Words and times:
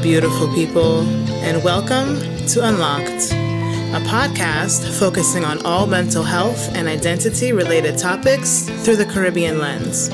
Beautiful 0.00 0.52
people, 0.52 1.02
and 1.44 1.62
welcome 1.62 2.18
to 2.48 2.66
Unlocked, 2.66 3.30
a 3.32 4.00
podcast 4.08 4.98
focusing 4.98 5.44
on 5.44 5.64
all 5.64 5.86
mental 5.86 6.24
health 6.24 6.74
and 6.74 6.88
identity 6.88 7.52
related 7.52 7.98
topics 7.98 8.68
through 8.84 8.96
the 8.96 9.06
Caribbean 9.06 9.58
lens. 9.58 10.08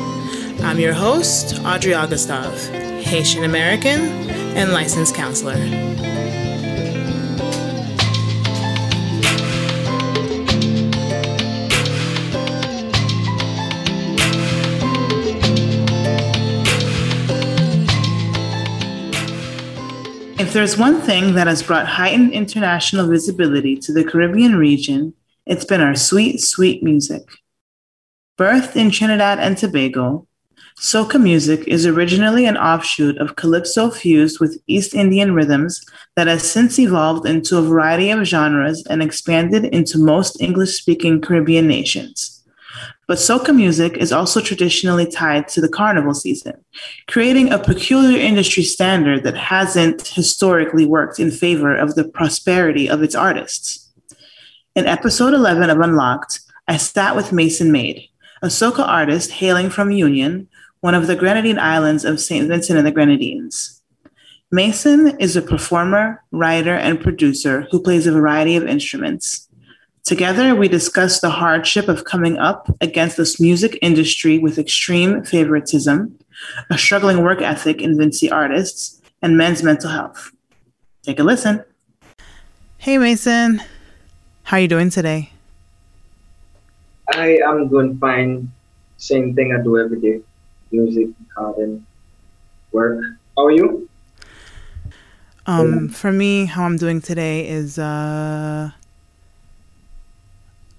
I'm 0.62 0.78
your 0.78 0.92
host, 0.92 1.58
Audrey 1.64 1.92
Augustov, 1.92 2.52
Haitian 3.00 3.44
American 3.44 4.00
and 4.56 4.72
licensed 4.72 5.14
counselor. 5.14 5.54
If 20.48 20.54
there's 20.54 20.78
one 20.78 21.02
thing 21.02 21.34
that 21.34 21.46
has 21.46 21.62
brought 21.62 21.86
heightened 21.86 22.32
international 22.32 23.06
visibility 23.06 23.76
to 23.80 23.92
the 23.92 24.02
Caribbean 24.02 24.56
region, 24.56 25.12
it's 25.44 25.66
been 25.66 25.82
our 25.82 25.94
sweet, 25.94 26.40
sweet 26.40 26.82
music. 26.82 27.20
Birthed 28.38 28.74
in 28.74 28.90
Trinidad 28.90 29.38
and 29.38 29.58
Tobago, 29.58 30.26
soca 30.80 31.20
music 31.20 31.68
is 31.68 31.84
originally 31.84 32.46
an 32.46 32.56
offshoot 32.56 33.18
of 33.18 33.36
calypso 33.36 33.90
fused 33.90 34.40
with 34.40 34.58
East 34.66 34.94
Indian 34.94 35.34
rhythms 35.34 35.84
that 36.16 36.28
has 36.28 36.50
since 36.50 36.78
evolved 36.78 37.28
into 37.28 37.58
a 37.58 37.62
variety 37.62 38.08
of 38.08 38.24
genres 38.24 38.82
and 38.86 39.02
expanded 39.02 39.66
into 39.66 39.98
most 39.98 40.40
English 40.40 40.80
speaking 40.80 41.20
Caribbean 41.20 41.68
nations. 41.68 42.37
But 43.08 43.16
soca 43.16 43.56
music 43.56 43.96
is 43.96 44.12
also 44.12 44.42
traditionally 44.42 45.06
tied 45.06 45.48
to 45.48 45.62
the 45.62 45.68
carnival 45.68 46.12
season, 46.12 46.62
creating 47.08 47.50
a 47.50 47.58
peculiar 47.58 48.18
industry 48.18 48.62
standard 48.62 49.24
that 49.24 49.34
hasn't 49.34 50.06
historically 50.06 50.84
worked 50.84 51.18
in 51.18 51.30
favor 51.30 51.74
of 51.74 51.94
the 51.94 52.06
prosperity 52.06 52.86
of 52.86 53.02
its 53.02 53.14
artists. 53.14 53.90
In 54.76 54.84
episode 54.84 55.32
11 55.32 55.70
of 55.70 55.80
Unlocked, 55.80 56.40
I 56.68 56.76
sat 56.76 57.16
with 57.16 57.32
Mason 57.32 57.72
Man, 57.72 57.94
a 58.42 58.48
soca 58.48 58.86
artist 58.86 59.30
hailing 59.30 59.70
from 59.70 59.90
Union, 59.90 60.46
one 60.80 60.94
of 60.94 61.06
the 61.06 61.16
Grenadine 61.16 61.58
islands 61.58 62.04
of 62.04 62.20
St. 62.20 62.46
Vincent 62.46 62.76
and 62.76 62.86
the 62.86 62.92
Grenadines. 62.92 63.82
Mason 64.52 65.18
is 65.18 65.34
a 65.34 65.42
performer, 65.42 66.22
writer, 66.30 66.74
and 66.74 67.00
producer 67.00 67.66
who 67.70 67.82
plays 67.82 68.06
a 68.06 68.12
variety 68.12 68.56
of 68.56 68.66
instruments. 68.66 69.47
Together, 70.08 70.54
we 70.54 70.68
discuss 70.68 71.20
the 71.20 71.28
hardship 71.28 71.86
of 71.86 72.04
coming 72.04 72.38
up 72.38 72.74
against 72.80 73.18
this 73.18 73.38
music 73.38 73.78
industry 73.82 74.38
with 74.38 74.58
extreme 74.58 75.22
favoritism, 75.22 76.18
a 76.70 76.78
struggling 76.78 77.22
work 77.22 77.42
ethic 77.42 77.82
in 77.82 77.94
Vincy 77.94 78.32
artists, 78.32 79.02
and 79.20 79.36
men's 79.36 79.62
mental 79.62 79.90
health. 79.90 80.32
Take 81.02 81.18
a 81.18 81.22
listen. 81.22 81.62
Hey, 82.78 82.96
Mason. 82.96 83.60
How 84.44 84.56
are 84.56 84.60
you 84.60 84.66
doing 84.66 84.88
today? 84.88 85.30
I 87.12 87.40
am 87.44 87.68
doing 87.68 87.98
fine. 87.98 88.50
Same 88.96 89.34
thing 89.34 89.54
I 89.54 89.62
do 89.62 89.78
every 89.78 90.00
day 90.00 90.22
music, 90.72 91.08
garden, 91.36 91.84
work. 92.72 93.04
How 93.36 93.44
are 93.44 93.50
you? 93.50 93.86
Um, 95.44 95.90
for 95.90 96.12
me, 96.12 96.46
how 96.46 96.64
I'm 96.64 96.78
doing 96.78 97.02
today 97.02 97.46
is 97.46 97.78
uh, 97.78 98.70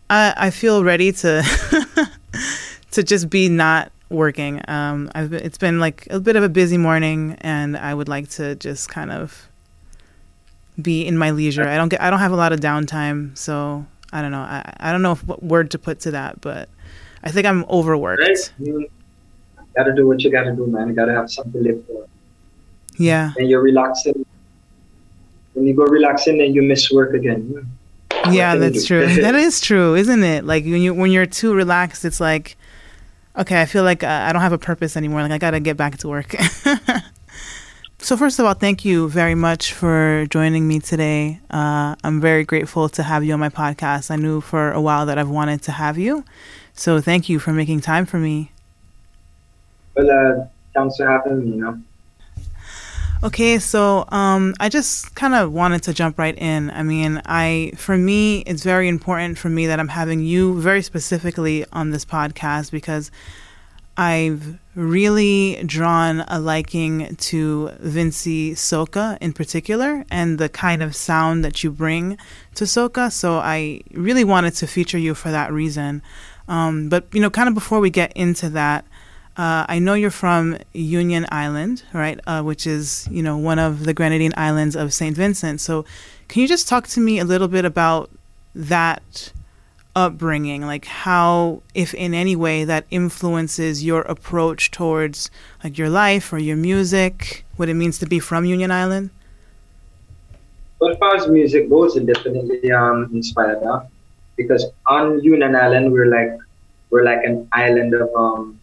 I 0.09 0.33
I 0.37 0.49
feel 0.49 0.83
ready 0.83 1.11
to 1.11 1.43
to 2.91 3.03
just 3.03 3.29
be 3.29 3.49
not 3.49 3.91
working. 4.09 4.61
Um, 4.67 5.11
I've 5.13 5.29
been, 5.29 5.43
it's 5.43 5.57
been 5.57 5.79
like 5.79 6.07
a 6.09 6.19
bit 6.19 6.35
of 6.35 6.43
a 6.43 6.49
busy 6.49 6.77
morning, 6.77 7.37
and 7.41 7.77
I 7.77 7.93
would 7.93 8.09
like 8.09 8.29
to 8.31 8.55
just 8.55 8.89
kind 8.89 9.11
of 9.11 9.47
be 10.81 11.05
in 11.05 11.17
my 11.17 11.31
leisure. 11.31 11.67
I 11.67 11.77
don't 11.77 11.89
get 11.89 12.01
I 12.01 12.09
don't 12.09 12.19
have 12.19 12.31
a 12.31 12.37
lot 12.37 12.53
of 12.53 12.59
downtime, 12.59 13.37
so 13.37 13.85
I 14.11 14.21
don't 14.21 14.31
know. 14.31 14.39
I 14.39 14.73
I 14.79 14.91
don't 14.91 15.01
know 15.01 15.13
if, 15.13 15.25
what 15.25 15.43
word 15.43 15.71
to 15.71 15.79
put 15.79 15.99
to 16.01 16.11
that, 16.11 16.41
but 16.41 16.69
I 17.23 17.31
think 17.31 17.45
I'm 17.45 17.63
overworked. 17.65 18.21
Right? 18.21 18.53
You 18.59 18.89
gotta 19.75 19.93
do 19.93 20.07
what 20.07 20.23
you 20.23 20.31
gotta 20.31 20.53
do, 20.53 20.65
man. 20.67 20.87
You 20.87 20.93
gotta 20.93 21.13
have 21.13 21.29
something 21.31 21.63
to 21.63 21.69
live 21.69 21.85
for. 21.85 22.07
Yeah. 22.97 23.33
And 23.37 23.49
you're 23.49 23.61
relaxing. 23.61 24.25
When 25.53 25.65
you 25.65 25.73
go 25.73 25.83
relaxing, 25.83 26.37
then 26.37 26.53
you 26.53 26.61
miss 26.61 26.91
work 26.91 27.13
again 27.13 27.69
yeah, 28.31 28.55
that's 28.55 28.85
true. 28.85 29.07
that 29.21 29.35
is 29.35 29.61
true, 29.61 29.95
isn't 29.95 30.23
it? 30.23 30.45
Like 30.45 30.63
when 30.63 30.81
you 30.81 30.93
when 30.93 31.11
you're 31.11 31.25
too 31.25 31.53
relaxed, 31.53 32.05
it's 32.05 32.19
like, 32.19 32.57
okay, 33.37 33.61
I 33.61 33.65
feel 33.65 33.83
like 33.83 34.03
uh, 34.03 34.07
I 34.07 34.33
don't 34.33 34.41
have 34.41 34.53
a 34.53 34.57
purpose 34.57 34.97
anymore. 34.97 35.21
Like 35.21 35.31
I 35.31 35.37
got 35.37 35.51
to 35.51 35.59
get 35.59 35.77
back 35.77 35.97
to 35.99 36.07
work. 36.07 36.35
so 37.99 38.17
first 38.17 38.39
of 38.39 38.45
all, 38.45 38.53
thank 38.53 38.83
you 38.83 39.09
very 39.09 39.35
much 39.35 39.73
for 39.73 40.25
joining 40.29 40.67
me 40.67 40.79
today. 40.79 41.39
Uh, 41.49 41.95
I'm 42.03 42.19
very 42.19 42.43
grateful 42.43 42.89
to 42.89 43.03
have 43.03 43.23
you 43.23 43.33
on 43.33 43.39
my 43.39 43.49
podcast. 43.49 44.11
I 44.11 44.15
knew 44.15 44.41
for 44.41 44.71
a 44.71 44.81
while 44.81 45.05
that 45.05 45.17
I've 45.17 45.29
wanted 45.29 45.61
to 45.63 45.71
have 45.71 45.97
you, 45.97 46.25
so 46.73 47.01
thank 47.01 47.29
you 47.29 47.39
for 47.39 47.53
making 47.53 47.81
time 47.81 48.05
for 48.05 48.17
me. 48.17 48.51
Well, 49.95 50.09
uh, 50.09 50.45
thanks 50.73 50.97
for 50.97 51.07
having 51.07 51.39
me. 51.39 51.55
You 51.55 51.61
know. 51.61 51.81
Okay, 53.21 53.59
so 53.59 54.05
um, 54.13 54.55
I 54.61 54.69
just 54.69 55.13
kind 55.13 55.35
of 55.35 55.51
wanted 55.51 55.83
to 55.83 55.93
jump 55.93 56.17
right 56.17 56.37
in. 56.37 56.71
I 56.71 56.83
mean, 56.83 57.21
I 57.25 57.73
for 57.75 57.97
me, 57.97 58.39
it's 58.47 58.63
very 58.63 58.87
important 58.87 59.37
for 59.37 59.49
me 59.49 59.67
that 59.67 59.77
I'm 59.77 59.89
having 59.89 60.21
you 60.21 60.61
very 60.61 60.81
specifically 60.81 61.65
on 61.73 61.91
this 61.91 62.05
podcast 62.05 62.71
because 62.71 63.11
I've 63.97 64.57
really 64.73 65.61
drawn 65.65 66.21
a 66.29 66.39
liking 66.39 67.17
to 67.17 67.71
Vincy 67.83 68.51
Soca 68.51 69.17
in 69.19 69.33
particular 69.33 70.05
and 70.09 70.37
the 70.37 70.47
kind 70.47 70.81
of 70.81 70.95
sound 70.95 71.43
that 71.43 71.61
you 71.61 71.71
bring 71.71 72.17
to 72.55 72.63
Soca. 72.63 73.11
So 73.11 73.39
I 73.39 73.81
really 73.91 74.23
wanted 74.23 74.53
to 74.55 74.65
feature 74.65 74.97
you 74.97 75.13
for 75.13 75.29
that 75.29 75.51
reason. 75.51 76.01
Um, 76.47 76.87
but 76.87 77.13
you 77.13 77.19
know, 77.19 77.29
kind 77.29 77.49
of 77.49 77.53
before 77.53 77.81
we 77.81 77.89
get 77.89 78.13
into 78.13 78.49
that. 78.51 78.85
Uh, 79.39 79.65
I 79.69 79.79
know 79.79 79.93
you're 79.93 80.11
from 80.11 80.57
Union 80.73 81.25
Island, 81.31 81.83
right? 81.93 82.19
Uh, 82.27 82.41
which 82.41 82.67
is, 82.67 83.07
you 83.09 83.23
know, 83.23 83.37
one 83.37 83.57
of 83.57 83.85
the 83.85 83.93
Grenadine 83.93 84.33
islands 84.35 84.75
of 84.75 84.93
St. 84.93 85.15
Vincent. 85.15 85.61
So, 85.61 85.85
can 86.27 86.41
you 86.41 86.47
just 86.49 86.67
talk 86.67 86.87
to 86.87 86.99
me 86.99 87.19
a 87.19 87.23
little 87.23 87.47
bit 87.47 87.63
about 87.63 88.09
that 88.53 89.31
upbringing, 89.95 90.63
like 90.67 90.83
how, 90.83 91.61
if 91.73 91.93
in 91.93 92.13
any 92.13 92.35
way, 92.35 92.65
that 92.65 92.85
influences 92.91 93.81
your 93.81 94.01
approach 94.01 94.71
towards 94.71 95.31
like 95.63 95.77
your 95.77 95.89
life 95.89 96.33
or 96.33 96.37
your 96.37 96.57
music, 96.57 97.45
what 97.55 97.69
it 97.69 97.75
means 97.75 97.97
to 97.99 98.05
be 98.05 98.19
from 98.19 98.43
Union 98.43 98.71
Island? 98.71 99.09
Well, 100.79 100.91
as 100.91 100.97
far 100.97 101.15
as 101.15 101.29
music 101.29 101.69
goes, 101.69 101.95
it 101.95 102.05
definitely 102.05 102.73
um, 102.73 103.09
inspired 103.13 103.61
that 103.61 103.87
because 104.35 104.65
on 104.85 105.23
Union 105.23 105.55
Island 105.55 105.93
we're 105.93 106.07
like 106.07 106.37
we're 106.89 107.05
like 107.05 107.23
an 107.23 107.47
island 107.53 107.93
of 107.93 108.09
um, 108.15 108.58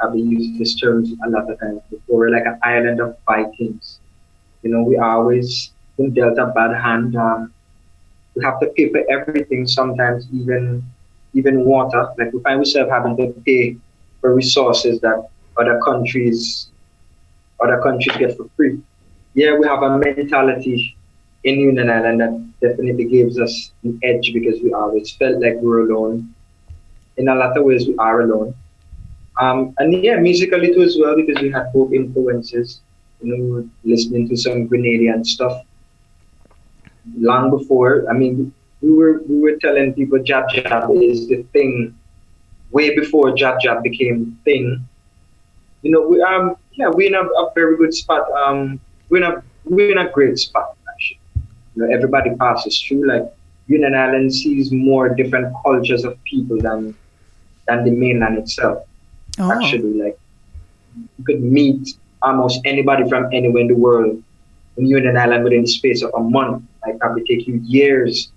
I've 0.00 0.12
been 0.12 0.30
using 0.30 0.58
this 0.58 0.74
term 0.76 1.04
a 1.24 1.30
lot 1.30 1.50
of 1.50 1.58
times 1.60 1.80
before. 1.90 2.18
We're 2.18 2.30
like 2.30 2.46
an 2.46 2.58
island 2.62 3.00
of 3.00 3.16
Vikings. 3.26 4.00
You 4.62 4.70
know, 4.70 4.82
we 4.82 4.96
always 4.98 5.72
been 5.96 6.12
dealt 6.14 6.38
a 6.38 6.46
bad 6.46 6.74
hand. 6.76 7.16
Um, 7.16 7.52
we 8.34 8.44
have 8.44 8.60
to 8.60 8.66
pay 8.76 8.90
for 8.90 9.02
everything. 9.10 9.66
Sometimes 9.66 10.26
even 10.32 10.84
even 11.34 11.64
water. 11.64 12.08
Like 12.18 12.32
we 12.32 12.40
find 12.42 12.58
ourselves 12.58 12.90
having 12.90 13.16
to 13.16 13.32
pay 13.44 13.76
for 14.20 14.34
resources 14.34 15.00
that 15.00 15.28
other 15.56 15.80
countries 15.84 16.68
other 17.60 17.80
countries 17.82 18.16
get 18.16 18.36
for 18.36 18.48
free. 18.56 18.80
Yeah, 19.34 19.56
we 19.58 19.66
have 19.66 19.82
a 19.82 19.98
mentality 19.98 20.96
in 21.44 21.60
Union 21.60 21.90
Island 21.90 22.20
that 22.20 22.32
definitely 22.60 23.04
gives 23.04 23.38
us 23.38 23.72
an 23.84 23.98
edge 24.02 24.32
because 24.32 24.60
we 24.62 24.72
always 24.72 25.12
felt 25.12 25.40
like 25.40 25.54
we're 25.60 25.88
alone. 25.88 26.34
In 27.16 27.28
a 27.28 27.34
lot 27.34 27.56
of 27.56 27.64
ways, 27.64 27.86
we 27.86 27.96
are 27.98 28.22
alone. 28.22 28.54
Um, 29.38 29.74
and 29.78 30.02
yeah, 30.02 30.16
musically 30.16 30.74
too 30.74 30.82
as 30.82 30.96
well 30.98 31.14
because 31.16 31.40
we 31.42 31.50
had 31.50 31.72
both 31.72 31.92
influences. 31.92 32.80
You 33.22 33.36
know, 33.36 33.68
listening 33.84 34.28
to 34.28 34.36
some 34.36 34.68
Grenadian 34.68 35.24
stuff 35.24 35.64
long 37.16 37.50
before. 37.50 38.04
I 38.10 38.12
mean, 38.12 38.52
we 38.80 38.92
were 38.92 39.22
we 39.28 39.40
were 39.40 39.56
telling 39.56 39.94
people 39.94 40.22
jab 40.22 40.48
jab 40.50 40.90
is 40.90 41.28
the 41.28 41.42
thing 41.52 41.94
way 42.70 42.94
before 42.94 43.34
jab 43.34 43.60
jab 43.60 43.82
became 43.82 44.38
thing. 44.44 44.86
You 45.82 45.90
know, 45.90 46.06
we 46.06 46.22
um 46.22 46.56
yeah 46.72 46.88
we're 46.88 47.08
in 47.08 47.14
a, 47.14 47.22
a 47.22 47.52
very 47.54 47.76
good 47.76 47.94
spot. 47.94 48.30
Um, 48.32 48.80
we're 49.08 49.24
in 49.24 49.30
a 49.30 49.42
we're 49.64 49.92
in 49.92 49.98
a 49.98 50.10
great 50.10 50.38
spot 50.38 50.76
actually. 50.92 51.20
You 51.74 51.82
know, 51.82 51.94
everybody 51.94 52.34
passes 52.36 52.80
through. 52.80 53.06
Like 53.06 53.32
Union 53.66 53.94
Island 53.94 54.34
sees 54.34 54.72
more 54.72 55.08
different 55.08 55.54
cultures 55.64 56.04
of 56.04 56.22
people 56.24 56.58
than 56.60 56.94
than 57.66 57.84
the 57.84 57.90
mainland 57.90 58.38
itself. 58.38 58.84
Oh. 59.38 59.52
Actually, 59.52 59.94
like 59.94 60.18
you 61.18 61.24
could 61.24 61.42
meet 61.42 61.96
almost 62.22 62.60
anybody 62.64 63.08
from 63.08 63.28
anywhere 63.32 63.62
in 63.62 63.68
the 63.68 63.74
world 63.74 64.22
in 64.76 64.86
Union 64.86 65.16
Island 65.16 65.44
within 65.44 65.62
the 65.62 65.68
space 65.68 66.02
of 66.02 66.12
a 66.14 66.20
month. 66.20 66.64
Like 66.86 66.98
probably 66.98 67.24
take 67.24 67.46
you 67.46 67.60
years 67.64 68.30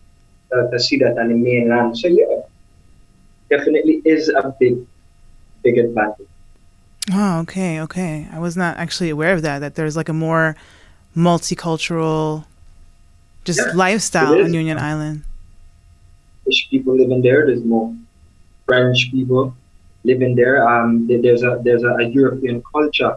uh, 0.51 0.69
to 0.69 0.79
see 0.79 0.97
that 0.97 1.17
on 1.17 1.29
the 1.29 1.35
mainland. 1.35 1.97
So 1.97 2.07
yeah, 2.07 2.41
definitely 3.49 4.01
is 4.05 4.29
a 4.29 4.55
big, 4.59 4.85
big 5.63 5.77
advantage. 5.77 6.27
Oh, 7.11 7.39
okay, 7.41 7.81
okay. 7.81 8.27
I 8.31 8.39
was 8.39 8.55
not 8.55 8.77
actually 8.77 9.09
aware 9.09 9.33
of 9.33 9.41
that. 9.41 9.59
That 9.59 9.75
there's 9.75 9.97
like 9.97 10.09
a 10.09 10.13
more 10.13 10.55
multicultural, 11.15 12.45
just 13.43 13.59
yeah, 13.59 13.73
lifestyle 13.73 14.33
on 14.41 14.53
Union 14.53 14.77
Island. 14.77 15.23
British 16.43 16.69
people 16.69 16.95
living 16.95 17.21
there. 17.21 17.45
There's 17.45 17.63
more 17.63 17.95
French 18.65 19.09
people 19.11 19.55
living 20.03 20.35
there. 20.35 20.67
Um, 20.67 21.07
there's 21.07 21.43
a 21.43 21.59
there's 21.63 21.83
a, 21.83 21.93
a 21.95 22.05
European 22.05 22.63
culture 22.73 23.15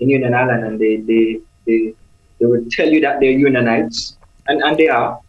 in 0.00 0.10
Union 0.10 0.34
Island, 0.34 0.64
and 0.64 0.80
they 0.80 0.96
they 0.96 1.40
they 1.66 1.94
they 2.38 2.46
would 2.46 2.70
tell 2.70 2.88
you 2.88 3.00
that 3.00 3.20
they're 3.20 3.30
Unionites, 3.30 4.16
and 4.48 4.62
and 4.62 4.76
they 4.76 4.88
are, 4.88 5.20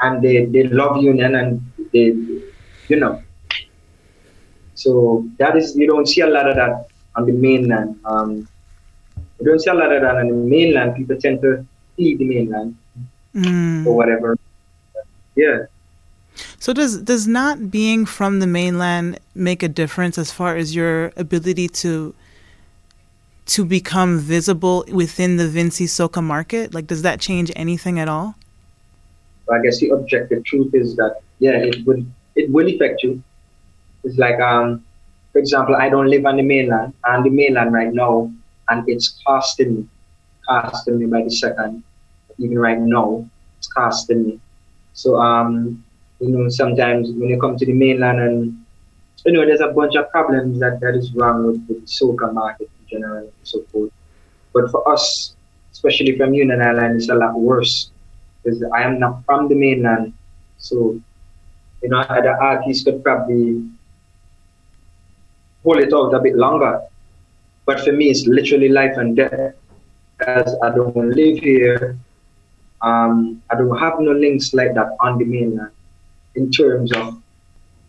and 0.00 0.22
they 0.22 0.44
they 0.46 0.64
love 0.64 1.02
Union, 1.02 1.34
and 1.34 1.60
they 1.92 2.14
you 2.88 2.96
know. 2.96 3.22
So 4.74 5.24
that 5.38 5.56
is 5.56 5.76
you 5.76 5.86
don't 5.86 6.06
see 6.06 6.20
a 6.20 6.26
lot 6.26 6.48
of 6.48 6.56
that 6.56 6.88
on 7.16 7.26
the 7.26 7.32
mainland. 7.32 7.98
Um, 8.04 8.48
you 9.40 9.46
don't 9.46 9.60
see 9.60 9.70
a 9.70 9.74
lot 9.74 9.92
of 9.92 10.02
that 10.02 10.16
on 10.16 10.28
the 10.28 10.34
mainland. 10.34 10.96
People 10.96 11.16
tend 11.16 11.40
to 11.42 11.64
see 11.96 12.16
the 12.16 12.24
mainland 12.24 12.76
mm. 13.34 13.86
or 13.86 13.96
whatever. 13.96 14.36
Yeah. 15.36 15.66
So 16.58 16.72
does 16.72 17.02
does 17.02 17.26
not 17.26 17.70
being 17.70 18.06
from 18.06 18.40
the 18.40 18.46
mainland 18.46 19.18
make 19.34 19.62
a 19.62 19.68
difference 19.68 20.18
as 20.18 20.30
far 20.30 20.56
as 20.56 20.74
your 20.74 21.12
ability 21.16 21.68
to 21.68 22.14
to 23.46 23.64
become 23.64 24.18
visible 24.18 24.84
within 24.90 25.36
the 25.36 25.44
Vincy 25.44 25.86
Soca 25.86 26.22
market? 26.22 26.74
Like 26.74 26.86
does 26.86 27.02
that 27.02 27.20
change 27.20 27.52
anything 27.54 27.98
at 27.98 28.08
all? 28.08 28.34
I 29.52 29.60
guess 29.62 29.78
the 29.78 29.90
objective 29.90 30.44
truth 30.44 30.74
is 30.74 30.96
that 30.96 31.20
yeah, 31.38 31.56
it 31.56 31.86
would 31.86 32.10
it 32.34 32.50
will 32.50 32.68
affect 32.68 33.02
you. 33.02 33.22
It's 34.02 34.18
like 34.18 34.40
um 34.40 34.84
for 35.32 35.38
example, 35.38 35.76
I 35.76 35.88
don't 35.88 36.08
live 36.08 36.26
on 36.26 36.36
the 36.36 36.42
mainland 36.42 36.94
on 37.06 37.22
the 37.22 37.30
mainland 37.30 37.72
right 37.72 37.92
now 37.92 38.32
and 38.68 38.88
it's 38.88 39.20
costing 39.26 39.74
me 39.76 39.88
costing 40.48 40.98
me 40.98 41.06
by 41.06 41.22
the 41.22 41.30
second. 41.30 41.82
Even 42.38 42.58
right 42.58 42.78
now, 42.78 43.28
it's 43.58 43.68
costing 43.68 44.26
me. 44.26 44.40
So 44.94 45.16
um 45.16 45.83
you 46.24 46.30
know, 46.30 46.48
sometimes 46.48 47.10
when 47.10 47.28
you 47.28 47.38
come 47.38 47.56
to 47.56 47.66
the 47.66 47.72
mainland 47.72 48.18
and 48.20 48.64
you 49.26 49.32
know, 49.32 49.44
there's 49.44 49.60
a 49.60 49.68
bunch 49.68 49.94
of 49.94 50.10
problems 50.10 50.60
that, 50.60 50.80
that 50.80 50.94
is 50.94 51.12
wrong 51.14 51.46
with, 51.46 51.66
with 51.68 51.80
the 51.80 51.86
soca 51.86 52.32
market 52.32 52.70
in 52.80 52.98
general 52.98 53.18
and 53.18 53.32
so 53.42 53.62
forth. 53.72 53.90
But 54.52 54.70
for 54.70 54.86
us, 54.88 55.34
especially 55.72 56.16
from 56.16 56.34
Union 56.34 56.60
Island, 56.60 56.96
it's 56.96 57.08
a 57.08 57.14
lot 57.14 57.34
worse 57.34 57.90
because 58.42 58.62
I 58.74 58.82
am 58.82 58.98
not 58.98 59.24
from 59.24 59.48
the 59.48 59.54
mainland. 59.54 60.12
So, 60.58 61.00
you 61.82 61.88
know, 61.88 62.02
the 62.02 62.36
artists 62.40 62.84
could 62.84 63.02
probably 63.02 63.66
hold 65.62 65.78
it 65.78 65.92
out 65.92 66.14
a 66.14 66.20
bit 66.20 66.36
longer. 66.36 66.80
But 67.66 67.80
for 67.80 67.92
me, 67.92 68.10
it's 68.10 68.26
literally 68.26 68.68
life 68.68 68.96
and 68.96 69.16
death. 69.16 69.54
As 70.26 70.54
I 70.62 70.70
don't 70.70 71.10
live 71.10 71.38
here, 71.38 71.98
um, 72.82 73.42
I 73.50 73.56
don't 73.56 73.76
have 73.78 73.98
no 74.00 74.12
links 74.12 74.54
like 74.54 74.74
that 74.74 74.96
on 75.00 75.18
the 75.18 75.24
mainland 75.24 75.72
in 76.34 76.50
terms 76.50 76.92
of 76.92 77.20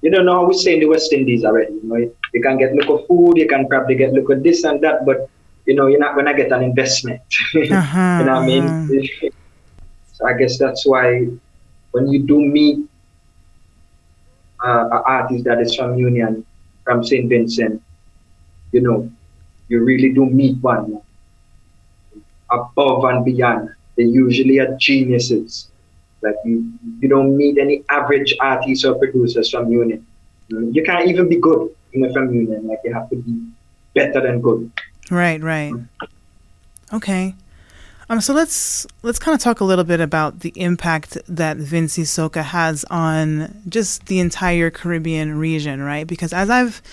you 0.01 0.11
don't 0.11 0.25
know 0.25 0.35
how 0.35 0.45
we 0.45 0.53
say 0.53 0.75
in 0.75 0.81
the 0.81 0.85
West 0.85 1.11
Indies 1.13 1.43
already. 1.43 1.73
You 1.73 1.81
know, 1.83 1.95
you 2.33 2.41
can 2.41 2.57
get 2.57 2.75
local 2.75 3.05
food, 3.07 3.37
you 3.37 3.47
can 3.47 3.67
probably 3.67 3.95
get 3.95 4.13
local 4.13 4.39
this 4.39 4.63
and 4.63 4.81
that, 4.81 5.05
but 5.05 5.29
you 5.65 5.73
know, 5.73 5.87
you're 5.87 5.99
not 5.99 6.15
gonna 6.15 6.35
get 6.35 6.51
an 6.51 6.61
investment. 6.61 7.21
Uh-huh, 7.55 8.17
you 8.19 8.25
know 8.25 8.35
what 8.35 8.43
I 8.43 8.45
mean? 8.45 8.65
Uh-huh. 8.65 9.29
so 10.13 10.27
I 10.27 10.33
guess 10.33 10.59
that's 10.59 10.85
why 10.85 11.27
when 11.91 12.07
you 12.07 12.19
do 12.23 12.39
meet 12.39 12.79
uh, 14.63 14.89
an 14.91 15.01
artist 15.05 15.43
that 15.45 15.59
is 15.59 15.75
from 15.75 15.97
Union, 15.97 16.45
from 16.83 17.03
St. 17.03 17.27
Vincent, 17.29 17.81
you 18.71 18.81
know, 18.81 19.09
you 19.69 19.83
really 19.83 20.13
do 20.13 20.25
meet 20.25 20.61
one 20.61 21.01
above 22.51 23.05
and 23.05 23.25
beyond. 23.25 23.69
They 23.95 24.03
usually 24.03 24.59
are 24.59 24.75
geniuses. 24.77 25.69
Like 26.21 26.35
you, 26.43 26.71
you 26.99 27.07
don't 27.07 27.37
need 27.37 27.57
any 27.57 27.83
average 27.89 28.35
artists 28.39 28.83
or 28.85 28.95
producers 28.95 29.49
from 29.49 29.71
Union. 29.71 30.05
You 30.49 30.83
can't 30.83 31.07
even 31.07 31.29
be 31.29 31.37
good 31.37 31.69
you 31.95 32.01
know, 32.01 32.13
from 32.13 32.33
Union. 32.33 32.67
Like 32.67 32.79
you 32.83 32.93
have 32.93 33.09
to 33.09 33.15
be 33.15 33.47
better 33.93 34.21
than 34.21 34.41
good. 34.41 34.71
Right, 35.09 35.41
right. 35.41 35.73
Okay. 36.93 37.35
Um, 38.07 38.21
so 38.21 38.33
let's 38.33 38.85
let's 39.01 39.17
kind 39.17 39.33
of 39.33 39.41
talk 39.41 39.61
a 39.61 39.63
little 39.63 39.83
bit 39.83 39.99
about 39.99 40.41
the 40.41 40.53
impact 40.55 41.17
that 41.27 41.57
Vincy 41.57 42.03
Soca 42.03 42.43
has 42.43 42.85
on 42.91 43.63
just 43.67 44.05
the 44.05 44.19
entire 44.19 44.69
Caribbean 44.69 45.39
region, 45.39 45.81
right? 45.81 46.05
Because 46.05 46.31
as 46.31 46.49
I've 46.51 46.83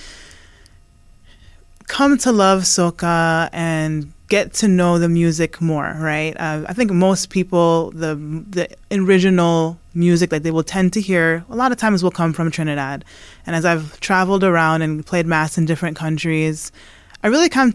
come 1.89 2.17
to 2.17 2.33
love 2.33 2.63
soca 2.63 3.51
and 3.53 4.11
get 4.33 4.55
to 4.55 4.67
know 4.67 4.99
the 4.99 5.11
music 5.11 5.61
more, 5.61 5.95
right? 5.99 6.35
Uh, 6.41 6.65
I 6.67 6.73
think 6.73 6.91
most 6.91 7.29
people, 7.29 7.91
the 7.91 8.15
the 8.57 8.67
original 8.91 9.79
music 9.93 10.31
that 10.31 10.43
they 10.43 10.51
will 10.51 10.69
tend 10.77 10.95
to 10.95 11.03
hear, 11.03 11.45
a 11.51 11.55
lot 11.63 11.71
of 11.71 11.77
times 11.77 12.03
will 12.03 12.17
come 12.21 12.33
from 12.33 12.51
Trinidad. 12.51 13.05
And 13.45 13.55
as 13.55 13.67
I've 13.67 14.01
traveled 14.01 14.43
around 14.43 14.81
and 14.81 15.05
played 15.05 15.27
mas 15.27 15.59
in 15.59 15.67
different 15.67 15.99
countries, 15.99 16.73
I 17.23 17.27
really 17.27 17.51
come, 17.51 17.75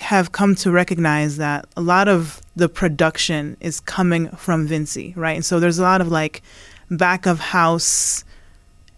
have 0.00 0.32
come 0.32 0.54
to 0.56 0.70
recognize 0.70 1.38
that 1.38 1.64
a 1.78 1.80
lot 1.80 2.08
of 2.08 2.42
the 2.56 2.68
production 2.68 3.56
is 3.60 3.80
coming 3.80 4.28
from 4.36 4.68
Vincy, 4.68 5.16
right? 5.16 5.36
And 5.36 5.46
so 5.46 5.58
there's 5.58 5.78
a 5.78 5.88
lot 5.92 6.02
of 6.02 6.08
like 6.08 6.42
back 6.90 7.24
of 7.24 7.40
house 7.40 8.22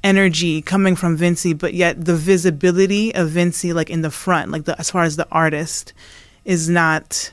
energy 0.02 0.62
coming 0.62 0.96
from 0.96 1.16
Vincy, 1.16 1.56
but 1.56 1.74
yet 1.74 2.04
the 2.10 2.16
visibility 2.16 3.14
of 3.14 3.30
Vincy, 3.30 3.72
like 3.72 3.88
in 3.88 4.02
the 4.02 4.10
front, 4.10 4.50
like 4.50 4.64
the, 4.64 4.76
as 4.80 4.90
far 4.90 5.04
as 5.04 5.14
the 5.14 5.28
artist, 5.30 5.92
is 6.48 6.66
not 6.66 7.30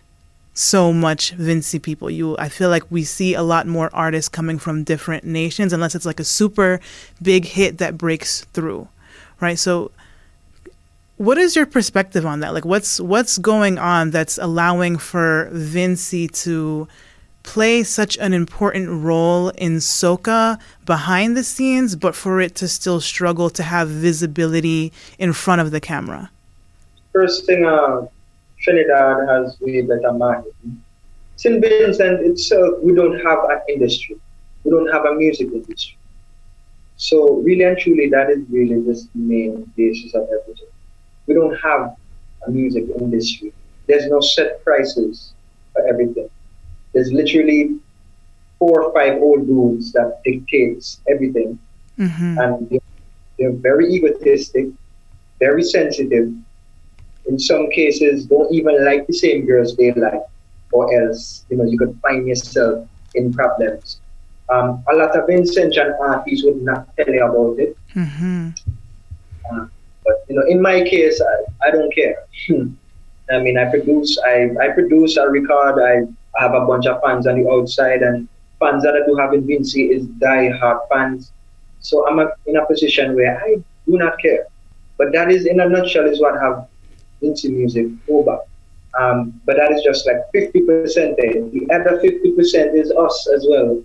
so 0.53 0.91
much 0.91 1.35
Vincy 1.37 1.81
people. 1.81 2.09
You 2.11 2.37
I 2.37 2.49
feel 2.49 2.69
like 2.69 2.83
we 2.91 3.03
see 3.05 3.33
a 3.33 3.41
lot 3.41 3.65
more 3.65 3.89
artists 3.93 4.27
coming 4.27 4.59
from 4.59 4.83
different 4.83 5.23
nations 5.23 5.71
unless 5.71 5.95
it's 5.95 6.05
like 6.05 6.19
a 6.19 6.25
super 6.25 6.81
big 7.21 7.45
hit 7.45 7.77
that 7.77 7.97
breaks 7.97 8.41
through. 8.53 8.89
Right? 9.39 9.57
So 9.57 9.91
what 11.15 11.37
is 11.37 11.55
your 11.55 11.65
perspective 11.65 12.25
on 12.25 12.41
that? 12.41 12.53
Like 12.53 12.65
what's 12.65 12.99
what's 12.99 13.37
going 13.37 13.77
on 13.77 14.11
that's 14.11 14.37
allowing 14.37 14.97
for 14.97 15.49
Vincy 15.53 16.29
to 16.43 16.85
play 17.43 17.83
such 17.83 18.17
an 18.17 18.33
important 18.33 18.89
role 18.89 19.49
in 19.49 19.77
soca 19.77 20.59
behind 20.85 21.37
the 21.37 21.43
scenes, 21.43 21.95
but 21.95 22.15
for 22.15 22.41
it 22.41 22.55
to 22.55 22.67
still 22.67 22.99
struggle 22.99 23.49
to 23.51 23.63
have 23.63 23.87
visibility 23.87 24.91
in 25.19 25.31
front 25.31 25.61
of 25.61 25.71
the 25.71 25.79
camera? 25.79 26.29
First 27.13 27.45
thing 27.45 27.63
uh, 27.63 28.07
Trinidad 28.65 29.29
has 29.29 29.57
way 29.61 29.81
better 29.81 30.11
marketing. 30.11 30.83
St. 31.35 31.61
Vincent 31.61 32.21
itself, 32.21 32.79
we 32.81 32.95
don't 32.95 33.19
have 33.19 33.39
an 33.51 33.61
industry. 33.69 34.17
We 34.63 34.71
don't 34.71 34.91
have 34.91 35.05
a 35.05 35.13
music 35.13 35.49
industry. 35.53 35.97
So 36.97 37.35
really 37.41 37.63
and 37.63 37.77
truly, 37.77 38.09
that 38.09 38.31
is 38.31 38.39
really 38.49 38.83
just 38.83 39.13
the 39.13 39.19
main 39.19 39.71
basis 39.77 40.15
of 40.15 40.23
everything. 40.23 40.71
We 41.27 41.35
don't 41.35 41.55
have 41.61 41.95
a 42.47 42.49
music 42.49 42.85
industry. 42.99 43.53
There's 43.85 44.07
no 44.07 44.19
set 44.19 44.63
prices 44.63 45.33
for 45.73 45.85
everything. 45.87 46.29
There's 46.93 47.11
literally 47.11 47.77
four 48.57 48.81
or 48.81 48.93
five 48.93 49.21
old 49.21 49.47
rules 49.47 49.91
that 49.91 50.21
dictates 50.23 51.01
everything. 51.07 51.59
Mm-hmm. 51.99 52.37
And 52.39 52.69
they're, 52.69 52.79
they're 53.37 53.51
very 53.51 53.93
egotistic, 53.93 54.69
very 55.39 55.61
sensitive, 55.61 56.33
in 57.27 57.39
some 57.39 57.69
cases 57.71 58.25
don't 58.25 58.51
even 58.53 58.85
like 58.85 59.07
the 59.07 59.13
same 59.13 59.45
girls 59.45 59.75
they 59.75 59.91
like, 59.93 60.21
or 60.71 60.93
else 60.93 61.45
you 61.49 61.57
know 61.57 61.65
you 61.65 61.77
could 61.77 61.97
find 62.01 62.27
yourself 62.27 62.87
in 63.15 63.33
problems. 63.33 63.99
Um, 64.49 64.83
a 64.91 64.95
lot 64.95 65.17
of 65.17 65.27
Vincentian 65.27 65.99
artists 65.99 66.45
would 66.45 66.61
not 66.61 66.95
tell 66.95 67.07
you 67.07 67.25
about 67.25 67.59
it. 67.59 67.77
Mm-hmm. 67.95 68.49
Uh, 69.51 69.67
but 70.05 70.15
you 70.29 70.35
know, 70.35 70.43
in 70.47 70.61
my 70.61 70.83
case, 70.83 71.19
I, 71.21 71.67
I 71.67 71.71
don't 71.71 71.93
care. 71.93 72.17
I 73.31 73.39
mean, 73.39 73.57
I 73.57 73.69
produce, 73.71 74.19
I, 74.23 74.51
I 74.61 74.69
produce, 74.69 75.17
I 75.17 75.23
record, 75.23 75.81
I, 75.81 76.03
I 76.37 76.41
have 76.43 76.53
a 76.53 76.65
bunch 76.65 76.85
of 76.85 77.01
fans 77.01 77.25
on 77.25 77.41
the 77.41 77.49
outside, 77.49 78.03
and 78.03 78.27
fans 78.59 78.83
that 78.83 78.93
I 78.93 79.03
do 79.07 79.15
have 79.15 79.33
in 79.33 79.47
Vincy 79.47 79.89
is 79.89 80.05
die-hard 80.05 80.77
fans. 80.91 81.31
So 81.79 82.07
I'm 82.07 82.19
a, 82.19 82.29
in 82.45 82.55
a 82.57 82.65
position 82.67 83.15
where 83.15 83.41
I 83.43 83.55
do 83.87 83.97
not 83.97 84.19
care. 84.19 84.45
But 84.97 85.11
that 85.13 85.31
is, 85.31 85.47
in 85.47 85.59
a 85.59 85.67
nutshell, 85.67 86.05
is 86.05 86.21
what 86.21 86.39
have 86.39 86.67
into 87.21 87.49
music 87.49 87.87
over. 88.09 88.39
Um, 88.99 89.39
but 89.45 89.57
that 89.57 89.71
is 89.71 89.81
just 89.83 90.07
like 90.07 90.17
50% 90.33 90.95
there. 91.17 91.43
The 91.49 91.67
other 91.73 91.99
50% 92.01 92.75
is 92.75 92.91
us 92.91 93.29
as 93.33 93.45
well 93.49 93.83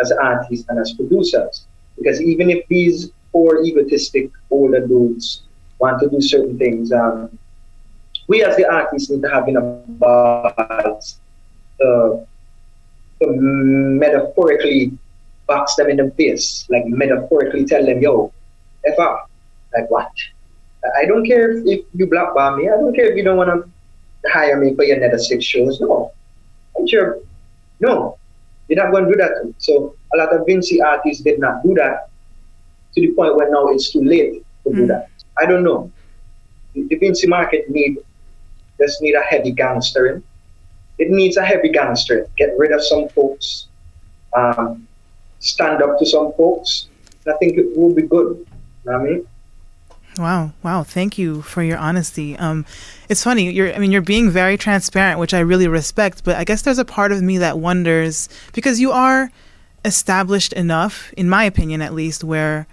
as 0.00 0.12
artists 0.12 0.66
and 0.68 0.78
as 0.78 0.92
producers. 0.92 1.66
Because 1.96 2.20
even 2.22 2.50
if 2.50 2.66
these 2.68 3.10
four 3.32 3.62
egotistic 3.64 4.30
older 4.50 4.86
dudes 4.86 5.42
want 5.78 6.00
to 6.00 6.08
do 6.08 6.20
certain 6.20 6.58
things, 6.58 6.92
um, 6.92 7.36
we 8.28 8.44
as 8.44 8.56
the 8.56 8.70
artists 8.70 9.10
need 9.10 9.22
to 9.22 9.28
have 9.28 9.48
enough 9.48 9.82
balls 9.88 11.18
to, 11.80 12.26
to 13.22 13.26
metaphorically 13.26 14.96
box 15.46 15.74
them 15.76 15.88
in 15.88 15.96
the 15.96 16.10
face, 16.12 16.66
like 16.68 16.86
metaphorically 16.86 17.64
tell 17.64 17.84
them, 17.84 18.00
yo, 18.00 18.32
F 18.84 18.98
up. 18.98 19.30
Like 19.74 19.90
what? 19.90 20.10
I 20.96 21.04
don't 21.04 21.24
care 21.24 21.52
if, 21.52 21.66
if 21.66 21.84
you 21.94 22.06
blackball 22.06 22.56
me. 22.56 22.68
I 22.68 22.76
don't 22.76 22.94
care 22.94 23.10
if 23.10 23.16
you 23.16 23.24
don't 23.24 23.36
want 23.36 23.50
to 23.50 24.30
hire 24.30 24.58
me 24.60 24.74
for 24.74 24.84
your 24.84 24.96
another 24.96 25.18
six 25.18 25.44
shows. 25.44 25.80
No. 25.80 26.12
I'm 26.78 26.86
sure. 26.86 27.18
No. 27.80 28.18
You're 28.68 28.82
not 28.82 28.90
going 28.92 29.04
to 29.04 29.10
do 29.10 29.16
that. 29.16 29.54
So 29.58 29.94
a 30.14 30.16
lot 30.16 30.34
of 30.34 30.46
Vincy 30.46 30.84
artists 30.84 31.22
did 31.22 31.38
not 31.38 31.62
do 31.62 31.74
that 31.74 32.10
to 32.94 33.00
the 33.00 33.12
point 33.12 33.36
where 33.36 33.50
now 33.50 33.68
it's 33.68 33.92
too 33.92 34.02
late 34.02 34.44
to 34.64 34.70
mm. 34.70 34.76
do 34.76 34.86
that. 34.88 35.08
I 35.38 35.46
don't 35.46 35.62
know. 35.62 35.90
The 36.74 36.96
Vincy 36.96 37.28
market 37.28 37.70
need 37.70 37.98
just 38.78 39.00
need 39.00 39.14
a 39.14 39.22
heavy 39.22 39.52
gangster. 39.52 40.22
It 40.98 41.10
needs 41.10 41.36
a 41.36 41.44
heavy 41.44 41.70
gangster. 41.70 42.28
Get 42.36 42.56
rid 42.58 42.72
of 42.72 42.84
some 42.84 43.08
folks. 43.10 43.68
Um, 44.34 44.86
stand 45.38 45.82
up 45.82 45.98
to 45.98 46.06
some 46.06 46.32
folks. 46.36 46.88
I 47.26 47.32
think 47.38 47.58
it 47.58 47.76
will 47.76 47.94
be 47.94 48.02
good. 48.02 48.36
You 48.36 48.92
know 48.92 48.98
what 48.98 49.00
I 49.00 49.04
mean? 49.04 49.28
Wow, 50.18 50.52
wow! 50.62 50.82
Thank 50.82 51.18
you 51.18 51.42
for 51.42 51.62
your 51.62 51.76
honesty. 51.76 52.38
Um, 52.38 52.64
it's 53.08 53.22
funny. 53.22 53.50
You're, 53.50 53.74
I 53.74 53.78
mean, 53.78 53.92
you're 53.92 54.00
being 54.00 54.30
very 54.30 54.56
transparent, 54.56 55.20
which 55.20 55.34
I 55.34 55.40
really 55.40 55.68
respect. 55.68 56.24
But 56.24 56.36
I 56.36 56.44
guess 56.44 56.62
there's 56.62 56.78
a 56.78 56.86
part 56.86 57.12
of 57.12 57.22
me 57.22 57.38
that 57.38 57.58
wonders 57.58 58.28
because 58.54 58.80
you 58.80 58.92
are 58.92 59.30
established 59.84 60.52
enough, 60.54 61.12
in 61.16 61.28
my 61.28 61.44
opinion, 61.44 61.82
at 61.82 61.92
least, 61.92 62.24
where 62.24 62.66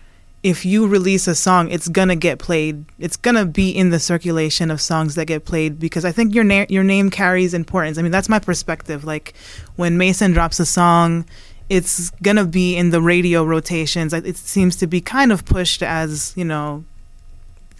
if 0.44 0.66
you 0.66 0.88
release 0.88 1.28
a 1.28 1.36
song, 1.36 1.72
it's 1.72 1.88
gonna 1.88 2.18
get 2.18 2.38
played. 2.38 2.86
It's 3.00 3.16
gonna 3.16 3.46
be 3.46 3.70
in 3.72 3.92
the 3.92 4.00
circulation 4.00 4.70
of 4.70 4.82
songs 4.82 5.16
that 5.16 5.26
get 5.26 5.46
played 5.46 5.80
because 5.80 6.04
I 6.04 6.12
think 6.12 6.36
your 6.36 6.44
name 6.44 6.66
your 6.70 6.84
name 6.84 7.10
carries 7.10 7.54
importance. 7.54 7.98
I 7.98 8.02
mean, 8.02 8.12
that's 8.12 8.30
my 8.30 8.40
perspective. 8.40 9.06
Like 9.06 9.34
when 9.78 9.98
Mason 9.98 10.34
drops 10.34 10.60
a 10.60 10.66
song, 10.66 11.26
it's 11.70 12.10
gonna 12.22 12.46
be 12.46 12.76
in 12.76 12.90
the 12.90 13.02
radio 13.02 13.46
rotations. 13.46 14.14
It 14.14 14.36
seems 14.36 14.76
to 14.78 14.88
be 14.88 15.00
kind 15.00 15.32
of 15.32 15.46
pushed 15.46 15.82
as 15.82 16.34
you 16.36 16.44
know, 16.44 16.84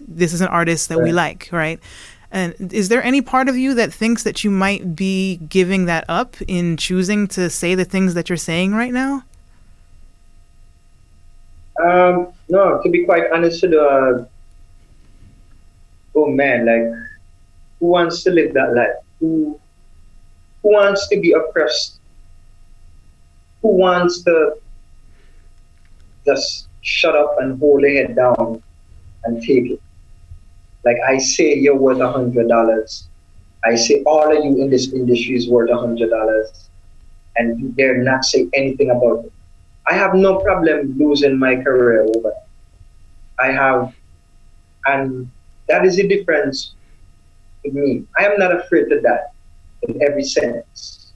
this 0.08 0.34
is 0.34 0.42
an 0.42 0.48
artist 0.48 0.90
that 0.90 0.98
right. 0.98 1.04
we 1.06 1.12
like, 1.12 1.50
right? 1.52 1.80
And 2.34 2.74
is 2.74 2.90
there 2.90 3.04
any 3.04 3.22
part 3.22 3.48
of 3.48 3.56
you 3.58 3.76
that 3.76 3.94
thinks 3.94 4.24
that 4.24 4.44
you 4.44 4.50
might 4.50 4.96
be 4.96 5.38
giving 5.38 5.86
that 5.86 6.04
up 6.10 6.36
in 6.48 6.78
choosing 6.78 7.28
to 7.28 7.48
say 7.48 7.76
the 7.76 7.86
things 7.86 8.16
that 8.16 8.28
you're 8.28 8.38
saying 8.38 8.74
right 8.74 8.92
now? 8.92 9.24
Um, 11.80 12.34
no, 12.50 12.82
to 12.82 12.90
be 12.90 13.06
quite 13.06 13.32
honest, 13.32 13.64
uh, 13.64 14.24
oh 16.16 16.28
man, 16.28 16.66
like, 16.66 17.00
who 17.80 17.86
wants 17.86 18.24
to 18.24 18.32
live 18.32 18.54
that 18.56 18.74
life? 18.74 18.96
Who, 19.20 19.60
who 20.64 20.74
wants 20.74 21.08
to 21.10 21.20
be 21.20 21.34
oppressed? 21.34 22.00
Who 23.62 23.70
wants 23.70 24.24
to 24.24 24.56
just 26.26 26.68
shut 26.82 27.16
up 27.16 27.36
and 27.40 27.60
hold 27.60 27.84
their 27.84 28.08
head 28.08 28.16
down 28.16 28.64
and 29.24 29.42
take 29.42 29.70
it? 29.70 29.82
Like 30.86 30.98
I 31.08 31.18
say, 31.18 31.56
you're 31.56 31.76
worth 31.76 32.00
a 32.00 32.12
hundred 32.12 32.48
dollars. 32.50 33.08
I 33.66 33.76
say 33.76 34.04
all 34.04 34.36
of 34.36 34.44
you 34.44 34.62
in 34.62 34.70
this 34.70 34.92
industry 34.92 35.36
is 35.36 35.48
worth 35.50 35.70
a 35.70 35.78
hundred 35.78 36.10
dollars, 36.10 36.70
and 37.38 37.60
you 37.60 37.70
dare 37.70 38.04
not 38.04 38.26
say 38.26 38.48
anything 38.54 38.92
about 38.92 39.26
it. 39.26 39.32
I 39.88 39.94
have 39.94 40.16
no 40.16 40.40
problem 40.40 40.98
losing 40.98 41.38
my 41.38 41.56
career 41.56 42.06
over. 42.16 42.34
I 43.40 43.52
have, 43.52 43.94
and 44.86 45.30
that 45.68 45.86
is 45.86 45.96
the 45.96 46.08
difference 46.08 46.74
with 47.64 47.74
me. 47.74 48.06
I 48.18 48.26
am 48.26 48.38
not 48.38 48.56
afraid 48.56 48.90
to 48.90 49.02
die 49.02 49.28
in 49.84 50.02
every 50.04 50.24
sense, 50.24 51.14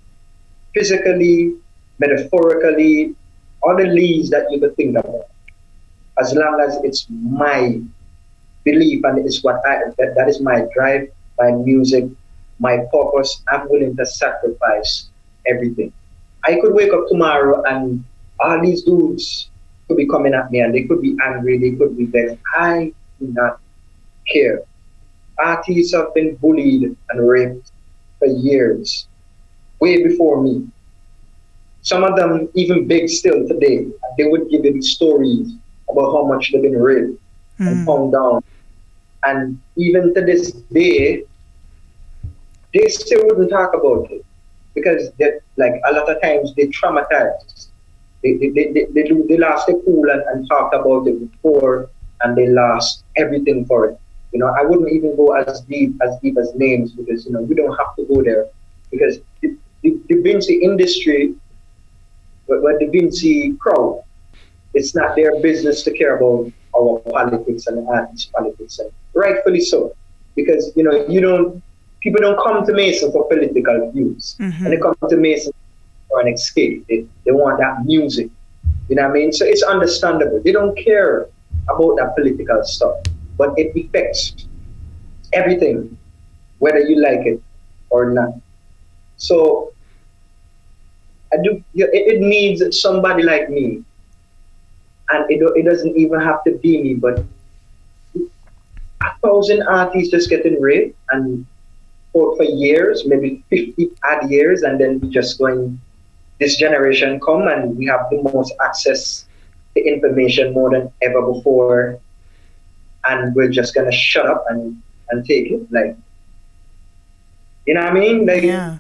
physically, 0.74 1.56
metaphorically, 2.00 3.16
all 3.62 3.76
the 3.76 3.86
leads 3.86 4.30
that 4.30 4.52
you 4.52 4.60
could 4.60 4.76
think 4.76 4.98
about. 4.98 5.28
As 6.20 6.34
long 6.34 6.60
as 6.62 6.78
it's 6.84 7.06
my 7.10 7.82
belief 8.70 9.04
and 9.04 9.26
it's 9.26 9.44
what 9.44 9.58
I 9.66 9.74
that, 9.98 10.16
that 10.16 10.28
is 10.28 10.40
my 10.42 10.58
drive, 10.76 11.10
my 11.40 11.52
music, 11.52 12.06
my 12.60 12.76
purpose, 12.92 13.42
I'm 13.48 13.70
willing 13.70 13.96
to 13.98 14.06
sacrifice 14.06 15.10
everything. 15.46 15.92
I 16.46 16.60
could 16.60 16.74
wake 16.74 16.94
up 16.94 17.08
tomorrow 17.08 17.64
and 17.64 18.04
all 18.40 18.62
these 18.62 18.84
dudes 18.84 19.50
could 19.88 19.98
be 19.98 20.08
coming 20.08 20.34
at 20.34 20.52
me 20.52 20.60
and 20.60 20.74
they 20.74 20.84
could 20.84 21.02
be 21.02 21.16
angry, 21.24 21.58
they 21.58 21.76
could 21.78 21.98
be 21.98 22.06
vexed. 22.06 22.38
I 22.54 22.94
do 23.20 23.28
not 23.40 23.60
care. 24.32 24.62
Artists 25.40 25.94
have 25.94 26.14
been 26.14 26.36
bullied 26.36 26.96
and 27.10 27.30
raped 27.30 27.72
for 28.20 28.28
years, 28.28 29.08
way 29.80 30.04
before 30.04 30.42
me. 30.42 30.68
Some 31.84 32.04
of 32.04 32.18
them 32.18 32.50
even 32.54 32.88
big 32.88 33.08
still 33.08 33.48
today. 33.48 33.88
They 34.18 34.26
would 34.26 34.50
give 34.50 34.66
you 34.66 34.82
stories 34.82 35.54
about 35.90 36.12
how 36.12 36.26
much 36.26 36.52
they've 36.52 36.62
been 36.62 36.82
raped 36.90 37.22
mm. 37.60 37.68
and 37.68 37.86
found 37.86 38.12
down. 38.12 38.44
And 39.24 39.60
even 39.76 40.14
to 40.14 40.22
this 40.22 40.52
day, 40.52 41.24
they 42.74 42.88
still 42.88 43.26
wouldn't 43.26 43.50
talk 43.50 43.74
about 43.74 44.12
it. 44.12 44.24
Because 44.74 45.12
they, 45.18 45.32
like 45.58 45.74
a 45.90 45.94
lot 45.94 46.10
of 46.10 46.22
times 46.22 46.54
they 46.56 46.68
traumatized 46.68 47.68
they, 48.24 48.34
they, 48.34 48.50
they, 48.50 48.86
they, 48.92 49.12
they 49.28 49.38
lost 49.38 49.68
the 49.68 49.82
cool 49.86 50.10
and, 50.10 50.22
and 50.22 50.48
talked 50.48 50.74
about 50.74 51.08
it 51.08 51.32
before 51.32 51.90
and 52.22 52.36
they 52.36 52.48
lost 52.48 53.04
everything 53.16 53.66
for 53.66 53.90
it. 53.90 54.00
You 54.32 54.40
know, 54.40 54.54
I 54.60 54.64
wouldn't 54.64 54.92
even 54.92 55.16
go 55.16 55.34
as 55.34 55.62
deep 55.62 55.96
as 56.02 56.18
deep 56.22 56.38
as 56.38 56.54
names 56.56 56.92
because 56.92 57.26
you 57.26 57.32
know 57.32 57.42
we 57.42 57.56
don't 57.56 57.76
have 57.78 57.96
to 57.96 58.04
go 58.06 58.22
there. 58.24 58.48
Because 58.92 59.20
the, 59.42 59.56
the, 59.84 60.16
Vincy 60.16 60.62
industry, 60.62 61.36
but, 62.48 62.62
the 62.80 62.88
Vincy 62.88 63.58
crowd, 63.58 64.04
it's 64.74 64.96
not 64.96 65.16
their 65.16 65.40
business 65.42 65.84
to 65.84 65.92
care 65.92 66.18
about 66.18 66.52
our 66.76 67.00
politics 67.00 67.68
and 67.68 67.88
artist 67.88 68.32
politics, 68.32 68.80
and 68.80 68.92
rightfully 69.18 69.62
so, 69.62 69.96
because 70.36 70.72
you 70.76 70.84
know 70.84 71.06
you 71.08 71.20
don't 71.20 71.62
people 72.02 72.22
don't 72.22 72.40
come 72.42 72.66
to 72.66 72.74
Mason 72.74 73.12
for 73.12 73.28
political 73.28 73.92
views, 73.92 74.36
mm-hmm. 74.40 74.64
and 74.64 74.74
they 74.74 74.78
come 74.78 74.96
to 75.10 75.18
Mason 75.18 75.54
or 76.10 76.22
an 76.22 76.28
escape. 76.34 76.86
They, 76.88 77.06
they 77.26 77.32
want 77.32 77.60
that 77.60 77.86
music. 77.86 78.30
You 78.90 78.96
know 78.96 79.04
what 79.04 79.12
I 79.12 79.14
mean? 79.14 79.34
So 79.34 79.46
it's 79.46 79.64
understandable. 79.64 80.42
They 80.42 80.54
don't 80.54 80.78
care 80.78 81.28
about 81.68 81.98
that 81.98 82.16
political 82.16 82.64
stuff, 82.64 82.96
but 83.38 83.54
it 83.58 83.76
affects 83.76 84.48
everything, 85.34 85.98
whether 86.60 86.80
you 86.80 87.02
like 87.02 87.26
it 87.26 87.42
or 87.90 88.12
not. 88.12 88.34
So 89.18 89.74
I 91.34 91.38
do. 91.44 91.64
It, 91.74 91.90
it 92.14 92.22
needs 92.22 92.80
somebody 92.80 93.24
like 93.24 93.50
me, 93.50 93.84
and 95.10 95.32
it 95.32 95.42
it 95.58 95.66
doesn't 95.66 95.98
even 95.98 96.22
have 96.22 96.44
to 96.46 96.52
be 96.64 96.82
me, 96.82 96.94
but 96.94 97.26
thousand 99.22 99.64
artists 99.64 100.12
just 100.12 100.30
getting 100.30 100.60
raped 100.62 100.98
and 101.12 101.46
for, 102.14 102.36
for 102.38 102.44
years, 102.44 103.06
maybe 103.06 103.44
50 103.50 103.92
odd 104.04 104.30
years, 104.30 104.64
and 104.64 104.80
then 104.80 105.00
we 105.00 105.10
just 105.10 105.38
going 105.38 105.80
this 106.40 106.58
generation 106.58 107.20
come 107.20 107.48
and 107.48 107.78
we 107.78 107.86
have 107.86 108.08
the 108.10 108.22
most 108.34 108.54
access 108.64 109.26
to 109.76 109.84
information 109.84 110.54
more 110.54 110.72
than 110.72 110.92
ever 111.02 111.22
before. 111.22 112.00
And 113.08 113.34
we're 113.36 113.50
just 113.50 113.74
gonna 113.74 113.92
shut 113.92 114.26
up 114.26 114.46
and 114.50 114.82
and 115.10 115.26
take 115.26 115.52
it 115.52 115.72
like 115.72 115.96
you 117.66 117.74
know 117.74 117.82
what 117.82 117.92
I 117.92 117.94
mean? 117.94 118.26
Like 118.26 118.44
yeah. 118.44 118.80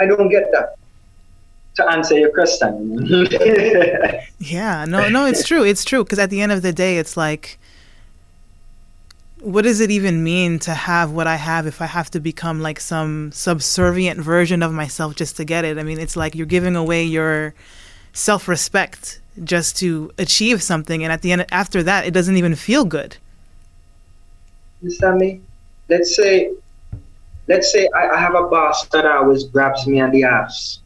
I 0.00 0.06
don't 0.06 0.28
get 0.28 0.50
that 0.52 0.76
to 1.76 1.90
answer 1.90 2.18
your 2.18 2.32
question. 2.32 3.06
Yeah 4.38 4.84
no 4.86 5.08
no 5.08 5.26
it's 5.26 5.46
true 5.46 5.62
it's 5.64 5.84
true 5.84 6.02
because 6.02 6.18
at 6.18 6.30
the 6.30 6.40
end 6.40 6.50
of 6.50 6.62
the 6.62 6.72
day 6.72 6.98
it's 6.98 7.16
like 7.16 7.58
what 9.42 9.62
does 9.62 9.80
it 9.80 9.90
even 9.90 10.22
mean 10.22 10.60
to 10.60 10.72
have 10.72 11.10
what 11.10 11.26
I 11.26 11.34
have 11.34 11.66
if 11.66 11.82
I 11.82 11.86
have 11.86 12.10
to 12.12 12.20
become 12.20 12.60
like 12.60 12.78
some 12.78 13.32
subservient 13.32 14.20
version 14.20 14.62
of 14.62 14.72
myself 14.72 15.16
just 15.16 15.36
to 15.38 15.44
get 15.44 15.64
it? 15.64 15.78
I 15.78 15.82
mean, 15.82 15.98
it's 15.98 16.16
like 16.16 16.34
you're 16.34 16.46
giving 16.46 16.76
away 16.76 17.04
your 17.04 17.52
self 18.12 18.46
respect 18.46 19.20
just 19.42 19.76
to 19.78 20.12
achieve 20.18 20.62
something, 20.62 21.02
and 21.02 21.12
at 21.12 21.22
the 21.22 21.32
end, 21.32 21.44
after 21.50 21.82
that, 21.82 22.06
it 22.06 22.12
doesn't 22.12 22.36
even 22.36 22.54
feel 22.54 22.84
good. 22.84 23.16
Sammy, 24.88 25.40
let's 25.88 26.14
say, 26.14 26.52
let's 27.48 27.72
say 27.72 27.88
I, 27.96 28.10
I 28.10 28.20
have 28.20 28.34
a 28.34 28.44
boss 28.44 28.86
that 28.88 29.06
always 29.06 29.44
grabs 29.44 29.86
me 29.86 30.00
on 30.00 30.12
the 30.12 30.24
ass. 30.24 30.78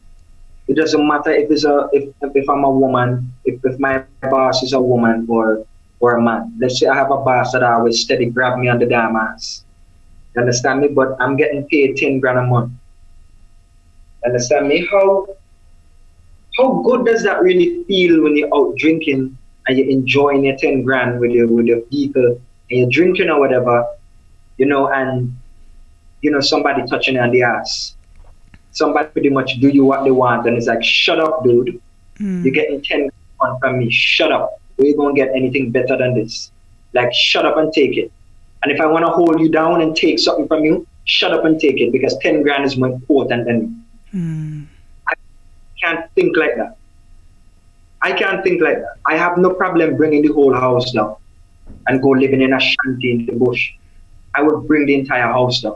It 0.67 0.75
doesn't 0.75 1.07
matter 1.07 1.31
if 1.31 1.51
it's 1.51 1.63
a 1.63 1.89
if 1.93 2.09
if 2.21 2.49
I'm 2.49 2.63
a 2.63 2.71
woman, 2.71 3.31
if 3.45 3.63
if 3.63 3.79
my 3.79 4.03
boss 4.23 4.63
is 4.63 4.73
a 4.73 4.81
woman 4.81 5.27
or 5.29 5.65
or 5.99 6.15
a 6.15 6.21
man. 6.21 6.53
Let's 6.59 6.79
say 6.79 6.87
I 6.87 6.95
have 6.95 7.11
a 7.11 7.17
boss 7.17 7.53
that 7.53 7.63
always 7.63 8.01
steady 8.01 8.27
grab 8.27 8.57
me 8.59 8.67
on 8.67 8.79
the 8.79 8.85
damn 8.85 9.15
ass. 9.15 9.63
You 10.35 10.41
understand 10.41 10.81
me? 10.81 10.89
But 10.89 11.17
I'm 11.19 11.35
getting 11.35 11.67
paid 11.67 11.97
10 11.97 12.19
grand 12.19 12.39
a 12.39 12.43
month. 12.43 12.71
You 14.23 14.31
understand 14.31 14.67
me? 14.67 14.87
How 14.91 15.27
how 16.57 16.81
good 16.81 17.05
does 17.05 17.23
that 17.23 17.41
really 17.41 17.83
feel 17.83 18.23
when 18.23 18.35
you're 18.35 18.53
out 18.53 18.75
drinking 18.77 19.37
and 19.67 19.77
you're 19.77 19.89
enjoying 19.89 20.45
your 20.45 20.57
10 20.57 20.83
grand 20.83 21.19
with 21.19 21.31
your 21.31 21.47
with 21.47 21.65
your 21.65 21.81
people 21.81 22.25
and 22.69 22.79
you're 22.79 22.89
drinking 22.89 23.29
or 23.29 23.39
whatever, 23.39 23.85
you 24.57 24.65
know, 24.65 24.87
and 24.91 25.35
you 26.21 26.31
know, 26.31 26.41
somebody 26.41 26.85
touching 26.87 27.15
you 27.15 27.21
on 27.21 27.31
the 27.31 27.43
ass. 27.43 27.95
Somebody 28.71 29.09
pretty 29.09 29.29
much 29.29 29.59
do 29.59 29.69
you 29.69 29.85
what 29.85 30.03
they 30.03 30.11
want 30.11 30.47
and 30.47 30.57
it's 30.57 30.67
like, 30.67 30.83
shut 30.83 31.19
up, 31.19 31.43
dude. 31.43 31.81
Mm. 32.19 32.43
You're 32.43 32.53
getting 32.53 32.81
10 32.81 33.09
grand 33.39 33.59
from 33.59 33.79
me. 33.79 33.89
Shut 33.89 34.31
up 34.31 34.59
we 34.77 34.93
won't 34.93 35.15
get 35.15 35.29
anything 35.35 35.71
better 35.71 35.97
than 35.97 36.13
this. 36.13 36.51
Like, 36.93 37.13
shut 37.13 37.45
up 37.45 37.57
and 37.57 37.71
take 37.73 37.97
it. 37.97 38.11
And 38.63 38.71
if 38.71 38.79
I 38.81 38.85
want 38.85 39.05
to 39.05 39.11
hold 39.11 39.39
you 39.39 39.49
down 39.49 39.81
and 39.81 39.95
take 39.95 40.19
something 40.19 40.47
from 40.47 40.63
you, 40.63 40.87
shut 41.05 41.33
up 41.33 41.45
and 41.45 41.59
take 41.59 41.79
it 41.79 41.91
because 41.91 42.17
10 42.19 42.41
grand 42.43 42.65
is 42.65 42.77
more 42.77 42.89
important 42.89 43.45
than 43.45 43.59
me. 43.61 44.19
Mm. 44.19 44.65
I 45.07 45.13
can't 45.79 46.11
think 46.13 46.35
like 46.37 46.55
that. 46.57 46.77
I 48.01 48.11
can't 48.13 48.43
think 48.43 48.61
like 48.61 48.77
that. 48.77 48.97
I 49.05 49.17
have 49.17 49.37
no 49.37 49.53
problem 49.53 49.97
bringing 49.97 50.21
the 50.21 50.33
whole 50.33 50.53
house 50.53 50.91
down 50.91 51.15
and 51.87 52.01
go 52.01 52.09
living 52.09 52.41
in 52.41 52.53
a 52.53 52.59
shanty 52.59 53.11
in 53.11 53.25
the 53.25 53.33
bush. 53.33 53.73
I 54.35 54.41
would 54.43 54.67
bring 54.67 54.85
the 54.85 54.95
entire 54.95 55.27
house 55.27 55.61
down. 55.61 55.75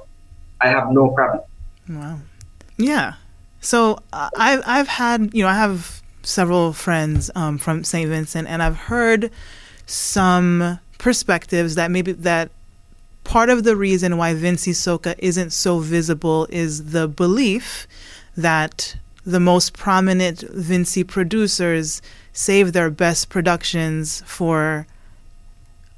I 0.60 0.68
have 0.68 0.92
no 0.92 1.10
problem. 1.10 1.44
Wow. 1.90 2.20
Yeah. 2.78 3.16
So 3.62 4.00
uh, 4.14 4.30
I've 4.38 4.62
I've 4.66 4.88
had 4.88 5.34
you 5.34 5.44
know 5.44 5.50
I 5.50 5.54
have 5.54 6.01
several 6.24 6.74
friends 6.74 7.32
um, 7.36 7.58
from 7.58 7.84
St. 7.84 8.10
Vincent, 8.10 8.48
and 8.48 8.62
I've 8.62 8.78
heard 8.78 9.32
some 9.86 10.80
perspectives 10.98 11.76
that 11.76 11.92
maybe 11.92 12.12
that 12.12 12.52
part 13.24 13.50
of 13.50 13.64
the 13.64 13.76
reason 13.76 14.18
why 14.18 14.34
Vincy 14.34 14.74
Soca 14.74 15.16
isn't 15.18 15.52
so 15.52 15.80
visible 15.80 16.48
is 16.50 16.92
the 16.92 17.08
belief 17.08 17.88
that 18.36 18.96
the 19.26 19.40
most 19.40 19.74
prominent 19.74 20.40
Vincy 20.40 21.08
producers 21.08 22.02
save 22.34 22.74
their 22.74 22.90
best 22.90 23.30
productions 23.30 24.24
for 24.26 24.88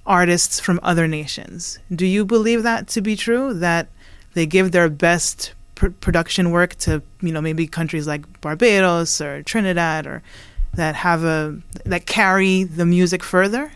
artists 0.05 0.59
from 0.59 0.79
other 0.83 1.07
nations. 1.07 1.79
Do 1.93 2.05
you 2.05 2.25
believe 2.25 2.63
that 2.63 2.87
to 2.89 3.01
be 3.01 3.15
true? 3.15 3.53
That 3.53 3.87
they 4.33 4.45
give 4.45 4.71
their 4.71 4.89
best 4.89 5.53
pr- 5.83 5.91
production 5.99 6.51
work 6.51 6.75
to, 6.75 7.01
you 7.21 7.31
know, 7.31 7.41
maybe 7.41 7.67
countries 7.67 8.07
like 8.07 8.41
Barbados 8.41 9.19
or 9.19 9.43
Trinidad 9.43 10.07
or 10.07 10.23
that 10.75 10.95
have 10.95 11.23
a 11.23 11.59
that 11.85 12.05
carry 12.05 12.63
the 12.63 12.85
music 12.85 13.23
further? 13.23 13.71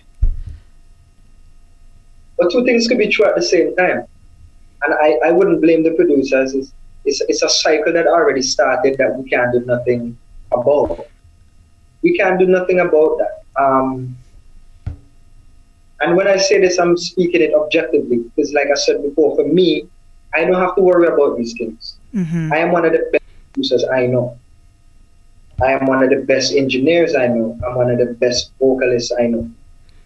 But 2.38 2.52
two 2.52 2.64
things 2.64 2.88
could 2.88 2.98
be 2.98 3.10
true 3.10 3.26
at 3.26 3.36
the 3.36 3.42
same 3.42 3.76
time. 3.76 4.06
And 4.84 4.94
I, 4.94 5.30
I 5.30 5.32
wouldn't 5.32 5.62
blame 5.62 5.84
the 5.84 5.92
producers. 5.92 6.54
It's, 6.54 6.72
it's, 7.04 7.22
it's 7.28 7.42
a 7.42 7.50
cycle 7.50 7.92
that 7.94 8.06
already 8.08 8.44
started 8.44 8.98
that 9.00 9.16
we 9.18 9.28
can't 9.30 9.52
do 9.52 9.62
nothing 9.66 10.18
about. 10.52 11.08
We 12.04 12.16
can't 12.16 12.40
do 12.40 12.46
nothing 12.46 12.80
about 12.80 13.18
that. 13.18 13.44
Um, 13.62 14.16
and 16.00 16.16
when 16.16 16.28
I 16.28 16.38
say 16.38 16.62
this, 16.62 16.78
I'm 16.78 16.96
speaking 16.96 17.42
it 17.42 17.56
objectively 17.56 18.18
because, 18.18 18.54
like 18.54 18.68
I 18.72 18.76
said 18.76 19.02
before, 19.02 19.36
for 19.36 19.48
me, 19.48 19.88
I 20.34 20.46
don't 20.46 20.62
have 20.62 20.76
to 20.76 20.82
worry 20.82 21.08
about 21.08 21.38
these 21.38 21.54
things. 21.58 21.97
Mm-hmm. 22.14 22.54
I 22.54 22.58
am 22.58 22.72
one 22.72 22.86
of 22.86 22.92
the 22.94 23.10
best 23.12 23.24
producers 23.54 23.86
I 23.92 24.08
know. 24.08 24.38
I 25.62 25.72
am 25.74 25.86
one 25.86 26.04
of 26.04 26.10
the 26.10 26.24
best 26.26 26.54
engineers 26.54 27.16
I 27.16 27.28
know. 27.28 27.60
I'm 27.66 27.76
one 27.76 27.90
of 27.90 27.98
the 27.98 28.14
best 28.14 28.52
vocalists 28.60 29.12
I 29.20 29.28
know. 29.28 29.50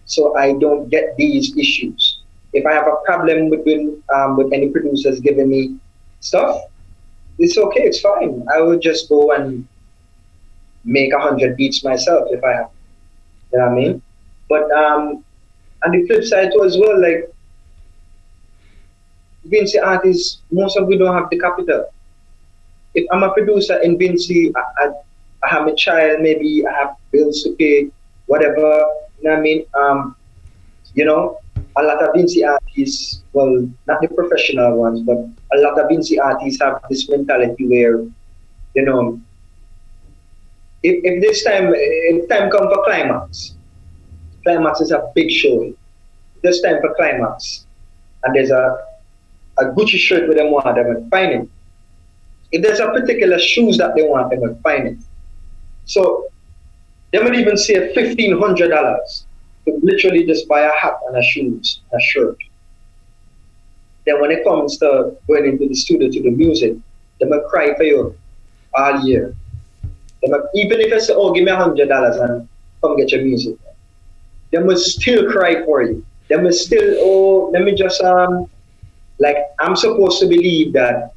So 0.06 0.36
I 0.36 0.54
don't 0.54 0.88
get 0.88 1.16
these 1.16 1.56
issues 1.56 2.22
if 2.52 2.66
I 2.66 2.72
have 2.72 2.86
a 2.86 2.96
problem 3.04 3.48
with 3.48 3.66
um, 4.14 4.36
with 4.36 4.52
any 4.52 4.68
producers 4.68 5.20
giving 5.20 5.48
me 5.48 5.76
stuff, 6.20 6.60
it's 7.38 7.56
okay, 7.56 7.82
it's 7.82 8.00
fine. 8.00 8.46
I 8.54 8.60
will 8.60 8.78
just 8.78 9.08
go 9.08 9.32
and 9.32 9.66
make 10.84 11.12
a 11.12 11.18
hundred 11.18 11.56
beats 11.56 11.82
myself 11.82 12.28
if 12.30 12.44
I 12.44 12.52
have. 12.52 12.70
You 13.52 13.58
know 13.58 13.66
what 13.66 13.72
I 13.72 13.74
mean? 13.74 14.02
But 14.48 14.70
um, 14.72 15.24
on 15.84 15.92
the 15.92 16.06
flip 16.06 16.24
side 16.24 16.52
too 16.52 16.64
as 16.64 16.76
well, 16.76 17.00
like 17.00 17.32
Vincy 19.48 19.82
artists, 19.82 20.42
most 20.50 20.76
of 20.76 20.86
we 20.86 20.98
don't 20.98 21.14
have 21.14 21.30
the 21.30 21.38
capital. 21.38 21.91
If 22.94 23.06
I'm 23.12 23.22
a 23.22 23.32
producer 23.32 23.78
in 23.80 23.98
Vincy, 23.98 24.52
I, 24.54 24.84
I, 24.84 24.92
I 25.42 25.48
have 25.48 25.66
a 25.66 25.74
child, 25.74 26.20
maybe 26.20 26.66
I 26.66 26.72
have 26.72 26.96
bills 27.10 27.42
to 27.42 27.52
pay, 27.52 27.90
whatever. 28.26 28.84
You 29.18 29.24
know 29.24 29.30
what 29.30 29.38
I 29.38 29.40
mean? 29.40 29.64
Um, 29.74 30.16
you 30.94 31.04
know, 31.04 31.38
a 31.76 31.82
lot 31.82 32.02
of 32.02 32.14
Vincy 32.14 32.46
artists, 32.46 33.22
well, 33.32 33.68
not 33.86 34.00
the 34.00 34.08
professional 34.08 34.76
ones, 34.76 35.00
but 35.00 35.16
a 35.16 35.58
lot 35.60 35.78
of 35.80 35.88
Vincy 35.90 36.18
artists 36.22 36.60
have 36.60 36.82
this 36.90 37.08
mentality 37.08 37.66
where, 37.66 37.98
you 38.74 38.84
know, 38.84 39.20
if, 40.82 41.04
if 41.04 41.22
this 41.22 41.44
time, 41.44 41.72
if 41.74 42.28
time 42.28 42.50
come 42.50 42.68
for 42.68 42.84
climax, 42.84 43.54
climax 44.42 44.80
is 44.80 44.90
a 44.90 45.10
big 45.14 45.30
show. 45.30 45.72
This 46.42 46.60
time 46.60 46.80
for 46.80 46.92
climax, 46.94 47.66
and 48.24 48.34
there's 48.34 48.50
a 48.50 48.84
a 49.58 49.64
Gucci 49.66 49.98
shirt 49.98 50.28
with 50.28 50.38
them 50.38 50.50
want, 50.50 50.64
them 50.74 50.88
will 50.88 51.08
find 51.08 51.32
it. 51.32 51.48
If 52.52 52.62
there's 52.62 52.80
a 52.80 52.88
particular 52.88 53.38
shoes 53.38 53.78
that 53.78 53.94
they 53.96 54.02
want, 54.02 54.30
they 54.30 54.38
will 54.38 54.58
find 54.62 54.88
it. 54.88 54.98
So 55.86 56.26
they 57.10 57.22
might 57.22 57.34
even 57.34 57.56
say 57.56 57.92
fifteen 57.94 58.38
hundred 58.38 58.68
dollars 58.68 59.24
to 59.64 59.78
literally 59.82 60.26
just 60.26 60.48
buy 60.48 60.60
a 60.60 60.72
hat 60.72 60.94
and 61.08 61.16
a 61.16 61.22
shoes, 61.22 61.80
a 61.92 62.00
shirt. 62.00 62.36
Then 64.04 64.20
when 64.20 64.30
it 64.30 64.44
comes 64.44 64.78
to 64.78 65.16
going 65.26 65.46
into 65.46 65.68
the 65.68 65.74
studio 65.74 66.10
to 66.10 66.22
the 66.22 66.30
music, 66.30 66.74
they 67.20 67.26
might 67.26 67.44
cry 67.48 67.74
for 67.74 67.84
you 67.84 68.14
all 68.74 69.00
year. 69.00 69.34
They 70.22 70.30
might, 70.30 70.40
even 70.54 70.80
if 70.80 70.92
I 70.92 70.98
say, 70.98 71.14
oh, 71.16 71.32
give 71.32 71.44
me 71.44 71.52
a 71.52 71.56
hundred 71.56 71.88
dollars 71.88 72.16
and 72.16 72.48
come 72.80 72.96
get 72.96 73.12
your 73.12 73.22
music, 73.22 73.56
they 74.50 74.58
must 74.58 75.00
still 75.00 75.30
cry 75.30 75.64
for 75.64 75.82
you. 75.82 76.04
They 76.28 76.36
must 76.36 76.66
still, 76.66 76.96
oh, 76.98 77.50
let 77.52 77.62
me 77.62 77.74
just 77.74 78.02
um 78.02 78.46
like 79.18 79.36
I'm 79.60 79.76
supposed 79.76 80.20
to 80.20 80.26
believe 80.26 80.72
that 80.72 81.11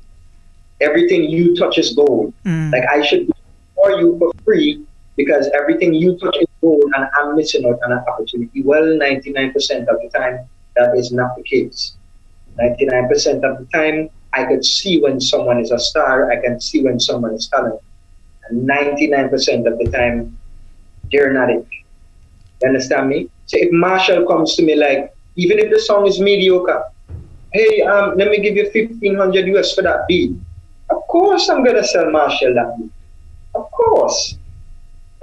everything 0.82 1.24
you 1.24 1.56
touch 1.56 1.78
is 1.78 1.94
gold. 1.94 2.34
Mm. 2.46 2.72
Like 2.72 2.84
I 2.90 3.02
should 3.06 3.28
be 3.28 3.34
for 3.76 3.92
you 3.92 4.18
for 4.20 4.32
free 4.44 4.84
because 5.16 5.50
everything 5.54 5.94
you 5.94 6.18
touch 6.18 6.36
is 6.38 6.48
gold 6.62 6.84
and 6.96 7.08
I'm 7.18 7.36
missing 7.36 7.66
out 7.66 7.80
on 7.86 7.92
an 7.92 8.04
opportunity. 8.08 8.64
Well, 8.64 8.84
99% 8.84 9.56
of 9.88 10.02
the 10.02 10.10
time, 10.14 10.48
that 10.76 10.96
is 10.98 11.12
not 11.12 11.36
the 11.36 11.44
case. 11.44 11.96
99% 12.60 13.44
of 13.44 13.60
the 13.60 13.68
time, 13.74 14.10
I 14.34 14.46
could 14.46 14.66
see 14.66 15.02
when 15.02 15.22
someone 15.22 15.60
is 15.60 15.72
a 15.72 15.80
star, 15.80 16.32
I 16.32 16.42
can 16.42 16.60
see 16.60 16.82
when 16.82 17.00
someone 17.00 17.34
is 17.34 17.48
talented. 17.48 17.80
And 18.50 18.68
99% 18.68 19.32
of 19.66 19.78
the 19.80 19.90
time, 19.92 20.38
they're 21.12 21.34
not 21.34 21.50
it. 21.50 21.66
You 22.62 22.68
understand 22.68 23.10
me? 23.10 23.30
So 23.46 23.58
if 23.60 23.72
Machel 23.72 24.28
comes 24.28 24.56
to 24.56 24.64
me 24.64 24.76
like, 24.76 25.14
even 25.36 25.60
if 25.60 25.72
the 25.72 25.80
song 25.80 26.08
is 26.08 26.20
mediocre, 26.20 26.84
hey, 27.54 27.82
um, 27.84 28.18
let 28.18 28.30
me 28.30 28.42
give 28.42 28.56
you 28.56 28.64
1500 28.64 29.48
US 29.56 29.74
for 29.74 29.82
that 29.84 30.08
beat. 30.08 30.36
Of 30.90 31.02
course 31.08 31.50
I'm 31.50 31.64
gonna 31.64 31.84
sell 31.84 32.06
Machel 32.06 32.54
that. 32.54 32.90
Of 33.56 33.72
course. 33.72 34.38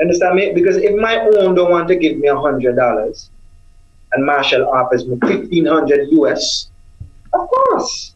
Understand 0.00 0.36
me? 0.36 0.52
Because 0.52 0.76
if 0.76 0.94
my 1.00 1.18
own 1.20 1.54
don't 1.54 1.70
want 1.70 1.88
to 1.88 1.96
give 1.96 2.18
me 2.18 2.28
a 2.28 2.36
hundred 2.36 2.76
dollars 2.76 3.30
and 4.12 4.28
Machel 4.28 4.66
offers 4.66 5.06
me 5.06 5.18
fifteen 5.26 5.66
hundred 5.66 6.08
US, 6.10 6.70
of 7.32 7.48
course. 7.48 8.14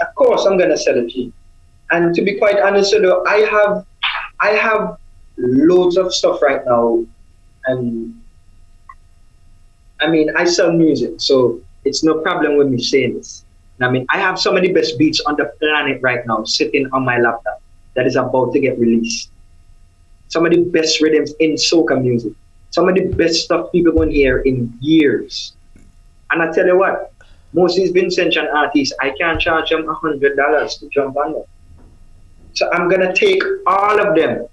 Of 0.00 0.14
course 0.14 0.44
I'm 0.46 0.56
gonna 0.56 0.76
sell 0.76 0.96
it 0.96 1.10
to 1.10 1.20
you. 1.20 1.32
And 1.90 2.14
to 2.14 2.22
be 2.22 2.38
quite 2.38 2.60
honest 2.60 2.92
you, 2.92 3.24
I 3.26 3.38
have 3.50 3.84
I 4.40 4.50
have 4.50 4.96
loads 5.36 5.96
of 5.96 6.14
stuff 6.14 6.40
right 6.42 6.64
now 6.64 7.04
and 7.66 8.14
I 10.00 10.08
mean 10.08 10.30
I 10.36 10.44
sell 10.44 10.72
music, 10.72 11.14
so 11.18 11.60
it's 11.84 12.04
no 12.04 12.20
problem 12.20 12.56
with 12.56 12.68
me 12.68 12.82
saying 12.82 13.16
this. 13.16 13.44
I 13.82 13.90
mean 13.90 14.06
I 14.10 14.18
have 14.18 14.38
of 14.56 14.62
the 14.62 14.72
best 14.72 14.98
beats 14.98 15.20
on 15.20 15.36
the 15.36 15.52
planet 15.58 16.00
right 16.02 16.26
now 16.26 16.44
sitting 16.44 16.88
on 16.92 17.04
my 17.04 17.18
laptop 17.18 17.62
that 17.94 18.06
is 18.06 18.16
about 18.16 18.52
to 18.52 18.60
get 18.60 18.78
released 18.78 19.30
some 20.30 20.46
of 20.46 20.52
the 20.52 20.62
best 20.64 21.00
rhythms 21.00 21.34
in 21.40 21.54
soca 21.54 22.00
music, 22.00 22.32
some 22.70 22.88
of 22.88 22.94
the 22.94 23.06
best 23.06 23.44
stuff 23.44 23.70
people 23.72 23.92
to 23.92 24.10
hear 24.10 24.38
in 24.38 24.72
years. 24.80 25.54
And 26.30 26.40
I 26.40 26.52
tell 26.52 26.66
you 26.66 26.78
what, 26.78 27.12
most 27.52 27.76
of 27.76 27.82
these 27.82 27.92
Vincentian 27.92 28.46
artists, 28.54 28.94
I 29.00 29.10
can't 29.18 29.40
charge 29.40 29.70
them 29.70 29.86
hundred 29.88 30.36
dollars 30.36 30.76
to 30.76 30.88
jump 30.88 31.16
on 31.16 31.32
them. 31.32 31.42
So 32.54 32.70
I'm 32.72 32.88
gonna 32.88 33.12
take 33.12 33.42
all 33.66 34.00
of 34.00 34.14
them 34.14 34.46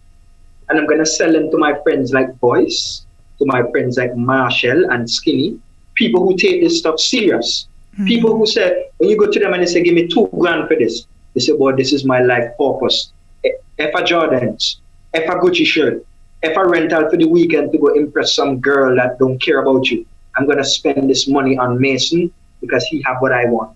and 0.69 0.79
I'm 0.79 0.87
gonna 0.87 1.05
sell 1.05 1.31
them 1.31 1.51
to 1.51 1.57
my 1.57 1.79
friends 1.83 2.11
like 2.11 2.35
Voice, 2.39 3.05
to 3.37 3.45
my 3.45 3.61
friends 3.69 3.97
like 3.97 4.13
Machel 4.13 4.91
and 4.91 5.07
Skinny, 5.07 5.59
people 5.93 6.23
who 6.23 6.35
take 6.35 6.61
this 6.61 6.79
stuff 6.79 6.99
serious. 6.99 7.66
Mm-hmm. 7.97 8.05
People 8.05 8.38
who 8.38 8.45
say, 8.45 8.89
when 8.97 9.10
you 9.10 9.17
go 9.17 9.31
to 9.31 9.39
them 9.39 9.53
and 9.53 9.63
they 9.63 9.65
say, 9.65 9.81
give 9.81 9.95
me 9.95 10.07
two 10.07 10.29
grand 10.38 10.67
for 10.67 10.75
this, 10.75 11.07
they 11.33 11.39
say, 11.39 11.57
boy, 11.57 11.75
this 11.75 11.93
is 11.93 12.05
my 12.05 12.21
life 12.21 12.45
purpose. 12.55 13.12
If 13.43 13.60
a 13.79 14.03
Jordans, 14.03 14.77
if 15.15 15.27
a 15.27 15.36
Gucci 15.36 15.65
shirt, 15.65 16.05
if 16.43 16.55
I 16.55 16.62
rent 16.62 16.93
out 16.93 17.10
for 17.10 17.17
the 17.17 17.27
weekend 17.27 17.71
to 17.71 17.79
go 17.79 17.88
impress 17.88 18.36
some 18.36 18.60
girl 18.60 18.95
that 18.95 19.17
don't 19.17 19.39
care 19.41 19.62
about 19.62 19.89
you, 19.89 20.05
I'm 20.36 20.47
gonna 20.47 20.63
spend 20.63 21.10
this 21.10 21.27
money 21.27 21.57
on 21.57 21.79
Mason 21.81 22.31
because 22.62 22.83
he 22.86 23.01
have 23.01 23.17
what 23.19 23.31
I 23.31 23.45
want. 23.45 23.75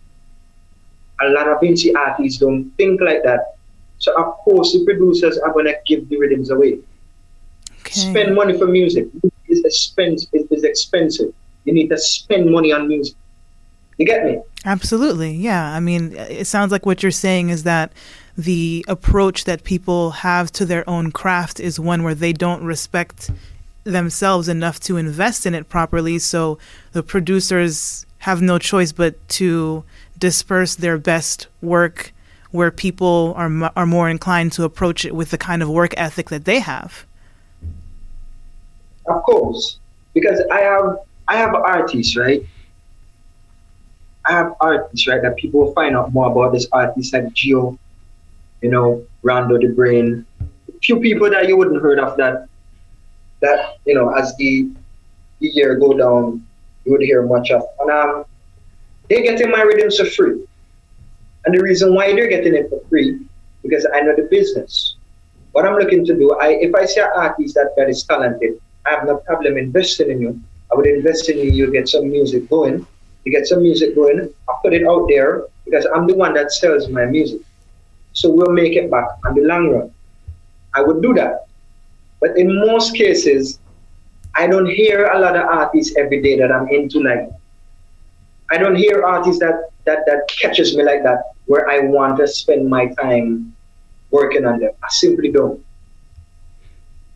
A 1.21 1.29
lot 1.29 1.47
of 1.47 1.59
Vincy 1.59 1.95
artists 1.95 2.39
don't 2.39 2.71
think 2.77 3.01
like 3.01 3.23
that. 3.23 3.55
So 3.97 4.15
of 4.15 4.37
course 4.37 4.73
the 4.73 4.85
producers 4.85 5.39
are 5.39 5.51
gonna 5.51 5.73
give 5.87 6.07
the 6.09 6.17
rhythms 6.17 6.51
away. 6.51 6.79
Okay. 7.81 7.93
Spend 7.93 8.35
money 8.35 8.57
for 8.57 8.67
music. 8.67 9.07
It's 9.47 9.65
expensive. 9.65 10.29
It 10.33 10.47
is 10.51 10.63
expensive. 10.63 11.33
You 11.65 11.73
need 11.73 11.89
to 11.89 11.97
spend 11.97 12.51
money 12.51 12.71
on 12.71 12.87
music. 12.87 13.15
You 14.01 14.07
get 14.07 14.25
me? 14.25 14.41
Absolutely. 14.65 15.31
Yeah. 15.31 15.63
I 15.63 15.79
mean, 15.79 16.15
it 16.15 16.47
sounds 16.47 16.71
like 16.71 16.87
what 16.87 17.03
you're 17.03 17.11
saying 17.11 17.51
is 17.51 17.61
that 17.65 17.91
the 18.35 18.83
approach 18.87 19.43
that 19.43 19.63
people 19.63 20.09
have 20.09 20.51
to 20.53 20.65
their 20.65 20.89
own 20.89 21.11
craft 21.11 21.59
is 21.59 21.79
one 21.79 22.01
where 22.01 22.15
they 22.15 22.33
don't 22.33 22.63
respect 22.63 23.29
themselves 23.83 24.49
enough 24.49 24.79
to 24.79 24.97
invest 24.97 25.45
in 25.45 25.53
it 25.53 25.69
properly. 25.69 26.17
So 26.17 26.57
the 26.93 27.03
producers 27.03 28.07
have 28.17 28.41
no 28.41 28.57
choice 28.57 28.91
but 28.91 29.13
to 29.29 29.83
disperse 30.17 30.73
their 30.73 30.97
best 30.97 31.45
work 31.61 32.11
where 32.49 32.71
people 32.71 33.35
are 33.37 33.71
are 33.75 33.85
more 33.85 34.09
inclined 34.09 34.51
to 34.53 34.63
approach 34.63 35.05
it 35.05 35.13
with 35.13 35.29
the 35.29 35.37
kind 35.37 35.61
of 35.61 35.69
work 35.69 35.93
ethic 35.95 36.29
that 36.29 36.45
they 36.45 36.59
have. 36.59 37.05
Of 39.05 39.21
course, 39.21 39.77
because 40.15 40.41
I 40.51 40.61
have 40.61 40.97
I 41.27 41.37
have 41.37 41.53
artists, 41.53 42.17
right? 42.17 42.43
I 44.25 44.33
have 44.33 44.53
artists, 44.61 45.07
right, 45.07 45.21
that 45.21 45.35
people 45.37 45.61
will 45.61 45.73
find 45.73 45.95
out 45.95 46.13
more 46.13 46.31
about 46.31 46.53
this 46.53 46.67
artist 46.71 47.13
like 47.13 47.33
Geo, 47.33 47.77
you 48.61 48.69
know, 48.69 49.03
Rondo 49.23 49.57
the 49.57 49.69
Brain, 49.69 50.25
few 50.81 50.99
people 50.99 51.29
that 51.29 51.47
you 51.47 51.57
wouldn't 51.57 51.81
heard 51.81 51.99
of 51.99 52.17
that 52.17 52.47
that, 53.41 53.77
you 53.85 53.95
know, 53.95 54.09
as 54.09 54.35
the, 54.37 54.69
the 55.39 55.47
year 55.47 55.75
go 55.75 55.97
down, 55.97 56.45
you 56.85 56.91
would 56.91 57.01
hear 57.01 57.23
much 57.23 57.49
of. 57.51 57.63
And 57.79 57.91
um 57.91 58.25
they're 59.09 59.23
getting 59.23 59.51
my 59.51 59.61
rhythms 59.61 59.97
for 59.97 60.05
free. 60.05 60.45
And 61.45 61.55
the 61.55 61.61
reason 61.61 61.93
why 61.93 62.13
they're 62.13 62.29
getting 62.29 62.55
it 62.55 62.69
for 62.69 62.79
free, 62.87 63.19
because 63.63 63.85
I 63.93 64.01
know 64.01 64.15
the 64.15 64.23
business. 64.23 64.95
What 65.51 65.65
I'm 65.65 65.75
looking 65.75 66.05
to 66.05 66.13
do, 66.13 66.31
I 66.39 66.49
if 66.61 66.73
I 66.75 66.85
see 66.85 67.01
an 67.01 67.09
artist 67.15 67.55
that, 67.55 67.73
that 67.77 67.89
is 67.89 68.03
talented, 68.03 68.61
I 68.85 68.91
have 68.91 69.05
no 69.05 69.17
problem 69.17 69.57
investing 69.57 70.11
in 70.11 70.21
you. 70.21 70.39
I 70.71 70.75
would 70.75 70.87
invest 70.87 71.29
in 71.29 71.39
you, 71.39 71.51
you 71.51 71.71
get 71.71 71.89
some 71.89 72.09
music 72.09 72.49
going. 72.49 72.87
You 73.23 73.31
get 73.31 73.45
some 73.45 73.61
music 73.61 73.95
going, 73.95 74.33
I 74.49 74.53
put 74.61 74.73
it 74.73 74.87
out 74.87 75.07
there 75.07 75.45
because 75.65 75.85
I'm 75.93 76.07
the 76.07 76.15
one 76.15 76.33
that 76.33 76.51
sells 76.51 76.89
my 76.89 77.05
music. 77.05 77.41
So 78.13 78.29
we'll 78.29 78.51
make 78.51 78.73
it 78.73 78.89
back 78.91 79.07
on 79.25 79.35
the 79.35 79.41
long 79.41 79.69
run. 79.69 79.93
I 80.73 80.81
would 80.81 81.01
do 81.01 81.13
that. 81.13 81.47
But 82.19 82.37
in 82.37 82.55
most 82.67 82.95
cases, 82.95 83.59
I 84.35 84.47
don't 84.47 84.69
hear 84.69 85.07
a 85.07 85.19
lot 85.19 85.35
of 85.35 85.43
artists 85.43 85.95
every 85.97 86.21
day 86.21 86.37
that 86.37 86.51
I'm 86.51 86.67
into 86.69 87.01
like 87.01 87.29
I 88.51 88.57
don't 88.57 88.75
hear 88.75 89.03
artists 89.03 89.39
that 89.39 89.71
that 89.85 90.05
that 90.05 90.27
catches 90.27 90.75
me 90.75 90.83
like 90.83 91.03
that 91.03 91.31
where 91.45 91.69
I 91.69 91.79
want 91.79 92.17
to 92.17 92.27
spend 92.27 92.69
my 92.69 92.87
time 92.87 93.55
working 94.11 94.45
on 94.45 94.59
them. 94.59 94.71
I 94.83 94.87
simply 94.89 95.31
don't. 95.31 95.63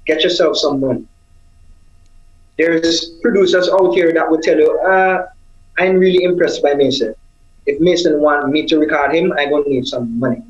Get 0.05 0.23
yourself 0.23 0.57
some 0.57 0.79
money. 0.79 1.05
There's 2.57 3.09
producers 3.21 3.69
out 3.69 3.93
here 3.93 4.13
that 4.13 4.29
will 4.29 4.39
tell 4.39 4.57
you, 4.57 4.79
uh, 4.79 5.27
I'm 5.77 5.97
really 5.97 6.23
impressed 6.23 6.61
by 6.61 6.73
Mason. 6.73 7.13
If 7.65 7.79
Mason 7.79 8.21
want 8.21 8.49
me 8.49 8.65
to 8.67 8.77
record 8.77 9.13
him, 9.13 9.33
I 9.37 9.45
don't 9.45 9.67
need 9.67 9.87
some 9.87 10.19
money. 10.19 10.43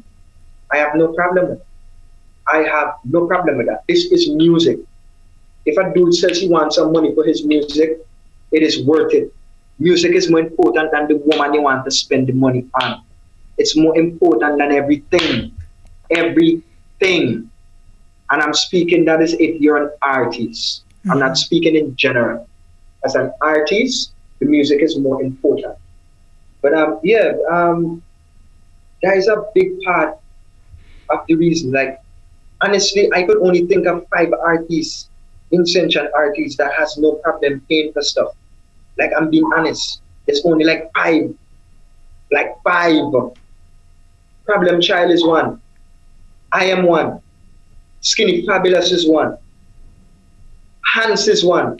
I 0.71 0.77
have 0.77 0.95
no 0.95 1.13
problem 1.13 1.49
with 1.49 1.59
it. 1.59 1.65
I 2.51 2.57
have 2.57 2.95
no 3.05 3.25
problem 3.25 3.57
with 3.57 3.67
that. 3.67 3.83
This 3.87 4.05
is 4.11 4.29
music. 4.29 4.79
If 5.65 5.77
a 5.77 5.93
dude 5.93 6.13
says 6.13 6.39
he 6.39 6.47
wants 6.47 6.75
some 6.75 6.91
money 6.91 7.15
for 7.15 7.23
his 7.23 7.43
music, 7.43 8.05
it 8.51 8.61
is 8.61 8.85
worth 8.85 9.13
it. 9.13 9.33
Music 9.79 10.13
is 10.13 10.29
more 10.29 10.41
important 10.41 10.91
than 10.91 11.07
the 11.07 11.17
woman 11.17 11.53
you 11.53 11.61
want 11.61 11.85
to 11.85 11.91
spend 11.91 12.27
the 12.27 12.33
money 12.33 12.67
on. 12.81 13.01
It's 13.57 13.75
more 13.75 13.97
important 13.97 14.59
than 14.59 14.71
everything. 14.71 15.51
Everything. 16.11 17.49
And 18.29 18.41
I'm 18.41 18.53
speaking 18.53 19.05
that 19.05 19.21
is 19.21 19.33
if 19.33 19.59
you're 19.59 19.77
an 19.77 19.91
artist. 20.01 20.83
Mm-hmm. 20.87 21.11
I'm 21.11 21.19
not 21.19 21.31
mm-hmm. 21.31 21.35
speaking 21.35 21.75
in 21.75 21.95
general. 21.95 22.47
As 23.03 23.15
an 23.15 23.31
artist, 23.41 24.11
the 24.45 24.51
music 24.51 24.81
is 24.81 24.97
more 24.97 25.21
important. 25.21 25.75
But 26.61 26.73
um, 26.73 26.99
yeah, 27.03 27.33
um, 27.51 28.01
that 29.01 29.17
is 29.17 29.27
a 29.27 29.43
big 29.53 29.81
part 29.81 30.17
of 31.09 31.19
the 31.27 31.35
reason. 31.35 31.71
Like, 31.71 31.99
honestly, 32.61 33.09
I 33.13 33.23
could 33.23 33.37
only 33.37 33.65
think 33.65 33.87
of 33.87 34.05
five 34.13 34.31
artists, 34.33 35.09
Vincentian 35.51 36.07
artists, 36.15 36.57
that 36.57 36.73
has 36.77 36.97
no 36.97 37.13
problem 37.15 37.61
paying 37.69 37.93
for 37.93 38.01
stuff. 38.01 38.33
Like, 38.97 39.11
I'm 39.15 39.29
being 39.29 39.49
honest. 39.55 40.01
It's 40.27 40.41
only 40.45 40.65
like 40.65 40.89
five. 40.95 41.33
Like 42.31 42.55
five. 42.63 43.11
Problem 44.45 44.81
Child 44.81 45.11
is 45.11 45.25
one. 45.25 45.61
I 46.51 46.65
am 46.65 46.85
one. 46.85 47.21
Skinny 48.01 48.45
Fabulous 48.45 48.91
is 48.91 49.07
one. 49.09 49.37
Hans 50.85 51.27
is 51.27 51.43
one. 51.43 51.79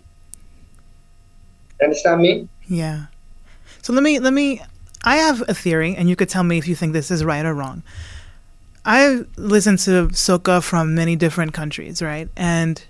Understand 1.82 2.21
me? 2.21 2.49
Yeah. 2.67 3.06
So 3.82 3.93
let 3.93 4.04
me 4.04 4.19
let 4.19 4.34
me 4.34 4.62
I 5.04 5.17
have 5.17 5.43
a 5.47 5.54
theory 5.54 5.95
and 5.95 6.10
you 6.10 6.15
could 6.15 6.30
tell 6.30 6.43
me 6.43 6.58
if 6.58 6.67
you 6.67 6.75
think 6.75 6.93
this 6.93 7.12
is 7.12 7.23
right 7.23 7.45
or 7.45 7.54
wrong. 7.54 7.84
I've 8.84 9.28
listened 9.38 9.80
to 9.80 10.08
soca 10.10 10.63
from 10.63 10.93
many 10.93 11.15
different 11.15 11.54
countries, 11.54 12.01
right? 12.01 12.30
And 12.36 12.84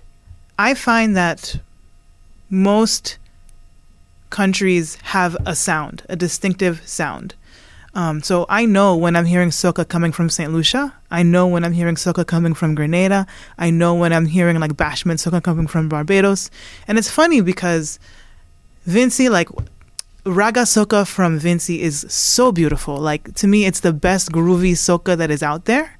I 0.58 0.74
find 0.74 1.16
that 1.16 1.60
most 2.50 3.18
countries 4.30 4.96
have 4.96 5.36
a 5.46 5.54
sound, 5.54 6.02
a 6.08 6.16
distinctive 6.16 6.86
sound. 6.86 7.34
Um, 7.94 8.22
so 8.22 8.44
I 8.50 8.66
know 8.66 8.94
when 8.94 9.16
I'm 9.16 9.24
hearing 9.24 9.48
soca 9.48 9.88
coming 9.88 10.12
from 10.12 10.28
St. 10.28 10.52
Lucia. 10.52 10.94
I 11.10 11.22
know 11.22 11.46
when 11.46 11.64
I'm 11.64 11.72
hearing 11.72 11.94
soca 11.94 12.26
coming 12.26 12.52
from 12.52 12.74
Grenada. 12.74 13.26
I 13.56 13.70
know 13.70 13.94
when 13.94 14.12
I'm 14.12 14.26
hearing 14.26 14.60
like 14.60 14.74
bashment 14.74 15.14
soca 15.14 15.42
coming 15.42 15.66
from 15.66 15.88
Barbados. 15.88 16.50
And 16.86 16.98
it's 16.98 17.10
funny 17.10 17.40
because 17.40 17.98
Vincy, 18.86 19.28
like 19.28 19.48
Ragga 20.24 20.62
Soca 20.62 21.06
from 21.06 21.38
Vincy 21.38 21.78
is 21.78 22.06
so 22.08 22.52
beautiful. 22.52 22.96
Like 22.96 23.34
to 23.34 23.46
me, 23.46 23.66
it's 23.66 23.80
the 23.80 23.92
best 23.92 24.32
groovy 24.32 24.72
soca 24.72 25.16
that 25.16 25.30
is 25.30 25.42
out 25.42 25.64
there. 25.66 25.98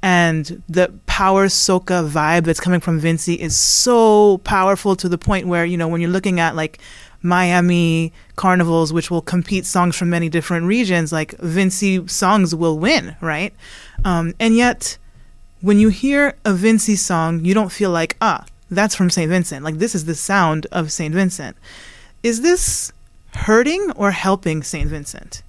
And 0.00 0.62
the 0.68 0.92
power 1.06 1.48
soca 1.48 2.08
vibe 2.08 2.44
that's 2.44 2.60
coming 2.60 2.80
from 2.80 3.00
Vincy 3.00 3.36
is 3.36 3.56
so 3.56 4.38
powerful 4.38 4.94
to 4.94 5.08
the 5.08 5.18
point 5.18 5.48
where, 5.48 5.64
you 5.64 5.76
know, 5.76 5.88
when 5.88 6.00
you're 6.00 6.10
looking 6.10 6.38
at 6.38 6.54
like 6.54 6.78
Miami 7.20 8.12
carnivals, 8.36 8.92
which 8.92 9.10
will 9.10 9.22
compete 9.22 9.66
songs 9.66 9.96
from 9.96 10.08
many 10.10 10.28
different 10.28 10.66
regions, 10.66 11.12
like 11.12 11.36
Vincy 11.38 12.08
songs 12.08 12.54
will 12.54 12.78
win, 12.78 13.16
right? 13.20 13.52
Um, 14.04 14.34
and 14.38 14.56
yet, 14.56 14.98
when 15.60 15.80
you 15.80 15.88
hear 15.88 16.36
a 16.44 16.52
Vincy 16.52 16.96
song, 16.96 17.44
you 17.44 17.54
don't 17.54 17.72
feel 17.72 17.90
like, 17.90 18.16
ah, 18.20 18.44
that's 18.70 18.94
from 18.94 19.10
St. 19.10 19.28
Vincent. 19.28 19.64
Like, 19.64 19.78
this 19.78 19.94
is 19.94 20.04
the 20.04 20.14
sound 20.14 20.66
of 20.70 20.92
St. 20.92 21.12
Vincent. 21.12 21.56
Is 22.22 22.42
this 22.42 22.92
hurting 23.34 23.92
or 23.92 24.10
helping 24.10 24.62
St. 24.62 24.88
Vincent? 24.88 25.42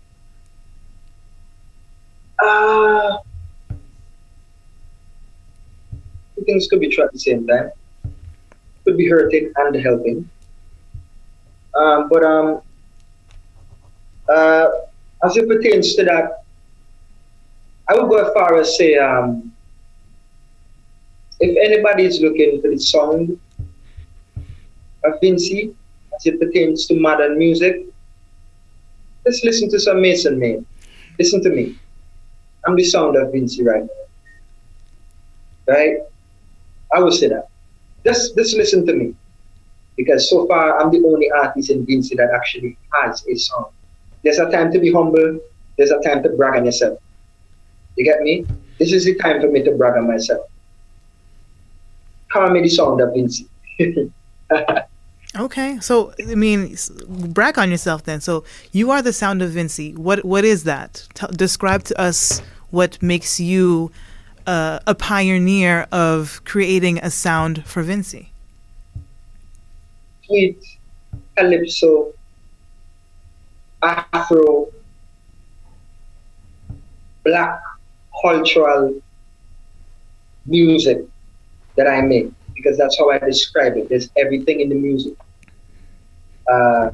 Uh, 2.43 3.17
things 6.45 6.67
could 6.67 6.79
be 6.79 6.89
true 6.89 7.03
at 7.03 7.11
the 7.11 7.19
same 7.19 7.47
time. 7.47 7.71
Could 8.85 8.97
be 8.97 9.09
hurting 9.09 9.51
and 9.55 9.75
helping. 9.75 10.29
Um, 11.75 12.09
but 12.09 12.23
um, 12.23 12.61
uh, 14.27 14.67
as 15.23 15.37
it 15.37 15.47
pertains 15.47 15.95
to 15.95 16.03
that, 16.05 16.43
I 17.87 17.95
would 17.95 18.09
go 18.09 18.17
as 18.17 18.33
far 18.33 18.59
as 18.59 18.77
say, 18.77 18.97
um, 18.97 19.51
if 21.39 21.57
anybody 21.57 22.05
is 22.05 22.21
looking 22.21 22.61
for 22.61 22.69
the 22.69 22.79
sound 22.79 23.39
of 25.03 25.19
Vincy, 25.21 25.73
as 26.19 26.25
it 26.25 26.39
pertains 26.39 26.85
to 26.87 26.99
modern 26.99 27.37
music, 27.37 27.85
let's 29.25 29.43
listen 29.43 29.69
to 29.69 29.79
some 29.79 30.01
Mason 30.01 30.39
Man. 30.39 30.65
Listen 31.17 31.41
to 31.43 31.49
me. 31.49 31.77
I'm 32.65 32.75
the 32.75 32.83
sound 32.83 33.15
of 33.15 33.29
Vincy 33.29 33.65
right 33.65 33.83
now. 33.83 35.73
Right? 35.73 35.97
I 36.93 36.99
will 36.99 37.11
say 37.11 37.29
that. 37.29 37.47
Just, 38.05 38.35
just 38.35 38.55
listen 38.55 38.85
to 38.85 38.93
me. 38.93 39.15
Because 39.95 40.29
so 40.29 40.47
far, 40.47 40.79
I'm 40.79 40.91
the 40.91 41.03
only 41.05 41.29
artist 41.31 41.69
in 41.69 41.85
Vincy 41.85 42.15
that 42.15 42.31
actually 42.33 42.77
has 42.93 43.23
a 43.27 43.35
song. 43.35 43.71
There's 44.23 44.39
a 44.39 44.49
time 44.49 44.71
to 44.73 44.79
be 44.79 44.91
humble. 44.91 45.39
There's 45.77 45.91
a 45.91 45.99
time 46.01 46.23
to 46.23 46.29
brag 46.29 46.57
on 46.57 46.65
yourself. 46.65 46.99
You 47.95 48.05
get 48.05 48.21
me? 48.21 48.45
This 48.77 48.91
is 48.93 49.05
the 49.05 49.15
time 49.15 49.41
for 49.41 49.49
me 49.49 49.63
to 49.63 49.71
brag 49.71 49.97
on 49.97 50.07
myself. 50.07 50.47
Call 52.31 52.49
me 52.49 52.61
the 52.61 52.69
sound 52.69 53.01
of 53.01 53.09
Vincy. 53.09 53.47
Okay, 55.39 55.79
so 55.79 56.13
I 56.29 56.35
mean, 56.35 56.75
brag 57.07 57.57
on 57.57 57.71
yourself 57.71 58.03
then. 58.03 58.19
So 58.19 58.43
you 58.73 58.91
are 58.91 59.01
the 59.01 59.13
sound 59.13 59.41
of 59.41 59.51
Vincy. 59.51 59.97
What 59.97 60.25
what 60.25 60.43
is 60.43 60.65
that? 60.65 61.07
Describe 61.31 61.83
to 61.85 61.99
us 61.99 62.41
what 62.71 63.01
makes 63.01 63.39
you 63.39 63.89
uh, 64.45 64.79
a 64.85 64.93
pioneer 64.93 65.87
of 65.93 66.41
creating 66.43 66.97
a 66.97 67.09
sound 67.09 67.65
for 67.65 67.83
Vincy. 67.83 68.27
Sweet, 70.25 70.61
calypso, 71.37 72.11
Afro, 73.81 74.67
black 77.23 77.61
cultural 78.21 79.01
music 80.45 80.97
that 81.77 81.87
I 81.87 82.01
make 82.01 82.29
because 82.53 82.77
that's 82.77 82.99
how 82.99 83.09
I 83.09 83.19
describe 83.19 83.77
it. 83.77 83.87
There's 83.87 84.09
everything 84.17 84.59
in 84.59 84.67
the 84.67 84.75
music. 84.75 85.13
Uh, 86.51 86.89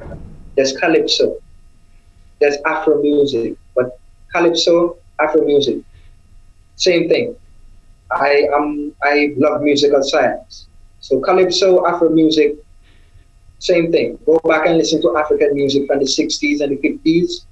there's 0.56 0.76
calypso, 0.76 1.36
there's 2.40 2.56
Afro 2.66 3.00
music, 3.02 3.56
but 3.74 3.90
calypso, 4.34 4.96
Afro 5.20 5.44
music, 5.44 5.78
same 6.76 7.08
thing. 7.08 7.36
I 8.12 8.46
am 8.54 8.94
I 9.02 9.34
love 9.38 9.62
musical 9.62 10.02
science. 10.02 10.68
So 11.00 11.20
calypso, 11.20 11.86
Afro 11.86 12.10
music, 12.10 12.56
Same 13.58 13.92
thing. 13.92 14.18
Go 14.26 14.38
back 14.48 14.66
and 14.66 14.78
listen 14.78 15.02
to 15.02 15.16
African 15.18 15.54
music 15.54 15.86
from 15.86 16.00
the 16.00 16.06
60s 16.06 16.60
and 16.60 16.72
the 16.72 16.80
50s 16.80 17.46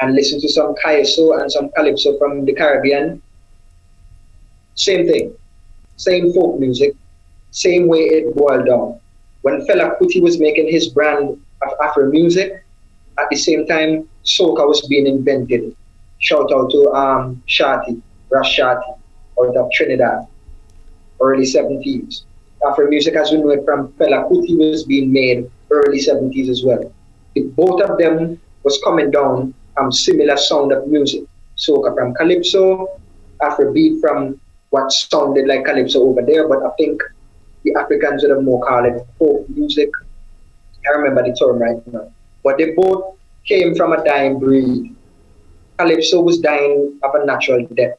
and 0.00 0.14
listen 0.14 0.40
to 0.40 0.48
some 0.48 0.74
Calypso 0.84 1.34
and 1.38 1.50
some 1.52 1.70
Calypso 1.76 2.18
from 2.18 2.44
the 2.46 2.54
Caribbean. 2.54 3.22
Same 4.76 5.06
thing. 5.06 5.36
Same 5.96 6.32
folk 6.34 6.60
music. 6.60 6.94
Same 7.52 7.88
way 7.88 8.00
it 8.00 8.36
boiled 8.36 8.66
down. 8.66 9.01
When 9.42 9.66
Fela 9.66 9.98
Kuti 9.98 10.22
was 10.22 10.38
making 10.38 10.70
his 10.70 10.88
brand 10.88 11.38
of 11.62 11.70
Afro 11.82 12.08
music, 12.08 12.64
at 13.18 13.28
the 13.30 13.36
same 13.36 13.66
time, 13.66 14.08
soca 14.24 14.66
was 14.66 14.86
being 14.88 15.06
invented. 15.06 15.76
Shout 16.18 16.52
out 16.52 16.70
to 16.70 16.90
um, 16.92 17.42
Shorty, 17.46 18.00
Ras 18.30 18.46
Shorty, 18.46 18.92
out 19.40 19.56
of 19.56 19.70
Trinidad, 19.72 20.26
early 21.20 21.44
70s. 21.44 22.22
Afro 22.66 22.88
music, 22.88 23.16
as 23.16 23.32
we 23.32 23.38
know 23.38 23.50
it 23.50 23.64
from 23.64 23.88
Fela 23.94 24.28
Kuti, 24.30 24.56
was 24.56 24.84
being 24.84 25.12
made 25.12 25.50
early 25.70 25.98
70s 25.98 26.48
as 26.48 26.62
well. 26.64 26.92
The, 27.34 27.42
both 27.42 27.82
of 27.82 27.98
them 27.98 28.40
was 28.62 28.80
coming 28.84 29.10
down 29.10 29.54
from 29.74 29.90
similar 29.90 30.36
sound 30.36 30.70
of 30.72 30.86
music. 30.86 31.24
Soca 31.56 31.94
from 31.94 32.14
Calypso, 32.14 33.00
Afrobeat 33.40 34.00
from 34.00 34.40
what 34.70 34.92
sounded 34.92 35.48
like 35.48 35.64
Calypso 35.64 36.00
over 36.00 36.22
there, 36.22 36.48
but 36.48 36.62
I 36.62 36.70
think 36.78 37.02
the 37.64 37.74
Africans 37.74 38.22
would 38.22 38.30
have 38.30 38.42
more 38.42 38.64
call 38.64 38.84
it 38.84 39.06
folk 39.18 39.48
music. 39.48 39.90
I 40.86 40.90
remember 40.90 41.22
the 41.22 41.34
term 41.34 41.58
right 41.58 41.86
now. 41.92 42.10
But 42.42 42.58
they 42.58 42.72
both 42.72 43.16
came 43.44 43.74
from 43.74 43.92
a 43.92 44.04
dying 44.04 44.38
breed. 44.38 44.94
Calypso 45.78 46.20
was 46.20 46.38
dying 46.38 46.98
of 47.02 47.14
a 47.14 47.24
natural 47.24 47.66
death 47.74 47.98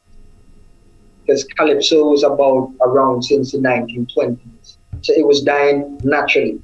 because 1.26 1.44
Calypso 1.44 2.10
was 2.10 2.22
about 2.22 2.72
around 2.82 3.22
since 3.24 3.52
the 3.52 3.58
1920s. 3.58 4.76
So 5.02 5.12
it 5.12 5.26
was 5.26 5.42
dying 5.42 5.98
naturally. 6.04 6.62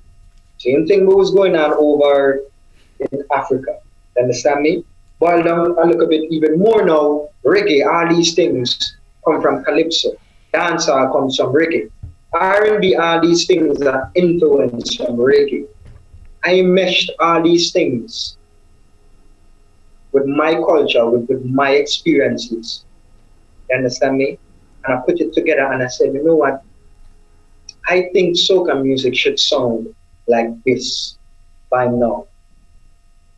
Same 0.59 0.87
thing 0.87 1.07
was 1.07 1.31
going 1.33 1.57
on 1.57 1.73
over 1.73 2.41
in 3.01 3.23
Africa. 3.35 3.79
Understand 4.19 4.63
me? 4.63 4.85
While 5.19 5.43
down 5.43 5.79
a 5.79 5.87
little 5.87 6.07
bit 6.07 6.31
even 6.31 6.59
more 6.59 6.85
now, 6.85 7.29
reggae, 7.45 7.87
all 7.87 8.15
these 8.15 8.35
things 8.35 8.97
come 9.25 9.41
from 9.41 9.65
Calypso. 9.65 10.13
Dancehall 10.53 11.13
comes 11.13 11.37
from 11.37 11.53
reggae. 11.53 11.91
R&B, 12.33 12.95
are 12.95 13.21
these 13.21 13.47
things 13.47 13.79
that 13.81 14.11
influence 14.15 14.97
from 14.97 15.17
reggae. 15.17 15.67
I 16.45 16.63
meshed 16.63 17.11
all 17.19 17.43
these 17.43 17.73
things 17.73 18.37
with 20.13 20.27
my 20.27 20.55
culture, 20.55 21.09
with, 21.09 21.29
with 21.29 21.45
my 21.45 21.71
experiences. 21.73 22.85
You 23.69 23.77
understand 23.77 24.17
me? 24.17 24.39
And 24.85 24.95
I 24.95 25.01
put 25.05 25.21
it 25.21 25.33
together 25.33 25.73
and 25.73 25.83
I 25.83 25.89
said, 25.89 26.15
you 26.15 26.25
know 26.25 26.37
what? 26.37 26.63
I 27.89 28.09
think 28.13 28.37
soca 28.37 28.81
music 28.81 29.17
should 29.17 29.39
sound 29.39 29.95
like 30.29 30.49
this 30.65 31.19
by 31.71 31.87
now. 31.87 32.27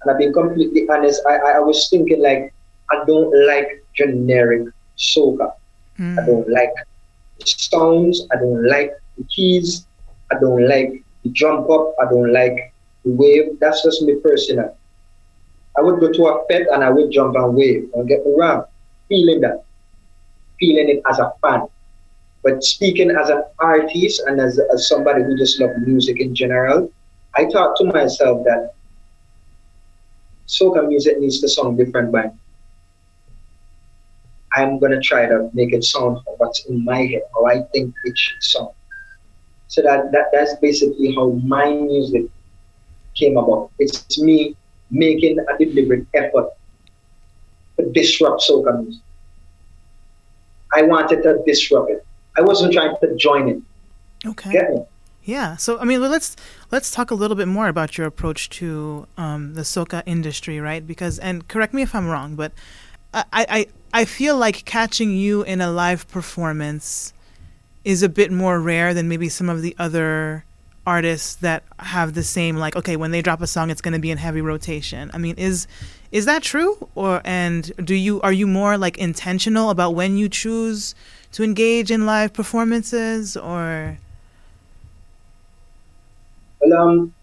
And 0.03 0.11
I've 0.11 0.19
been 0.19 0.33
completely 0.33 0.89
honest, 0.89 1.23
I, 1.27 1.37
I, 1.37 1.51
I 1.53 1.59
was 1.61 1.89
thinking 1.89 2.23
like, 2.23 2.53
I 2.91 3.05
don't 3.07 3.33
like 3.47 3.85
generic 3.95 4.69
soca. 4.99 5.53
Mm. 5.99 6.23
I 6.23 6.27
don't 6.27 6.49
like 6.49 6.73
sounds, 7.47 8.27
I 8.33 8.37
don't 8.37 8.67
like 8.69 8.93
the 9.19 9.25
keys, 9.25 9.87
I 10.31 10.39
don't 10.41 10.69
like 10.69 11.05
the 11.23 11.31
jump 11.31 11.71
up, 11.71 11.95
I 12.01 12.11
don't 12.11 12.33
like 12.33 12.73
the 13.05 13.13
wave. 13.13 13.59
That's 13.61 13.83
just 13.83 14.03
me 14.03 14.17
personal. 14.17 14.77
I 15.77 15.81
would 15.81 16.01
go 16.01 16.13
to 16.13 16.27
a 16.27 16.45
pet 16.47 16.67
and 16.73 16.85
I 16.85 16.91
would 16.91 17.11
jump 17.11 17.35
and 17.37 17.55
wave 17.55 17.91
and 17.95 18.09
get 18.09 18.21
around, 18.27 18.67
feeling 19.09 19.41
that, 19.41 19.65
feeling 20.61 20.89
it 20.89 21.03
as 21.09 21.19
a 21.19 21.33
fan. 21.41 21.67
But 22.43 22.63
speaking 22.65 23.11
as 23.11 23.29
an 23.29 23.45
artist 23.59 24.23
and 24.27 24.41
as, 24.41 24.59
as 24.73 24.89
somebody 24.89 25.23
who 25.23 25.37
just 25.39 25.61
loves 25.61 25.75
music 25.87 26.21
in 26.21 26.35
general, 26.35 26.91
I 27.37 27.47
thought 27.47 27.77
to 27.77 27.85
myself 27.85 28.45
that 28.45 28.75
soca 30.49 30.87
music 30.87 31.19
needs 31.19 31.41
to 31.41 31.49
sound 31.49 31.79
different 31.79 32.13
by 32.13 32.31
I'm 34.55 34.79
gonna 34.79 35.01
try 35.01 35.27
to 35.27 35.51
make 35.55 35.73
it 35.73 35.85
sound 35.85 36.19
what's 36.37 36.65
in 36.67 36.85
my 36.85 37.07
head, 37.07 37.23
how 37.35 37.47
I 37.47 37.63
think 37.73 37.95
it 38.05 38.19
should 38.19 38.43
sound. 38.43 38.71
So 39.69 39.83
that, 39.83 40.13
that 40.13 40.27
that's 40.33 40.55
basically 40.57 41.15
how 41.15 41.31
my 41.45 41.73
music 41.73 42.27
came 43.15 43.37
about. 43.37 43.71
It's 43.79 44.21
me 44.21 44.57
making 44.91 45.39
a 45.39 45.59
deliberate 45.59 46.07
effort 46.15 46.51
to 47.79 47.91
disrupt 47.93 48.43
soca 48.43 48.83
music. 48.83 49.03
I 50.75 50.83
wanted 50.83 51.23
to 51.23 51.43
disrupt 51.47 51.91
it. 51.91 52.05
I 52.37 52.43
wasn't 52.43 52.73
trying 52.73 52.97
to 53.01 53.17
join 53.17 53.49
it. 53.49 53.63
Okay. 54.27 54.85
Yeah. 55.25 55.57
So 55.57 55.79
I 55.79 55.85
mean, 55.85 56.01
let's 56.01 56.37
let's 56.71 56.91
talk 56.91 57.11
a 57.11 57.15
little 57.15 57.37
bit 57.37 57.49
more 57.49 57.69
about 57.69 57.97
your 57.97 58.07
approach 58.07 58.51
to 58.51 59.07
um, 59.17 59.55
the 59.55 59.63
soca 59.63 60.03
industry, 60.07 60.61
right? 60.61 60.87
Because 60.87 61.19
and 61.19 61.47
correct 61.49 61.75
me 61.75 61.83
if 61.83 61.95
I'm 61.95 62.09
wrong, 62.09 62.35
but 62.35 62.53
I 63.15 63.25
I 63.33 63.67
I 63.93 64.05
feel 64.05 64.37
like 64.37 64.65
catching 64.65 65.15
you 65.17 65.43
in 65.43 65.61
a 65.61 65.71
live 65.71 66.09
performance 66.09 67.13
is 67.85 68.03
a 68.03 68.09
bit 68.09 68.33
more 68.33 68.61
rare 68.61 68.95
than 68.95 69.09
maybe 69.09 69.29
some 69.29 69.49
of 69.49 69.61
the 69.61 69.75
other 69.79 70.45
artists 70.87 71.37
that 71.37 71.63
have 71.79 72.15
the 72.15 72.25
same 72.25 72.57
like 72.57 72.75
okay 72.75 72.97
when 72.97 73.13
they 73.13 73.23
drop 73.23 73.41
a 73.41 73.47
song 73.47 73.71
it's 73.71 73.81
going 73.81 73.93
to 73.93 74.01
be 74.01 74.11
in 74.11 74.19
heavy 74.19 74.41
rotation. 74.41 75.11
I 75.13 75.19
mean 75.19 75.37
is 75.37 75.67
is 76.11 76.25
that 76.25 76.43
true? 76.43 76.89
Or 76.95 77.21
and 77.25 77.71
do 77.85 77.95
you 77.95 78.21
are 78.23 78.33
you 78.33 78.47
more 78.47 78.79
like 78.79 78.99
intentional 78.99 79.71
about 79.71 79.95
when 79.95 80.17
you 80.17 80.29
choose 80.29 80.95
to 81.33 81.45
engage 81.45 81.91
in 81.91 82.07
live 82.07 82.33
performances 82.33 83.37
or? 83.37 83.99
Well 86.61 86.81
um 86.81 87.15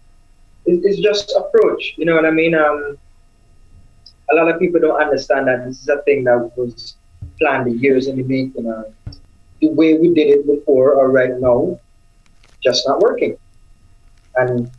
it, 0.66 0.80
it's 0.84 1.00
just 1.00 1.34
approach 1.36 1.94
you 1.96 2.04
know 2.04 2.14
what 2.14 2.26
i 2.26 2.30
mean? 2.30 2.54
Um 2.54 2.98
a 4.32 4.34
lot 4.36 4.48
of 4.48 4.60
people 4.60 4.80
don't 4.80 5.00
understand 5.00 5.48
that 5.48 5.64
this 5.64 5.80
is 5.82 5.88
a 5.88 6.02
thing 6.02 6.24
that 6.24 6.52
was 6.56 6.96
planned 7.38 7.80
years 7.80 8.06
in 8.06 8.16
the 8.16 8.22
making 8.22 8.70
uh, 8.70 8.84
the 9.60 9.68
way 9.68 9.98
we 9.98 10.14
did 10.14 10.28
it 10.28 10.46
before 10.46 10.94
or 10.94 11.10
right 11.10 11.38
now 11.38 11.78
just 12.62 12.86
not 12.86 13.00
working 13.00 13.36
and 14.36 14.70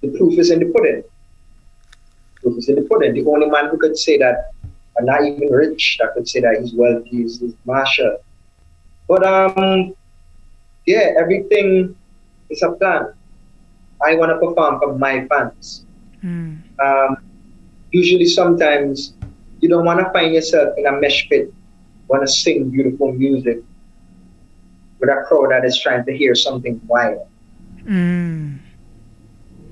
the 0.00 0.08
proof 0.16 0.38
is 0.38 0.50
in 0.50 0.60
the 0.60 0.66
pudding. 0.66 1.02
The 2.34 2.40
proof 2.42 2.58
is 2.58 2.68
in 2.68 2.76
the 2.76 2.82
pudding. 2.82 3.14
The 3.14 3.26
only 3.26 3.48
man 3.48 3.68
who 3.68 3.78
could 3.78 3.96
say 3.96 4.18
that, 4.18 4.50
and 4.96 5.06
not 5.06 5.24
even 5.24 5.48
rich, 5.48 5.98
that 6.00 6.14
could 6.14 6.28
say 6.28 6.40
that 6.40 6.58
he's 6.60 6.74
wealthy 6.74 7.22
is, 7.22 7.42
is 7.42 7.54
Machel. 7.66 8.16
But 9.08 9.24
um, 9.26 9.94
yeah, 10.86 11.14
everything 11.18 11.96
is 12.50 12.62
a 12.62 12.72
plan. 12.72 13.14
I 14.04 14.14
want 14.14 14.30
to 14.30 14.38
perform 14.38 14.78
for 14.78 14.96
my 14.96 15.26
fans. 15.26 15.84
Mm. 16.22 16.62
Um, 16.78 17.16
usually, 17.90 18.26
sometimes 18.26 19.14
you 19.60 19.68
don't 19.68 19.84
want 19.84 20.00
to 20.00 20.10
find 20.12 20.34
yourself 20.34 20.76
in 20.76 20.86
a 20.86 20.92
mesh 20.92 21.28
pit. 21.28 21.52
Want 22.08 22.22
to 22.22 22.28
sing 22.28 22.70
beautiful 22.70 23.12
music 23.12 23.62
with 24.98 25.10
a 25.10 25.24
crowd 25.28 25.50
that 25.50 25.64
is 25.64 25.78
trying 25.80 26.04
to 26.04 26.16
hear 26.16 26.34
something 26.34 26.80
wild. 26.86 27.26
Mm. 27.84 28.58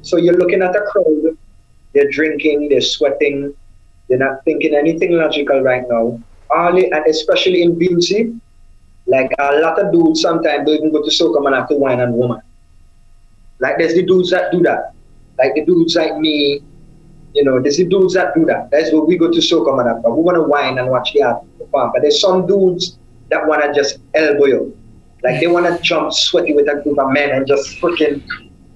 So 0.02 0.16
you're 0.16 0.36
looking 0.36 0.62
at 0.62 0.76
a 0.76 0.82
crowd, 0.82 1.36
they're 1.92 2.10
drinking, 2.10 2.68
they're 2.68 2.80
sweating, 2.80 3.54
they're 4.08 4.18
not 4.18 4.44
thinking 4.44 4.74
anything 4.74 5.12
logical 5.12 5.62
right 5.62 5.82
now. 5.88 6.20
Only 6.54 6.90
and 6.92 7.04
especially 7.06 7.62
in 7.62 7.76
BC, 7.76 8.38
like 9.06 9.32
a 9.38 9.56
lot 9.56 9.80
of 9.80 9.92
dudes 9.92 10.20
sometimes 10.20 10.66
don't 10.66 10.76
even 10.76 10.92
go 10.92 11.02
to 11.02 11.10
soca 11.10 11.42
man 11.42 11.54
after 11.54 11.76
wine 11.76 12.00
and 12.00 12.14
woman. 12.14 12.40
Like 13.58 13.78
there's 13.78 13.94
the 13.94 14.04
dudes 14.04 14.30
that 14.30 14.52
do 14.52 14.62
that. 14.62 14.94
Like 15.38 15.54
the 15.54 15.64
dudes 15.64 15.96
like 15.96 16.16
me, 16.18 16.62
you 17.36 17.44
know, 17.44 17.60
there's 17.60 17.76
the 17.76 17.84
dudes 17.84 18.14
that 18.14 18.34
do 18.34 18.46
that. 18.46 18.70
That's 18.70 18.92
what 18.92 19.06
we 19.06 19.18
go 19.18 19.30
to 19.30 19.38
soca 19.38 19.76
man 19.76 19.94
after. 19.94 20.10
We 20.10 20.22
want 20.22 20.36
to 20.36 20.42
wine 20.42 20.78
and 20.78 20.88
watch 20.88 21.12
the 21.12 21.22
art 21.22 21.44
perform. 21.58 21.92
But 21.92 22.00
there's 22.02 22.20
some 22.20 22.46
dudes 22.46 22.98
that 23.28 23.46
want 23.46 23.62
to 23.62 23.74
just 23.74 23.98
elbow 24.14 24.46
you. 24.46 24.78
Like 25.22 25.40
they 25.40 25.46
want 25.46 25.66
to 25.66 25.78
jump 25.82 26.14
sweaty 26.14 26.54
with 26.54 26.68
a 26.68 26.80
group 26.82 26.98
of 26.98 27.12
men 27.12 27.30
and 27.30 27.46
just 27.46 27.78
freaking 27.78 28.26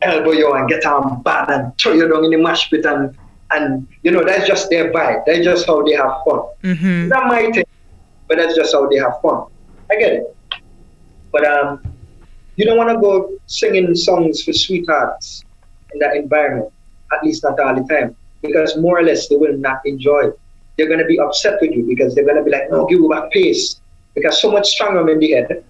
elbow 0.02 0.32
you 0.32 0.52
and 0.52 0.68
get 0.68 0.84
on 0.84 1.22
bad 1.22 1.50
and 1.50 1.76
throw 1.78 1.94
you 1.94 2.06
down 2.06 2.24
in 2.24 2.30
the 2.30 2.38
mash 2.38 2.70
pit 2.70 2.84
and 2.84 3.16
and 3.52 3.86
you 4.02 4.10
know 4.10 4.24
that's 4.24 4.46
just 4.46 4.68
their 4.70 4.92
vibe. 4.92 5.24
That's 5.26 5.44
just 5.44 5.66
how 5.66 5.82
they 5.82 5.94
have 5.94 6.12
fun. 6.24 6.40
Mm-hmm. 6.62 7.08
Not 7.08 7.26
my 7.28 7.50
thing, 7.50 7.64
but 8.28 8.36
that's 8.36 8.54
just 8.54 8.72
how 8.74 8.86
they 8.88 8.96
have 8.96 9.20
fun. 9.22 9.46
I 9.90 9.96
get 9.96 10.12
it. 10.12 10.36
But 11.32 11.46
um, 11.46 11.82
you 12.56 12.64
don't 12.64 12.76
want 12.76 12.90
to 12.90 13.00
go 13.00 13.32
singing 13.46 13.94
songs 13.94 14.42
for 14.44 14.52
sweethearts 14.52 15.44
in 15.92 15.98
that 16.00 16.14
environment. 16.14 16.72
At 17.12 17.24
least 17.24 17.42
not 17.42 17.58
all 17.58 17.74
the 17.74 17.82
time, 17.92 18.16
because 18.42 18.76
more 18.76 18.98
or 18.98 19.02
less 19.02 19.28
they 19.28 19.36
will 19.36 19.56
not 19.56 19.80
enjoy 19.84 20.28
it. 20.28 20.40
They're 20.76 20.88
gonna 20.88 21.06
be 21.06 21.18
upset 21.18 21.58
with 21.60 21.72
you 21.72 21.84
because 21.84 22.14
they're 22.14 22.26
gonna 22.26 22.44
be 22.44 22.50
like, 22.50 22.70
"No, 22.70 22.86
give 22.86 23.08
back 23.08 23.30
pace," 23.30 23.80
because 24.14 24.40
so 24.40 24.50
much 24.50 24.68
stronger 24.68 25.08
in 25.10 25.18
the 25.18 25.32
head 25.32 25.64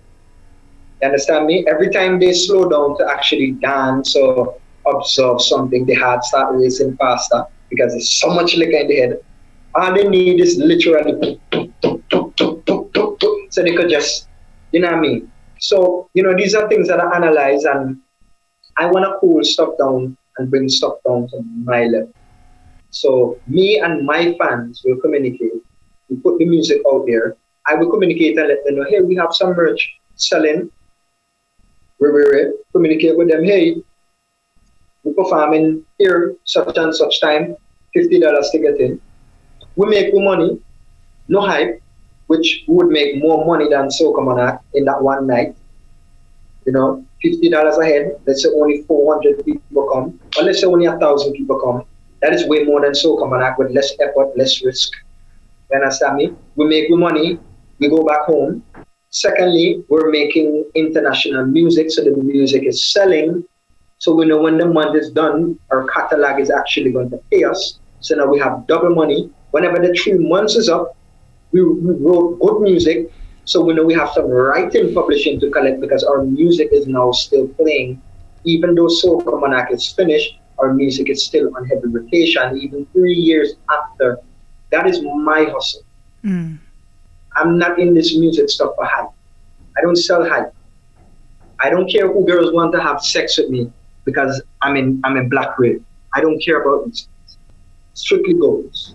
you 1.00 1.09
understand 1.09 1.46
me? 1.46 1.64
Every 1.66 1.90
time 1.90 2.18
they 2.18 2.33
slow 2.33 2.68
down 2.68 2.96
to 2.98 3.11
actually 3.11 3.52
dance 3.52 4.14
or 4.16 4.56
observe 4.87 5.40
something, 5.40 5.87
the 5.87 5.94
heart 5.94 6.24
start 6.24 6.54
racing 6.54 6.96
faster 6.96 7.44
because 7.68 7.92
there's 7.92 8.11
so 8.20 8.30
much 8.30 8.56
liquor 8.56 8.78
in 8.78 8.88
the 8.88 8.96
head. 8.96 9.20
All 9.74 9.94
they 9.94 10.09
need 10.09 10.40
is 10.40 10.59
literally 10.59 11.40
so 13.50 13.62
they 13.62 13.74
could 13.74 13.90
just, 13.90 14.28
you 14.72 14.80
know 14.80 14.88
what 14.88 14.98
I 14.98 15.00
mean? 15.00 15.33
So, 15.59 16.09
you 16.14 16.22
know, 16.22 16.35
these 16.37 16.54
are 16.54 16.68
things 16.68 16.88
that 16.88 17.00
I 17.00 17.16
analyze 17.16 17.64
and 17.64 18.00
I 18.76 18.87
want 18.87 19.04
to 19.04 19.18
cool 19.20 19.42
stuff 19.44 19.70
down 19.78 20.16
and 20.38 20.50
bring 20.50 20.68
stuff 20.68 20.94
down 21.06 21.28
to 21.28 21.42
my 21.64 21.85
level. 21.85 22.12
So 22.90 23.38
me 23.46 23.79
and 23.79 24.05
my 24.05 24.37
fans 24.38 24.83
will 24.85 25.00
communicate. 25.00 25.62
We 26.09 26.16
put 26.16 26.38
the 26.38 26.46
music 26.46 26.83
out 26.92 27.07
there. 27.07 27.37
I 27.66 27.74
will 27.74 27.90
communicate 27.90 28.37
and 28.37 28.48
let 28.48 28.64
them 28.64 28.76
know, 28.76 28.87
hey, 28.88 29.00
we 29.00 29.14
have 29.16 29.33
some 29.33 29.55
merch 29.55 29.94
selling. 30.16 30.70
We 32.00 32.11
will 32.11 32.53
communicate 32.72 33.16
with 33.16 33.31
them, 33.31 33.44
hey, 33.44 33.76
we're 35.05 35.14
performing 35.14 35.85
here 35.98 36.35
such 36.44 36.76
and 36.76 36.94
such 36.94 37.20
time, 37.20 37.57
$50 37.96 38.50
to 38.53 38.59
get 38.59 38.81
in. 38.81 39.00
We 39.76 39.88
make 39.88 40.12
money, 40.12 40.61
no 41.29 41.40
hype, 41.42 41.81
which 42.26 42.64
would 42.68 42.88
make 42.88 43.22
more 43.22 43.46
money 43.46 43.68
than 43.68 43.88
Soca 43.88 44.24
Monarch 44.24 44.61
in 44.74 44.85
that 44.85 45.03
one 45.03 45.26
night. 45.26 45.55
You 46.66 46.72
know, 46.72 47.05
$50 47.24 47.79
a 47.79 47.85
head, 47.85 48.20
let's 48.26 48.42
say 48.42 48.50
only 48.55 48.83
400 48.83 49.44
people 49.44 49.88
come, 49.92 50.20
or 50.37 50.44
let's 50.44 50.61
say 50.61 50.66
only 50.66 50.87
a 50.87 50.92
1,000 50.92 51.33
people 51.33 51.59
come. 51.59 51.85
That 52.22 52.35
is 52.35 52.46
way 52.46 52.64
more 52.64 52.80
than 52.83 52.92
Soca 52.92 53.28
Monarch 53.28 53.59
with 53.59 53.70
less 53.72 53.92
effort, 54.00 54.37
less 54.37 54.62
risk. 54.64 54.90
You 55.70 55.78
understand 55.78 56.16
me? 56.16 56.33
We 56.56 56.66
make 56.66 56.90
money, 56.90 57.38
we 57.78 57.88
go 57.88 58.04
back 58.04 58.22
home. 58.26 58.62
Secondly, 59.11 59.83
we're 59.88 60.11
making 60.11 60.64
international 60.74 61.46
music, 61.46 61.90
so 61.90 62.04
the 62.04 62.11
music 62.11 62.64
is 62.64 62.92
selling. 62.92 63.44
So 63.98 64.14
we 64.14 64.24
know 64.26 64.40
when 64.40 64.56
the 64.56 64.66
month 64.66 64.96
is 64.96 65.11
done, 65.11 65.59
our 65.70 65.87
catalog 65.88 66.40
is 66.40 66.50
actually 66.50 66.92
going 66.92 67.11
to 67.11 67.20
pay 67.30 67.44
us. 67.44 67.80
So 68.00 68.14
now 68.14 68.26
we 68.26 68.38
have 68.38 68.66
double 68.66 68.94
money. 68.94 69.30
Whenever 69.50 69.78
the 69.78 69.92
three 69.94 70.14
months 70.14 70.56
is 70.56 70.68
up, 70.68 70.96
we, 71.52 71.62
we 71.62 71.94
wrote 71.96 72.38
good 72.40 72.61
music. 72.61 73.11
So 73.44 73.62
we 73.62 73.74
know 73.74 73.85
we 73.85 73.94
have 73.94 74.11
some 74.11 74.28
writing 74.30 74.94
publishing 74.94 75.40
to 75.40 75.50
collect 75.50 75.80
because 75.80 76.04
our 76.04 76.24
music 76.24 76.68
is 76.72 76.87
now 76.87 77.12
still 77.12 77.48
playing. 77.48 78.00
Even 78.44 78.74
though 78.74 78.87
Soca 78.87 79.38
Monarch 79.38 79.72
is 79.72 79.92
finished, 79.92 80.39
our 80.61 80.73
music 80.73 81.11
is 81.11 81.25
still 81.25 81.55
on 81.57 81.66
heavy 81.66 81.88
rotation, 81.88 82.59
even 82.59 82.87
three 82.92 83.14
years 83.14 83.55
after. 83.70 84.18
That 84.70 84.87
is 84.87 85.03
my 85.03 85.44
hustle. 85.44 85.83
Mm. 86.25 86.59
I'm 87.37 87.59
not 87.59 87.79
in 87.79 87.94
this 87.94 88.16
music 88.16 88.49
stuff 88.49 88.73
for 88.77 88.85
hype. 88.85 89.11
I 89.77 89.81
don't 89.83 89.96
sell 89.96 90.29
hype. 90.29 90.55
I 91.59 91.70
don't 91.70 91.90
care 91.90 92.11
who 92.11 92.25
girls 92.27 92.53
want 92.53 92.73
to 92.73 92.81
have 92.81 93.03
sex 93.03 93.38
with 93.38 93.51
me 93.51 93.70
because 94.05 94.42
I'm 94.62 94.77
in 94.77 95.01
I'm 95.05 95.16
in 95.16 95.29
black 95.29 95.59
rib. 95.59 95.83
I 96.14 96.20
don't 96.20 96.42
care 96.42 96.62
about 96.62 96.87
these 96.87 97.07
Strictly 97.94 98.35
goals. 98.35 98.94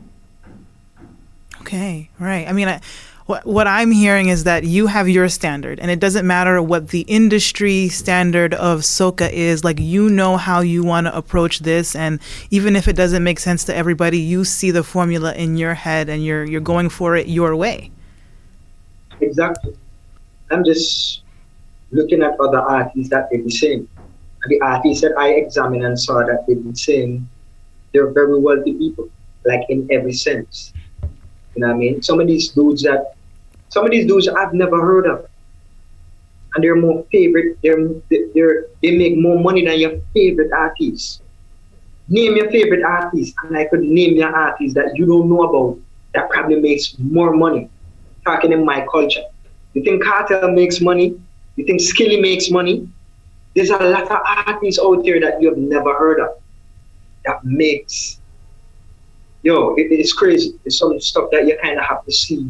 Okay, 1.61 2.09
right. 2.17 2.47
I 2.47 2.53
mean, 2.53 2.67
I, 2.67 2.81
what 3.25 3.45
what 3.45 3.67
I'm 3.67 3.91
hearing 3.91 4.29
is 4.29 4.43
that 4.43 4.65
you 4.65 4.87
have 4.87 5.09
your 5.09 5.29
standard, 5.29 5.79
and 5.79 5.89
it 5.89 5.99
doesn't 5.99 6.27
matter 6.27 6.61
what 6.61 6.89
the 6.89 7.01
industry 7.01 7.89
standard 7.89 8.53
of 8.53 8.81
soca 8.81 9.31
is. 9.31 9.63
Like 9.63 9.79
you 9.79 10.09
know 10.09 10.37
how 10.37 10.61
you 10.61 10.83
want 10.83 11.07
to 11.07 11.17
approach 11.17 11.59
this, 11.59 11.95
and 11.95 12.19
even 12.51 12.75
if 12.75 12.87
it 12.87 12.95
doesn't 12.95 13.23
make 13.23 13.39
sense 13.39 13.63
to 13.65 13.75
everybody, 13.75 14.19
you 14.19 14.45
see 14.45 14.69
the 14.69 14.83
formula 14.83 15.33
in 15.33 15.57
your 15.57 15.73
head, 15.73 16.07
and 16.07 16.23
you're 16.23 16.45
you're 16.45 16.61
going 16.61 16.89
for 16.89 17.15
it 17.15 17.27
your 17.27 17.55
way. 17.55 17.89
Exactly. 19.21 19.75
I'm 20.51 20.63
just 20.63 21.23
looking 21.91 22.21
at 22.21 22.39
other 22.39 22.59
artists 22.59 23.09
that 23.09 23.29
did 23.31 23.45
the 23.45 23.49
same. 23.49 23.89
The 24.47 24.61
artists 24.61 25.01
that 25.01 25.17
I 25.17 25.29
examined 25.29 25.83
and 25.83 25.99
saw 25.99 26.23
that 26.23 26.45
did 26.47 26.63
the 26.63 26.75
same, 26.77 27.27
they're 27.91 28.11
very 28.11 28.39
wealthy 28.39 28.75
people, 28.75 29.09
like 29.45 29.65
in 29.69 29.87
every 29.91 30.13
sense. 30.13 30.73
You 31.55 31.61
know 31.61 31.67
what 31.67 31.73
I 31.73 31.77
mean? 31.77 32.01
Some 32.03 32.19
of 32.19 32.27
these 32.27 32.49
dudes 32.49 32.83
that 32.83 33.14
some 33.75 33.83
of 33.83 33.91
these 33.91 34.07
dudes 34.07 34.29
I've 34.29 34.53
never 34.53 34.79
heard 34.79 35.05
of. 35.05 35.27
And 36.53 36.63
they're 36.63 36.77
more 36.77 37.05
favorite, 37.11 37.57
they're, 37.61 37.77
they're, 38.33 38.67
they 38.81 38.95
make 38.97 39.17
more 39.17 39.37
money 39.37 39.65
than 39.65 39.77
your 39.77 39.99
favorite 40.13 40.53
artists. 40.53 41.21
Name 42.07 42.37
your 42.37 42.49
favorite 42.51 42.83
artist, 42.83 43.35
and 43.43 43.57
I 43.57 43.65
could 43.65 43.81
name 43.81 44.15
your 44.15 44.33
artist 44.33 44.75
that 44.75 44.95
you 44.95 45.05
don't 45.05 45.27
know 45.27 45.43
about 45.43 45.77
that 46.13 46.29
probably 46.29 46.61
makes 46.61 46.95
more 46.99 47.33
money. 47.35 47.69
Talking 48.23 48.53
in 48.53 48.63
my 48.63 48.87
culture. 48.89 49.25
You 49.73 49.83
think 49.83 50.01
Kartel 50.01 50.53
makes 50.55 50.79
money? 50.79 51.19
You 51.57 51.65
think 51.65 51.81
Skilly 51.81 52.21
makes 52.21 52.49
money? 52.49 52.87
There's 53.55 53.71
a 53.71 53.77
lot 53.77 54.09
of 54.09 54.21
artists 54.47 54.79
out 54.81 55.03
there 55.03 55.19
that 55.19 55.41
you 55.41 55.49
have 55.49 55.57
never 55.57 55.93
heard 55.99 56.21
of 56.21 56.29
that 57.25 57.43
makes, 57.43 58.21
yo, 59.43 59.75
it, 59.75 59.91
it's 59.91 60.13
crazy. 60.13 60.57
It's 60.63 60.77
some 60.77 60.97
stuff 61.01 61.29
that 61.33 61.45
you 61.45 61.57
kind 61.61 61.77
of 61.77 61.83
have 61.83 62.05
to 62.05 62.11
see 62.13 62.49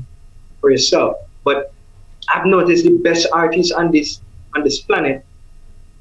for 0.65 0.71
yourself. 0.71 1.17
But 1.43 1.71
I've 2.33 2.47
noticed 2.47 2.85
the 2.85 2.97
best 3.09 3.27
artists 3.31 3.71
on 3.71 3.91
this 3.91 4.19
on 4.55 4.63
this 4.63 4.79
planet, 4.79 5.23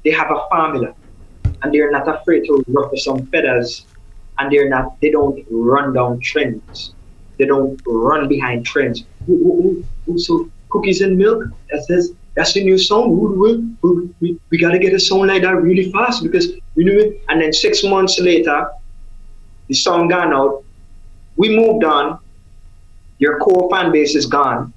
they 0.03 0.09
have 0.09 0.31
a 0.31 0.39
formula, 0.49 0.95
and 1.61 1.71
they're 1.71 1.91
not 1.91 2.07
afraid 2.07 2.45
to 2.45 2.63
ruffle 2.67 2.97
some 2.97 3.27
feathers, 3.27 3.85
and 4.39 4.51
they're 4.51 4.67
not 4.67 4.99
they 5.01 5.11
don't 5.11 5.45
run 5.51 5.93
down 5.93 6.19
trends. 6.19 6.95
They 7.37 7.45
don't 7.45 7.79
run 7.85 8.27
behind 8.27 8.65
trends. 8.65 9.05
Ooh, 9.29 9.33
ooh, 9.33 9.85
ooh, 10.09 10.17
so 10.17 10.49
cookies 10.69 11.01
and 11.01 11.15
milk. 11.15 11.43
That's 11.69 11.85
this. 11.85 12.09
That's 12.33 12.53
the 12.53 12.63
new 12.63 12.79
song. 12.79 13.05
We, 13.19 13.57
we, 13.83 14.09
we, 14.19 14.39
we 14.49 14.57
gotta 14.57 14.79
get 14.79 14.93
a 14.93 14.99
song 14.99 15.27
like 15.27 15.43
that 15.43 15.55
really 15.61 15.91
fast 15.91 16.23
because 16.23 16.47
we 16.75 16.85
knew 16.85 16.99
it. 16.99 17.21
And 17.29 17.39
then 17.39 17.53
six 17.53 17.83
months 17.83 18.19
later, 18.19 18.67
the 19.67 19.75
song 19.75 20.07
gone 20.07 20.33
out. 20.33 20.63
We 21.37 21.55
moved 21.55 21.83
on 21.83 22.19
your 23.19 23.39
core 23.39 23.69
fan 23.69 23.91
base 23.91 24.15
is 24.15 24.25
gone 24.25 24.73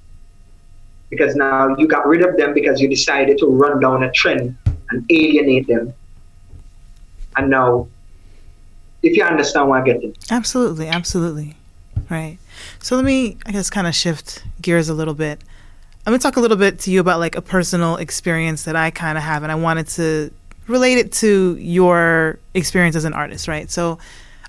because 1.09 1.35
now 1.35 1.75
you 1.77 1.87
got 1.87 2.07
rid 2.07 2.23
of 2.23 2.37
them 2.37 2.53
because 2.53 2.79
you 2.79 2.87
decided 2.87 3.37
to 3.39 3.47
run 3.47 3.79
down 3.79 4.03
a 4.03 4.11
trend 4.11 4.55
and 4.89 5.05
alienate 5.11 5.67
them. 5.67 5.93
And 7.35 7.49
now, 7.49 7.87
if 9.01 9.15
you 9.15 9.23
understand 9.23 9.69
what 9.69 9.81
I 9.81 9.85
get 9.85 10.17
Absolutely, 10.29 10.87
absolutely. 10.87 11.55
Right. 12.09 12.37
So 12.79 12.95
let 12.95 13.05
me, 13.05 13.37
I 13.45 13.51
guess, 13.51 13.69
kind 13.69 13.87
of 13.87 13.95
shift 13.95 14.43
gears 14.61 14.89
a 14.89 14.93
little 14.93 15.13
bit. 15.13 15.41
I'm 16.05 16.11
going 16.11 16.19
to 16.19 16.23
talk 16.23 16.37
a 16.37 16.39
little 16.39 16.57
bit 16.57 16.79
to 16.79 16.91
you 16.91 16.99
about 16.99 17.19
like 17.19 17.35
a 17.35 17.41
personal 17.41 17.97
experience 17.97 18.63
that 18.63 18.75
I 18.75 18.89
kind 18.89 19.17
of 19.17 19.23
have, 19.23 19.43
and 19.43 19.51
I 19.51 19.55
wanted 19.55 19.87
to 19.89 20.31
relate 20.67 20.97
it 20.97 21.11
to 21.13 21.55
your 21.57 22.39
experience 22.53 22.95
as 22.95 23.05
an 23.05 23.13
artist, 23.13 23.47
right? 23.47 23.69
So 23.69 23.99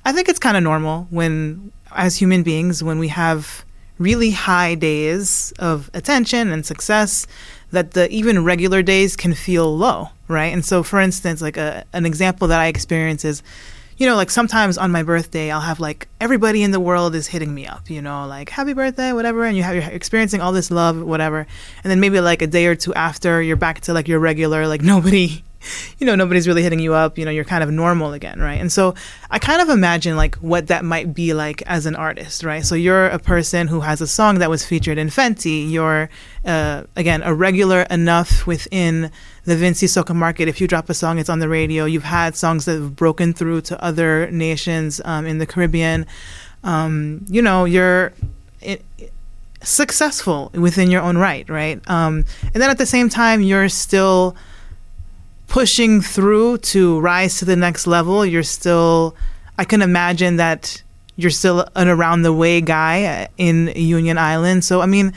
I 0.05 0.12
think 0.12 0.29
it's 0.29 0.38
kind 0.38 0.57
of 0.57 0.62
normal 0.62 1.07
when, 1.11 1.72
as 1.94 2.16
human 2.16 2.42
beings, 2.42 2.83
when 2.83 2.98
we 2.98 3.09
have 3.09 3.64
really 4.00 4.30
high 4.30 4.74
days 4.74 5.52
of 5.58 5.90
attention 5.92 6.50
and 6.50 6.64
success 6.64 7.26
that 7.70 7.92
the 7.92 8.10
even 8.10 8.42
regular 8.42 8.82
days 8.82 9.14
can 9.14 9.34
feel 9.34 9.76
low, 9.76 10.08
right? 10.26 10.52
And 10.52 10.64
so, 10.64 10.82
for 10.82 10.98
instance, 10.98 11.40
like 11.40 11.58
a, 11.58 11.84
an 11.92 12.06
example 12.06 12.48
that 12.48 12.58
I 12.58 12.66
experience 12.66 13.24
is, 13.24 13.42
you 13.98 14.06
know, 14.06 14.16
like 14.16 14.30
sometimes 14.30 14.78
on 14.78 14.90
my 14.90 15.02
birthday, 15.02 15.50
I'll 15.50 15.60
have 15.60 15.78
like 15.78 16.08
everybody 16.18 16.62
in 16.62 16.70
the 16.70 16.80
world 16.80 17.14
is 17.14 17.26
hitting 17.26 17.54
me 17.54 17.66
up, 17.66 17.90
you 17.90 18.00
know, 18.00 18.26
like 18.26 18.48
happy 18.48 18.72
birthday, 18.72 19.12
whatever, 19.12 19.44
and 19.44 19.54
you 19.54 19.62
have 19.62 19.74
you're 19.74 19.84
experiencing 19.84 20.40
all 20.40 20.52
this 20.52 20.70
love, 20.70 21.00
whatever, 21.02 21.46
and 21.84 21.90
then 21.90 22.00
maybe 22.00 22.20
like 22.20 22.40
a 22.40 22.46
day 22.46 22.66
or 22.66 22.74
two 22.74 22.94
after, 22.94 23.42
you're 23.42 23.56
back 23.56 23.80
to 23.82 23.92
like 23.92 24.08
your 24.08 24.18
regular, 24.18 24.66
like 24.66 24.80
nobody 24.94 25.44
you 25.98 26.06
know, 26.06 26.14
nobody's 26.14 26.48
really 26.48 26.62
hitting 26.62 26.78
you 26.78 26.94
up, 26.94 27.18
you 27.18 27.24
know, 27.24 27.30
you're 27.30 27.44
kind 27.44 27.62
of 27.62 27.70
normal 27.70 28.12
again, 28.12 28.40
right? 28.40 28.60
And 28.60 28.70
so 28.72 28.94
I 29.30 29.38
kind 29.38 29.60
of 29.60 29.68
imagine 29.68 30.16
like 30.16 30.36
what 30.36 30.68
that 30.68 30.84
might 30.84 31.14
be 31.14 31.34
like 31.34 31.62
as 31.62 31.86
an 31.86 31.94
artist, 31.96 32.42
right? 32.42 32.64
So 32.64 32.74
you're 32.74 33.06
a 33.06 33.18
person 33.18 33.68
who 33.68 33.80
has 33.80 34.00
a 34.00 34.06
song 34.06 34.38
that 34.38 34.50
was 34.50 34.64
featured 34.64 34.98
in 34.98 35.08
Fenty. 35.08 35.70
You're, 35.70 36.08
uh, 36.44 36.84
again, 36.96 37.22
a 37.22 37.34
regular 37.34 37.82
enough 37.82 38.46
within 38.46 39.10
the 39.44 39.56
Vincy 39.56 39.86
Soca 39.86 40.14
market. 40.14 40.48
If 40.48 40.60
you 40.60 40.66
drop 40.66 40.88
a 40.88 40.94
song, 40.94 41.18
it's 41.18 41.28
on 41.28 41.38
the 41.38 41.48
radio. 41.48 41.84
You've 41.84 42.04
had 42.04 42.36
songs 42.36 42.64
that 42.64 42.74
have 42.74 42.96
broken 42.96 43.32
through 43.32 43.62
to 43.62 43.82
other 43.84 44.30
nations 44.30 45.00
um, 45.04 45.26
in 45.26 45.38
the 45.38 45.46
Caribbean. 45.46 46.06
Um, 46.64 47.24
you 47.28 47.42
know, 47.42 47.64
you're. 47.64 48.12
It, 48.61 48.84
successful 49.62 50.50
within 50.54 50.90
your 50.90 51.02
own 51.02 51.18
right, 51.18 51.48
right? 51.50 51.80
Um, 51.90 52.24
and 52.54 52.62
then 52.62 52.70
at 52.70 52.78
the 52.78 52.86
same 52.86 53.08
time, 53.11 53.42
you're 53.42 53.68
still 53.68 54.34
pushing 55.51 56.01
through 56.01 56.57
to 56.59 56.98
rise 57.01 57.38
to 57.40 57.44
the 57.44 57.57
next 57.57 57.86
level, 57.86 58.24
you're 58.24 58.42
still, 58.42 59.14
I 59.59 59.64
can 59.64 59.82
imagine 59.82 60.36
that 60.36 60.82
you're 61.16 61.30
still 61.30 61.66
an 61.76 61.88
around 61.88 62.22
the 62.22 62.32
way 62.32 62.62
guy 62.62 63.28
in 63.36 63.66
Union 63.76 64.16
Island. 64.16 64.64
So, 64.64 64.80
I 64.80 64.86
mean, 64.86 65.12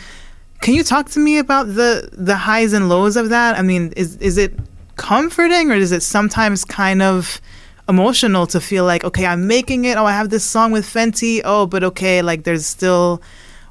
can 0.60 0.74
you 0.74 0.84
talk 0.84 1.10
to 1.12 1.20
me 1.20 1.38
about 1.38 1.68
the 1.76 2.10
the 2.12 2.36
highs 2.36 2.74
and 2.74 2.90
lows 2.90 3.16
of 3.16 3.30
that? 3.30 3.58
I 3.58 3.62
mean, 3.62 3.94
is 3.96 4.18
is 4.18 4.38
it 4.38 4.54
comforting 4.96 5.72
or 5.72 5.76
is 5.76 5.92
it 5.92 6.04
sometimes 6.04 6.66
kind 6.66 7.02
of 7.02 7.40
emotional 7.88 8.48
to 8.48 8.60
feel 8.60 8.86
like, 8.86 9.04
okay, 9.04 9.26
I'm 9.26 9.46
making 9.48 9.86
it. 9.86 9.98
Oh, 9.98 10.06
I 10.06 10.14
have 10.14 10.30
this 10.30 10.44
song 10.44 10.72
with 10.72 10.86
Fenty. 10.86 11.42
Oh, 11.44 11.66
but 11.68 11.84
okay, 11.84 12.22
like 12.22 12.44
there's 12.44 12.66
still 12.66 13.22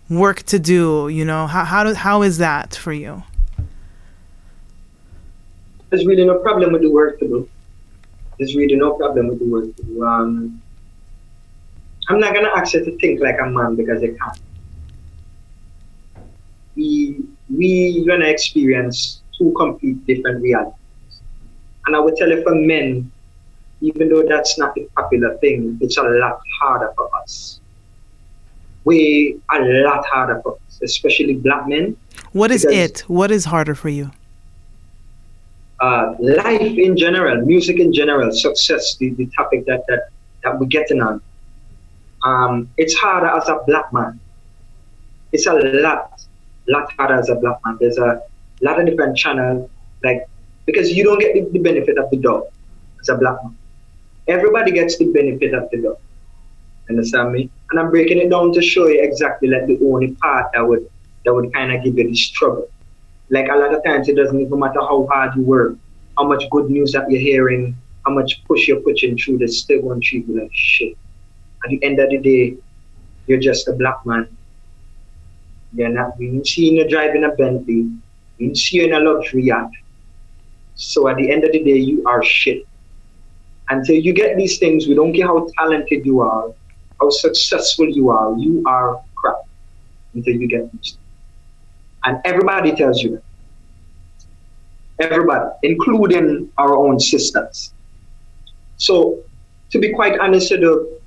work 0.09 0.43
to 0.45 0.59
do. 0.59 1.09
You 1.09 1.25
know, 1.25 1.47
how 1.47 1.65
how 1.65 1.85
do, 1.85 1.95
how 1.95 2.23
is 2.23 2.39
that 2.39 2.77
for 2.77 2.93
you? 2.93 3.23
There's 5.93 6.07
really 6.07 6.25
no 6.25 6.39
problem 6.39 6.73
with 6.73 6.81
the 6.81 6.91
work 6.91 7.19
to 7.19 7.29
do. 7.29 7.49
There's 8.39 8.57
really 8.57 8.77
no 8.77 8.95
problem 8.95 9.29
with 9.29 9.41
the 9.41 9.45
work 9.45 9.77
to 9.77 9.83
do. 9.83 10.03
Um, 10.03 10.63
I'm 12.09 12.19
not 12.19 12.33
gonna 12.35 12.49
ask 12.57 12.73
you 12.73 12.83
to 12.83 12.97
think 12.97 13.21
like 13.21 13.37
a 13.39 13.45
man 13.45 13.77
because 13.77 14.03
I 14.03 14.07
can't. 14.07 14.41
We 16.75 17.21
we 17.55 18.07
gonna 18.07 18.25
experience 18.25 19.21
two 19.37 19.53
complete 19.55 20.07
different 20.07 20.43
realities. 20.43 20.79
And 21.87 21.95
I 21.95 22.01
would 22.01 22.17
tell 22.17 22.31
you 22.31 22.43
for 22.43 22.55
men, 22.55 23.13
even 23.83 24.09
though 24.09 24.23
that's 24.27 24.59
not 24.59 24.75
the 24.75 24.89
popular 24.97 25.37
thing, 25.39 25.77
it's 25.83 25.99
a 25.99 26.03
lot 26.03 26.41
harder 26.59 26.91
for 26.97 27.15
us. 27.17 27.61
Way 28.85 29.37
a 29.53 29.61
lot 29.61 30.07
harder 30.07 30.41
for 30.43 30.55
us, 30.55 30.81
especially 30.83 31.35
black 31.35 31.69
men. 31.69 31.99
What 32.33 32.51
is 32.51 32.65
it? 32.65 33.01
What 33.09 33.31
is 33.31 33.45
harder 33.45 33.75
for 33.75 33.91
you? 33.91 34.11
Uh, 35.83 36.15
life 36.21 36.79
in 36.87 36.97
general, 36.97 37.45
music 37.45 37.81
in 37.81 37.93
general, 37.93 38.31
success, 38.31 38.97
the, 38.99 39.11
the 39.15 39.27
topic 39.37 39.67
that, 39.67 39.83
that, 39.89 40.11
that 40.45 40.57
we're 40.59 40.67
getting 40.67 41.03
on. 41.03 41.21
Um, 42.23 42.69
it's 42.79 42.95
harder 42.95 43.27
as 43.27 43.49
a 43.49 43.59
black 43.67 43.93
man. 43.93 44.21
It's 45.33 45.49
a 45.49 45.55
lot, 45.55 46.23
lot 46.69 46.93
harder 46.93 47.15
as 47.15 47.31
a 47.31 47.35
black 47.35 47.59
man. 47.65 47.79
There's 47.81 47.99
a 47.99 48.23
lot 48.61 48.79
of 48.79 48.87
different 48.87 49.17
channels, 49.17 49.69
like, 50.05 50.29
because 50.67 50.93
you 50.93 51.03
don't 51.03 51.19
get 51.19 51.35
the, 51.35 51.51
the 51.51 51.59
benefit 51.59 51.99
of 51.99 52.09
the 52.11 52.19
doubt 52.19 52.53
as 53.01 53.09
a 53.09 53.17
black 53.17 53.43
man. 53.43 53.57
Everybody 54.29 54.71
gets 54.71 54.99
the 54.99 55.07
benefit 55.13 55.53
of 55.53 55.69
the 55.73 55.79
doubt. 55.83 56.01
Understand 56.91 57.33
me? 57.33 57.51
And 57.73 57.81
I'm 57.81 57.91
breaking 57.91 58.19
it 58.19 58.31
down 58.31 58.53
to 58.53 58.63
show 58.63 58.87
you 58.87 59.03
exactly 59.03 59.49
like 59.49 59.67
the 59.67 59.81
only 59.83 60.13
part 60.23 60.53
that 60.55 60.65
would 60.65 60.89
that 61.25 61.35
would 61.35 61.53
kind 61.53 61.73
of 61.73 61.83
give 61.83 61.99
you 61.99 62.09
the 62.09 62.15
struggle. 62.15 62.69
Like 63.33 63.49
a 63.49 63.57
lot 63.57 63.75
of 63.75 63.83
times, 63.83 64.11
it 64.11 64.17
doesn't 64.17 64.39
even 64.39 64.59
matter 64.59 64.81
how 64.81 65.09
hard 65.11 65.35
you 65.35 65.43
work, 65.43 65.75
how 66.19 66.25
much 66.25 66.45
good 66.51 66.69
news 66.69 66.93
that 66.93 67.11
you're 67.11 67.19
hearing, 67.19 67.75
how 68.05 68.13
much 68.13 68.45
push 68.45 68.69
you're 68.69 68.81
pushing 68.81 69.17
through, 69.17 69.39
there's 69.39 69.59
still 69.59 69.81
one 69.81 70.03
like 70.29 70.51
shit. 70.53 70.99
At 71.65 71.71
the 71.71 71.83
end 71.83 71.99
of 71.99 72.11
the 72.11 72.19
day, 72.19 72.57
you're 73.27 73.41
just 73.41 73.69
a 73.69 73.73
black 73.73 74.05
man. 74.05 74.29
You're 75.73 75.89
not. 75.89 76.19
We 76.19 76.27
didn't 76.27 76.47
see 76.47 76.73
you 76.73 76.87
driving 76.87 77.25
a 77.25 77.31
Bentley. 77.31 77.91
We 78.39 78.47
didn't 78.47 78.59
see 78.59 78.77
you 78.77 78.85
in 78.85 78.93
a 78.93 79.01
luxury 79.01 79.45
yacht. 79.45 79.71
So 80.75 81.09
at 81.09 81.17
the 81.17 81.31
end 81.31 81.45
of 81.45 81.53
the 81.53 81.65
day, 81.65 81.79
you 81.79 82.05
are 82.07 82.23
shit. 82.23 82.67
Until 83.71 83.97
you 83.97 84.13
get 84.13 84.37
these 84.37 84.59
things, 84.59 84.87
we 84.87 84.95
don't 84.95 85.15
care 85.15 85.27
how 85.27 85.49
talented 85.59 86.05
you 86.05 86.21
are, 86.21 86.53
how 87.01 87.09
successful 87.09 87.89
you 87.89 88.11
are, 88.11 88.37
you 88.37 88.63
are 88.67 89.03
crap 89.17 89.37
until 90.13 90.35
you 90.35 90.49
get 90.49 90.71
these. 90.73 90.99
And 92.05 92.21
everybody 92.25 92.75
tells 92.75 93.03
you 93.03 93.11
that. 93.11 93.23
Everybody, 94.99 95.51
including 95.63 96.51
our 96.59 96.77
own 96.77 97.01
sisters. 97.01 97.73
So, 98.77 99.21
to 99.71 99.79
be 99.79 99.93
quite 99.93 100.19
honest, 100.19 100.51
the, 100.51 101.01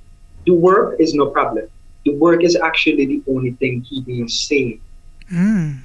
the 0.44 0.52
work 0.52 1.00
is 1.00 1.14
no 1.14 1.26
problem. 1.30 1.68
The 2.04 2.14
work 2.14 2.42
is 2.42 2.56
actually 2.56 3.06
the 3.06 3.22
only 3.28 3.52
thing 3.52 3.82
keeping 3.88 4.16
you 4.16 4.28
sane. 4.28 4.80
Mm. 5.30 5.80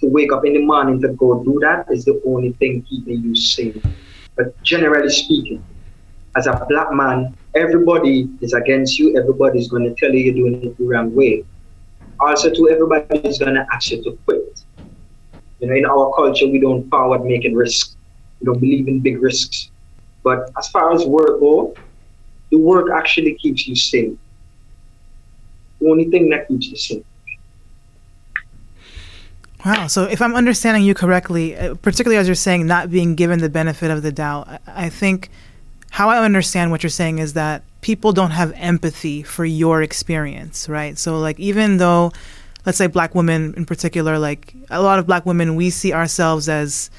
To 0.00 0.06
wake 0.06 0.32
up 0.32 0.44
in 0.44 0.54
the 0.54 0.64
morning 0.64 1.00
to 1.02 1.08
go 1.08 1.42
do 1.42 1.58
that 1.60 1.86
is 1.90 2.04
the 2.04 2.20
only 2.26 2.52
thing 2.52 2.82
keeping 2.82 3.22
you 3.22 3.34
sane. 3.34 3.82
But 4.36 4.60
generally 4.62 5.10
speaking, 5.10 5.64
as 6.36 6.46
a 6.46 6.64
black 6.68 6.92
man, 6.92 7.34
everybody 7.54 8.28
is 8.40 8.52
against 8.52 8.98
you. 8.98 9.18
Everybody 9.18 9.58
is 9.58 9.68
going 9.68 9.84
to 9.84 9.94
tell 9.94 10.12
you 10.12 10.20
you're 10.20 10.34
doing 10.34 10.62
it 10.62 10.78
the 10.78 10.84
wrong 10.84 11.14
way 11.14 11.44
also 12.20 12.50
to 12.50 12.70
everybody 12.70 13.18
is 13.28 13.38
gonna 13.38 13.66
ask 13.72 13.90
you 13.90 14.02
to 14.04 14.18
quit. 14.24 14.64
You 15.60 15.68
know, 15.68 15.74
in 15.74 15.86
our 15.86 16.12
culture, 16.14 16.46
we 16.46 16.60
don't 16.60 16.88
forward 16.88 17.24
making 17.24 17.54
risks. 17.54 17.96
We 18.40 18.46
don't 18.46 18.60
believe 18.60 18.86
in 18.88 19.00
big 19.00 19.20
risks. 19.20 19.70
But 20.22 20.50
as 20.58 20.68
far 20.68 20.92
as 20.92 21.04
work 21.04 21.40
goes, 21.40 21.74
the 22.50 22.58
work 22.58 22.90
actually 22.94 23.34
keeps 23.34 23.66
you 23.66 23.74
safe. 23.74 24.16
The 25.80 25.88
only 25.88 26.10
thing 26.10 26.30
that 26.30 26.48
keeps 26.48 26.66
you 26.66 26.76
safe. 26.76 27.04
Wow. 29.64 29.88
So, 29.88 30.04
if 30.04 30.22
I'm 30.22 30.34
understanding 30.34 30.84
you 30.84 30.94
correctly, 30.94 31.56
uh, 31.56 31.74
particularly 31.74 32.16
as 32.16 32.28
you're 32.28 32.36
saying, 32.36 32.66
not 32.66 32.90
being 32.90 33.16
given 33.16 33.40
the 33.40 33.48
benefit 33.48 33.90
of 33.90 34.02
the 34.02 34.12
doubt, 34.12 34.60
I 34.66 34.88
think 34.88 35.30
how 35.90 36.08
I 36.08 36.24
understand 36.24 36.70
what 36.70 36.82
you're 36.82 36.90
saying 36.90 37.18
is 37.18 37.32
that 37.34 37.62
people 37.80 38.12
don't 38.12 38.30
have 38.30 38.52
empathy 38.56 39.22
for 39.22 39.44
your 39.44 39.82
experience, 39.82 40.68
right? 40.68 40.98
So 40.98 41.18
like 41.18 41.38
even 41.38 41.78
though 41.78 42.12
let's 42.66 42.78
say 42.78 42.86
black 42.86 43.14
women 43.14 43.54
in 43.56 43.64
particular, 43.64 44.18
like 44.18 44.54
a 44.70 44.82
lot 44.82 44.98
of 44.98 45.06
black 45.06 45.24
women 45.24 45.56
we 45.56 45.70
see 45.70 45.92
ourselves 45.92 46.48
as 46.48 46.90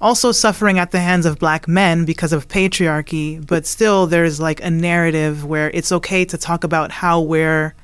also 0.00 0.32
suffering 0.32 0.78
at 0.78 0.90
the 0.90 1.00
hands 1.00 1.24
of 1.24 1.38
black 1.38 1.66
men 1.66 2.04
because 2.04 2.32
of 2.32 2.48
patriarchy, 2.48 3.44
but 3.46 3.64
still 3.64 4.06
there's 4.06 4.40
like 4.40 4.62
a 4.62 4.70
narrative 4.70 5.44
where 5.44 5.70
it's 5.70 5.92
okay 5.92 6.24
to 6.26 6.36
talk 6.36 6.64
about 6.64 6.90
how 6.90 7.20
we're 7.20 7.74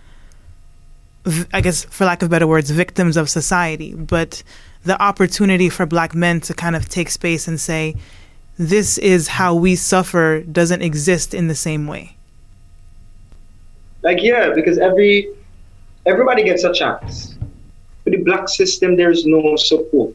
I 1.52 1.60
guess 1.60 1.84
for 1.84 2.04
lack 2.04 2.22
of 2.22 2.30
better 2.30 2.46
words, 2.46 2.70
victims 2.70 3.16
of 3.16 3.28
society, 3.28 3.94
but 3.94 4.42
the 4.84 5.00
opportunity 5.00 5.68
for 5.68 5.84
black 5.84 6.14
men 6.14 6.40
to 6.42 6.54
kind 6.54 6.74
of 6.74 6.88
take 6.88 7.10
space 7.10 7.46
and 7.46 7.60
say, 7.60 7.96
this 8.60 8.98
is 8.98 9.26
how 9.26 9.54
we 9.54 9.74
suffer 9.74 10.42
doesn't 10.42 10.82
exist 10.82 11.32
in 11.32 11.48
the 11.48 11.54
same 11.54 11.86
way. 11.86 12.14
Like 14.02 14.22
yeah, 14.22 14.52
because 14.54 14.76
every 14.76 15.32
everybody 16.04 16.44
gets 16.44 16.62
a 16.64 16.72
chance. 16.72 17.38
For 18.04 18.10
the 18.10 18.18
black 18.18 18.50
system, 18.50 18.96
there's 18.96 19.24
no 19.24 19.56
support, 19.56 20.14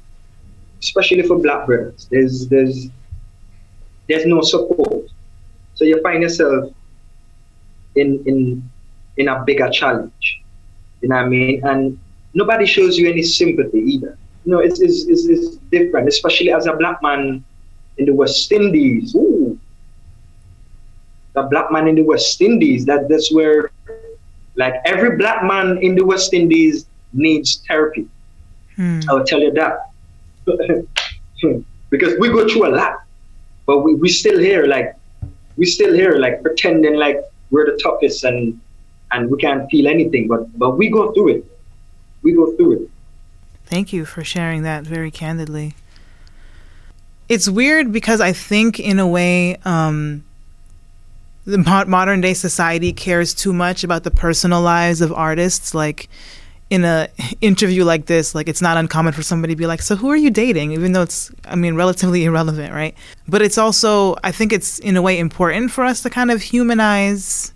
especially 0.80 1.24
for 1.24 1.40
black 1.40 1.66
brothers. 1.66 2.08
There's 2.12 2.48
there's 2.48 2.88
there's 4.08 4.28
no 4.28 4.42
support. 4.42 5.10
So 5.74 5.84
you 5.84 6.00
find 6.04 6.22
yourself 6.22 6.72
in 7.96 8.22
in 8.28 8.70
in 9.18 9.28
a 9.28 9.44
bigger 9.44 9.72
challenge. 9.72 10.44
You 11.02 11.10
know 11.10 11.16
what 11.16 11.26
I 11.26 11.30
mean? 11.30 11.66
And 11.66 11.98
nobody 12.36 12.68
shows 12.68 12.96
you 13.00 13.10
any 13.10 13.24
sympathy 13.24 13.80
either. 13.80 14.16
You 14.46 14.52
know, 14.52 14.60
it's 14.60 14.80
it's, 14.82 15.06
it's, 15.08 15.26
it's 15.26 15.56
different, 15.72 16.08
especially 16.08 16.52
as 16.52 16.68
a 16.68 16.74
black 16.74 17.02
man 17.02 17.44
in 17.98 18.06
the 18.06 18.14
West 18.14 18.52
Indies. 18.52 19.16
Ooh, 19.16 19.60
the 21.34 21.44
black 21.44 21.72
man 21.72 21.88
in 21.88 21.96
the 21.96 22.04
West 22.04 22.42
Indies. 22.42 22.86
That 22.86 23.10
that's 23.10 23.32
where, 23.32 23.72
like 24.56 24.76
every 24.86 25.18
black 25.18 25.44
man 25.44 25.78
in 25.82 25.96
the 25.96 26.06
West 26.06 26.34
Indies 26.34 26.86
needs 27.14 27.64
therapy. 27.68 28.08
Hmm. 28.76 29.02
I'll 29.10 29.24
tell 29.24 29.40
you 29.40 29.52
that 29.54 29.92
because 31.90 32.20
we 32.20 32.30
go 32.30 32.48
through 32.48 32.68
a 32.68 32.74
lot, 32.76 33.04
but 33.66 33.80
we 33.80 33.96
we 33.96 34.10
still 34.10 34.40
here 34.40 34.66
like 34.66 34.96
we 35.58 35.66
still 35.66 35.94
here 35.94 36.18
like 36.18 36.42
pretending 36.42 36.96
like 36.96 37.22
we're 37.52 37.66
the 37.66 37.80
toughest 37.82 38.24
and 38.24 38.60
and 39.12 39.30
we 39.30 39.38
can't 39.38 39.70
feel 39.70 39.88
anything, 39.88 40.28
but 40.28 40.58
but 40.58 40.78
we 40.78 40.90
go 40.90 41.14
through 41.14 41.30
it. 41.30 41.46
We 42.22 42.34
go 42.34 42.56
through 42.56 42.74
it. 42.74 42.90
Thank 43.66 43.94
you 43.94 44.06
for 44.06 44.24
sharing 44.24 44.64
that 44.64 44.84
very 44.84 45.12
candidly. 45.12 45.76
It's 47.28 47.50
weird 47.50 47.92
because 47.92 48.22
I 48.22 48.34
think, 48.34 48.80
in 48.80 49.00
a 49.00 49.08
way, 49.08 49.58
um, 49.66 50.24
the 51.46 51.58
modern 51.88 52.22
day 52.22 52.34
society 52.34 52.94
cares 52.94 53.34
too 53.34 53.54
much 53.54 53.84
about 53.84 54.04
the 54.04 54.12
personal 54.12 54.62
lives 54.62 55.02
of 55.02 55.12
artists. 55.12 55.74
Like 55.74 56.10
in 56.70 56.84
a 56.84 57.08
interview 57.42 57.84
like 57.84 58.06
this, 58.06 58.36
like 58.36 58.48
it's 58.48 58.62
not 58.62 58.78
uncommon 58.78 59.14
for 59.14 59.24
somebody 59.24 59.54
to 59.54 59.58
be 59.58 59.68
like, 59.68 59.82
"So 59.82 59.96
who 59.96 60.10
are 60.10 60.16
you 60.16 60.30
dating?" 60.30 60.72
Even 60.72 60.92
though 60.92 61.04
it's, 61.04 61.32
I 61.46 61.56
mean, 61.56 61.76
relatively 61.76 62.26
irrelevant, 62.26 62.74
right? 62.74 62.96
But 63.28 63.42
it's 63.42 63.58
also, 63.58 64.16
I 64.24 64.32
think 64.32 64.54
it's 64.54 64.80
in 64.80 64.96
a 64.96 65.02
way 65.02 65.18
important 65.20 65.72
for 65.72 65.84
us 65.84 66.02
to 66.04 66.10
kind 66.10 66.32
of 66.32 66.42
humanize 66.42 67.52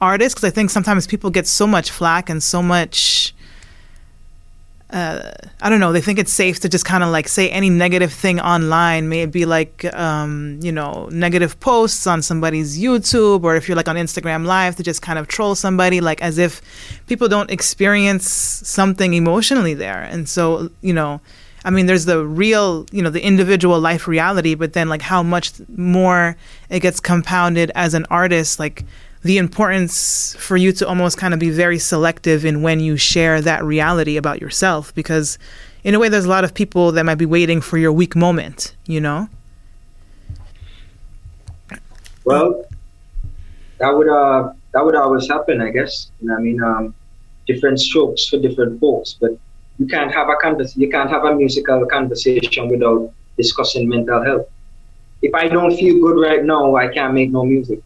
artists 0.00 0.34
because 0.34 0.48
I 0.48 0.54
think 0.54 0.70
sometimes 0.70 1.06
people 1.06 1.30
get 1.30 1.46
so 1.46 1.66
much 1.66 1.90
flack 1.90 2.30
and 2.30 2.42
so 2.42 2.62
much 2.62 3.34
uh, 4.92 5.32
I 5.60 5.70
don't 5.70 5.80
know. 5.80 5.92
They 5.92 6.00
think 6.00 6.18
it's 6.18 6.32
safe 6.32 6.60
to 6.60 6.68
just 6.68 6.84
kind 6.84 7.04
of 7.04 7.10
like 7.10 7.28
say 7.28 7.48
any 7.50 7.70
negative 7.70 8.12
thing 8.12 8.40
online. 8.40 9.08
May 9.08 9.22
it 9.22 9.30
be 9.30 9.46
like, 9.46 9.84
um, 9.94 10.58
you 10.62 10.72
know, 10.72 11.08
negative 11.12 11.58
posts 11.60 12.06
on 12.06 12.22
somebody's 12.22 12.78
YouTube, 12.78 13.44
or 13.44 13.56
if 13.56 13.68
you're 13.68 13.76
like 13.76 13.88
on 13.88 13.96
Instagram 13.96 14.44
Live, 14.46 14.76
to 14.76 14.82
just 14.82 15.00
kind 15.02 15.18
of 15.18 15.28
troll 15.28 15.54
somebody, 15.54 16.00
like 16.00 16.20
as 16.22 16.38
if 16.38 16.60
people 17.06 17.28
don't 17.28 17.50
experience 17.50 18.28
something 18.28 19.14
emotionally 19.14 19.74
there. 19.74 20.02
And 20.02 20.28
so, 20.28 20.70
you 20.80 20.92
know, 20.92 21.20
I 21.64 21.70
mean, 21.70 21.86
there's 21.86 22.06
the 22.06 22.24
real, 22.24 22.86
you 22.90 23.02
know, 23.02 23.10
the 23.10 23.24
individual 23.24 23.78
life 23.78 24.08
reality, 24.08 24.54
but 24.54 24.72
then 24.72 24.88
like 24.88 25.02
how 25.02 25.22
much 25.22 25.52
more 25.76 26.36
it 26.68 26.80
gets 26.80 27.00
compounded 27.00 27.70
as 27.74 27.94
an 27.94 28.06
artist, 28.10 28.58
like 28.58 28.84
the 29.22 29.38
importance 29.38 30.34
for 30.38 30.56
you 30.56 30.72
to 30.72 30.88
almost 30.88 31.18
kind 31.18 31.34
of 31.34 31.40
be 31.40 31.50
very 31.50 31.78
selective 31.78 32.44
in 32.44 32.62
when 32.62 32.80
you 32.80 32.96
share 32.96 33.42
that 33.42 33.62
reality 33.62 34.16
about 34.16 34.40
yourself 34.40 34.94
because 34.94 35.38
in 35.84 35.94
a 35.94 35.98
way 35.98 36.08
there's 36.08 36.24
a 36.24 36.28
lot 36.28 36.44
of 36.44 36.54
people 36.54 36.92
that 36.92 37.04
might 37.04 37.16
be 37.16 37.26
waiting 37.26 37.60
for 37.60 37.76
your 37.76 37.92
weak 37.92 38.16
moment 38.16 38.74
you 38.86 39.00
know? 39.00 39.28
Well 42.24 42.64
that 43.78 43.90
would 43.90 44.08
uh 44.08 44.52
that 44.72 44.84
would 44.84 44.94
always 44.94 45.28
happen 45.28 45.60
i 45.60 45.70
guess. 45.70 46.10
I 46.22 46.40
mean 46.40 46.62
um 46.62 46.94
different 47.46 47.80
strokes 47.80 48.26
for 48.26 48.38
different 48.38 48.80
folks 48.80 49.16
but 49.20 49.32
you 49.78 49.86
can't 49.86 50.12
have 50.12 50.28
a 50.28 50.36
convers- 50.36 50.76
you 50.76 50.88
can't 50.88 51.10
have 51.10 51.24
a 51.24 51.34
musical 51.34 51.84
conversation 51.86 52.68
without 52.68 53.12
discussing 53.36 53.88
mental 53.88 54.22
health. 54.22 54.46
If 55.20 55.34
i 55.34 55.46
don't 55.48 55.76
feel 55.76 56.00
good 56.00 56.18
right 56.20 56.42
now 56.42 56.76
i 56.76 56.88
can't 56.88 57.12
make 57.12 57.30
no 57.30 57.44
music 57.44 57.80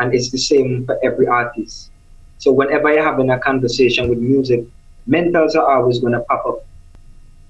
and 0.00 0.14
it's 0.14 0.30
the 0.30 0.38
same 0.38 0.86
for 0.86 0.98
every 1.04 1.26
artist. 1.26 1.90
So 2.38 2.50
whenever 2.52 2.92
you're 2.92 3.04
having 3.04 3.30
a 3.30 3.38
conversation 3.38 4.08
with 4.08 4.18
music, 4.18 4.64
mentals 5.08 5.54
are 5.54 5.70
always 5.76 6.00
going 6.00 6.14
to 6.14 6.20
pop 6.20 6.44
up. 6.46 6.64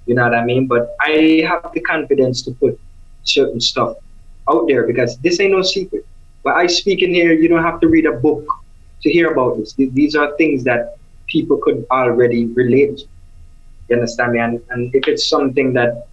You 0.06 0.16
know 0.16 0.24
what 0.24 0.34
I 0.34 0.44
mean? 0.44 0.66
But 0.66 0.96
I 1.00 1.44
have 1.48 1.70
the 1.72 1.80
confidence 1.80 2.42
to 2.42 2.50
put 2.52 2.78
certain 3.22 3.60
stuff 3.60 3.96
out 4.48 4.66
there 4.66 4.84
because 4.86 5.16
this 5.18 5.38
ain't 5.38 5.52
no 5.52 5.62
secret. 5.62 6.04
But 6.42 6.56
I 6.56 6.66
speak 6.66 7.02
in 7.02 7.14
here, 7.14 7.32
you 7.32 7.48
don't 7.48 7.62
have 7.62 7.80
to 7.80 7.88
read 7.88 8.06
a 8.06 8.12
book 8.12 8.44
to 9.02 9.10
hear 9.10 9.30
about 9.30 9.58
this. 9.58 9.74
These 9.74 10.16
are 10.16 10.36
things 10.36 10.64
that 10.64 10.96
people 11.28 11.58
could 11.58 11.86
already 11.92 12.46
relate. 12.46 13.02
You 13.88 13.96
understand 13.96 14.32
me? 14.32 14.40
And, 14.40 14.60
and 14.70 14.92
if 14.94 15.06
it's 15.06 15.28
something 15.28 15.72
that 15.74 16.08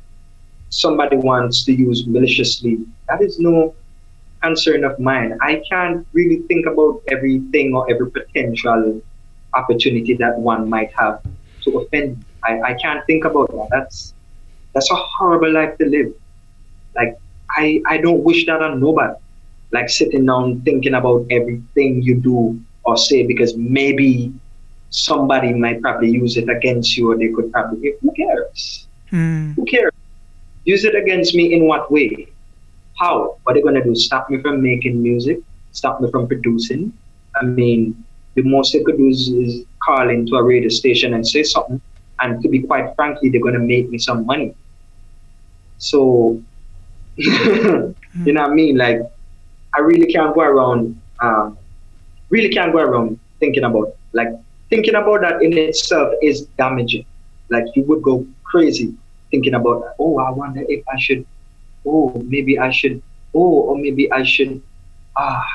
somebody 0.70 1.18
wants 1.18 1.66
to 1.66 1.74
use 1.74 2.06
maliciously, 2.06 2.80
that 3.10 3.22
is 3.22 3.40
no 3.40 3.74
concern 4.42 4.84
of 4.84 5.00
mine. 5.00 5.38
I 5.42 5.62
can't 5.70 6.06
really 6.14 6.40
think 6.48 6.66
about 6.66 7.02
everything 7.10 7.74
or 7.76 7.90
every 7.90 8.10
potential 8.12 9.02
opportunity 9.54 10.14
that 10.16 10.38
one 10.38 10.70
might 10.70 10.92
have 10.94 11.22
to 11.64 11.80
offend. 11.80 12.24
I, 12.44 12.62
I 12.62 12.74
can't 12.76 13.06
think 13.06 13.26
about 13.26 13.50
that. 13.52 13.68
That's 13.72 14.14
that's 14.74 14.92
a 14.92 14.96
horrible 14.96 15.52
life 15.52 15.78
to 15.80 15.86
live. 15.86 16.14
Like 16.96 17.18
I, 17.50 17.82
I 17.88 17.98
don't 17.98 18.24
wish 18.24 18.46
that 18.46 18.62
on 18.62 18.80
nobody. 18.80 19.16
Like 19.72 19.90
sitting 19.90 20.26
down 20.26 20.62
thinking 20.62 20.94
about 20.94 21.26
everything 21.30 22.02
you 22.02 22.16
do 22.16 22.60
or 22.84 22.98
say 22.98 23.26
because 23.26 23.58
maybe 23.58 24.34
somebody 24.90 25.54
might 25.54 25.82
probably 25.82 26.10
use 26.10 26.38
it 26.38 26.50
against 26.50 26.96
you 26.96 27.12
or 27.12 27.18
they 27.18 27.30
could 27.30 27.52
probably 27.52 27.94
who 28.02 28.14
cares? 28.14 28.88
Mm. 29.12 29.56
Who 29.56 29.66
cares? 29.66 29.92
Use 30.64 30.86
it 30.86 30.96
against 30.96 31.36
me 31.36 31.54
in 31.54 31.68
what 31.68 31.92
way? 31.92 32.28
How? 32.98 33.38
What 33.44 33.52
are 33.52 33.54
they 33.56 33.62
gonna 33.62 33.84
do? 33.84 33.96
Stop 33.96 34.30
me 34.30 34.42
from 34.42 34.62
making 34.62 35.02
music? 35.02 35.40
Stop 35.72 36.02
me 36.02 36.10
from 36.10 36.28
producing? 36.28 36.94
I 37.36 37.46
mean, 37.46 38.04
the 38.36 38.42
most 38.42 38.74
they 38.74 38.84
could 38.84 38.98
do 38.98 39.08
is, 39.08 39.28
is 39.30 39.66
call 39.84 40.10
into 40.10 40.36
a 40.36 40.44
radio 40.44 40.70
station 40.70 41.14
and 41.14 41.28
say 41.28 41.44
something. 41.44 41.82
And 42.20 42.42
to 42.42 42.50
be 42.50 42.62
quite 42.64 42.96
frankly, 42.96 43.30
they're 43.30 43.42
gonna 43.42 43.60
make 43.60 43.90
me 43.90 43.98
some 43.98 44.26
money. 44.26 44.56
So 45.78 46.42
you 47.16 47.94
know 48.34 48.42
what 48.42 48.52
I 48.52 48.54
mean? 48.54 48.78
Like 48.78 49.02
I 49.76 49.82
really 49.82 50.12
can't 50.12 50.34
go 50.34 50.42
around 50.42 51.00
um, 51.22 51.58
really 52.30 52.50
can't 52.50 52.72
go 52.72 52.80
around 52.80 53.20
thinking 53.40 53.64
about 53.64 53.96
like 54.14 54.30
thinking 54.70 54.96
about 54.96 55.22
that 55.22 55.42
in 55.42 55.58
itself 55.58 56.14
is 56.22 56.48
damaging. 56.58 57.06
Like 57.50 57.66
you 57.76 57.84
would 57.84 58.02
go 58.02 58.26
crazy 58.44 58.96
thinking 59.30 59.54
about 59.54 59.84
oh 60.00 60.18
I 60.20 60.32
wonder 60.32 60.64
if 60.68 60.84
I 60.88 61.00
should 61.00 61.26
oh 61.88 62.22
maybe 62.26 62.60
I 62.60 62.72
should 62.72 63.02
oh 63.34 63.70
or 63.70 63.78
maybe 63.78 64.12
I 64.12 64.24
should 64.24 64.62
ah 65.16 65.46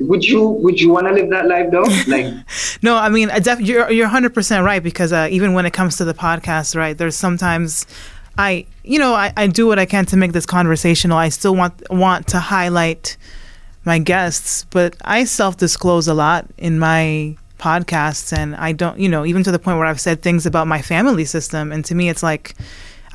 would 0.00 0.24
you 0.24 0.48
would 0.48 0.80
you 0.80 0.90
want 0.90 1.06
to 1.06 1.12
live 1.12 1.30
that 1.30 1.46
life 1.46 1.70
though 1.70 1.84
like 2.08 2.34
no 2.82 2.96
i 2.96 3.08
mean 3.08 3.30
I 3.30 3.38
def- 3.38 3.60
you're 3.60 3.88
you're 3.88 4.08
100% 4.08 4.64
right 4.64 4.82
because 4.82 5.12
uh, 5.12 5.28
even 5.30 5.52
when 5.54 5.64
it 5.64 5.72
comes 5.72 5.96
to 5.98 6.04
the 6.04 6.12
podcast 6.12 6.74
right 6.74 6.98
there's 6.98 7.14
sometimes 7.14 7.86
I, 8.38 8.66
you 8.84 8.98
know, 8.98 9.14
I, 9.14 9.32
I 9.36 9.46
do 9.46 9.66
what 9.66 9.78
I 9.78 9.86
can 9.86 10.04
to 10.06 10.16
make 10.16 10.32
this 10.32 10.46
conversational. 10.46 11.16
I 11.16 11.30
still 11.30 11.54
want 11.54 11.88
want 11.90 12.28
to 12.28 12.38
highlight 12.38 13.16
my 13.84 13.98
guests, 13.98 14.66
but 14.70 14.96
I 15.02 15.24
self 15.24 15.56
disclose 15.56 16.06
a 16.08 16.14
lot 16.14 16.46
in 16.58 16.78
my 16.78 17.36
podcasts, 17.58 18.36
and 18.36 18.54
I 18.56 18.72
don't, 18.72 18.98
you 18.98 19.08
know, 19.08 19.24
even 19.24 19.42
to 19.44 19.50
the 19.50 19.58
point 19.58 19.78
where 19.78 19.86
I've 19.86 20.00
said 20.00 20.22
things 20.22 20.44
about 20.44 20.66
my 20.66 20.82
family 20.82 21.24
system, 21.24 21.72
and 21.72 21.84
to 21.86 21.94
me, 21.94 22.08
it's 22.08 22.22
like. 22.22 22.54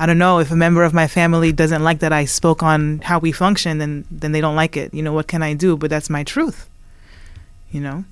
I 0.01 0.07
don't 0.07 0.17
know 0.17 0.39
if 0.39 0.49
a 0.49 0.55
member 0.55 0.83
of 0.83 0.93
my 0.93 1.07
family 1.07 1.51
doesn't 1.51 1.83
like 1.83 1.99
that 1.99 2.11
I 2.11 2.25
spoke 2.25 2.63
on 2.63 2.99
how 2.99 3.19
we 3.19 3.31
function, 3.31 3.77
then 3.77 4.05
then 4.09 4.31
they 4.31 4.41
don't 4.41 4.55
like 4.55 4.75
it. 4.75 4.93
You 4.93 5.03
know 5.03 5.13
what 5.13 5.27
can 5.27 5.43
I 5.43 5.53
do? 5.53 5.77
But 5.77 5.91
that's 5.91 6.09
my 6.09 6.23
truth. 6.23 6.67
You 7.71 7.81
know. 7.81 8.03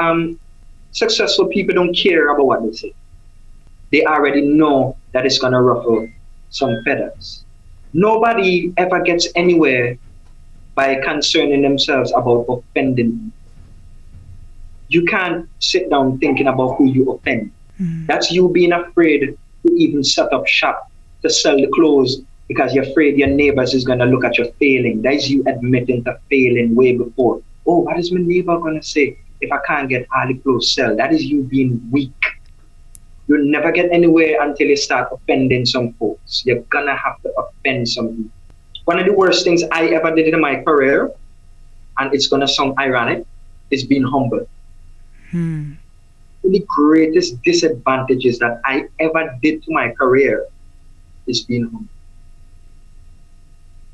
Um, 0.00 0.40
successful 0.92 1.46
people 1.48 1.74
don't 1.74 1.94
care 1.94 2.28
about 2.28 2.46
what 2.46 2.62
they 2.62 2.72
say 2.72 2.94
they 3.90 4.04
already 4.04 4.42
know 4.42 4.96
that 5.12 5.24
it's 5.26 5.38
going 5.38 5.52
to 5.52 5.60
ruffle 5.60 6.08
some 6.50 6.82
feathers. 6.84 7.44
Nobody 7.92 8.72
ever 8.76 9.00
gets 9.02 9.28
anywhere 9.36 9.96
by 10.74 10.96
concerning 10.96 11.62
themselves 11.62 12.12
about 12.12 12.46
offending. 12.48 13.32
You 14.88 15.04
can't 15.04 15.48
sit 15.58 15.88
down 15.90 16.18
thinking 16.18 16.46
about 16.46 16.76
who 16.76 16.86
you 16.86 17.12
offend. 17.12 17.52
Mm-hmm. 17.80 18.06
That's 18.06 18.30
you 18.30 18.48
being 18.48 18.72
afraid 18.72 19.38
to 19.66 19.74
even 19.74 20.04
set 20.04 20.32
up 20.32 20.46
shop 20.46 20.90
to 21.22 21.30
sell 21.30 21.56
the 21.56 21.68
clothes 21.74 22.22
because 22.48 22.74
you're 22.74 22.84
afraid 22.84 23.16
your 23.16 23.28
neighbors 23.28 23.74
is 23.74 23.84
going 23.84 23.98
to 23.98 24.04
look 24.04 24.24
at 24.24 24.38
your 24.38 24.46
failing. 24.60 25.02
That 25.02 25.14
is 25.14 25.30
you 25.30 25.42
admitting 25.46 26.04
to 26.04 26.18
failing 26.30 26.74
way 26.74 26.96
before. 26.96 27.42
Oh, 27.66 27.80
what 27.80 27.98
is 27.98 28.12
my 28.12 28.20
neighbor 28.20 28.58
going 28.58 28.80
to 28.80 28.86
say 28.86 29.18
if 29.40 29.50
I 29.50 29.58
can't 29.66 29.88
get 29.88 30.06
all 30.14 30.28
the 30.28 30.34
clothes 30.34 30.72
sell? 30.72 30.96
That 30.96 31.12
is 31.12 31.24
you 31.24 31.42
being 31.42 31.80
weak. 31.90 32.12
You'll 33.28 33.50
never 33.50 33.72
get 33.72 33.90
anywhere 33.90 34.40
until 34.40 34.68
you 34.68 34.76
start 34.76 35.08
offending 35.10 35.66
some 35.66 35.92
folks. 35.94 36.44
You're 36.46 36.62
gonna 36.70 36.94
have 36.94 37.20
to 37.22 37.32
offend 37.34 37.88
some 37.88 38.08
people. 38.08 38.30
One 38.84 39.00
of 39.00 39.06
the 39.06 39.14
worst 39.14 39.42
things 39.42 39.64
I 39.72 39.86
ever 39.88 40.14
did 40.14 40.32
in 40.32 40.40
my 40.40 40.62
career, 40.62 41.10
and 41.98 42.14
it's 42.14 42.28
gonna 42.28 42.46
sound 42.46 42.78
ironic, 42.78 43.26
is 43.72 43.82
being 43.82 44.04
humble. 44.04 44.46
Hmm. 45.32 45.72
The 46.46 46.64
greatest 46.68 47.42
disadvantages 47.42 48.38
that 48.38 48.60
I 48.64 48.88
ever 49.00 49.36
did 49.42 49.64
to 49.64 49.72
my 49.72 49.90
career 49.90 50.46
is 51.26 51.42
being 51.42 51.64
humble. 51.64 51.88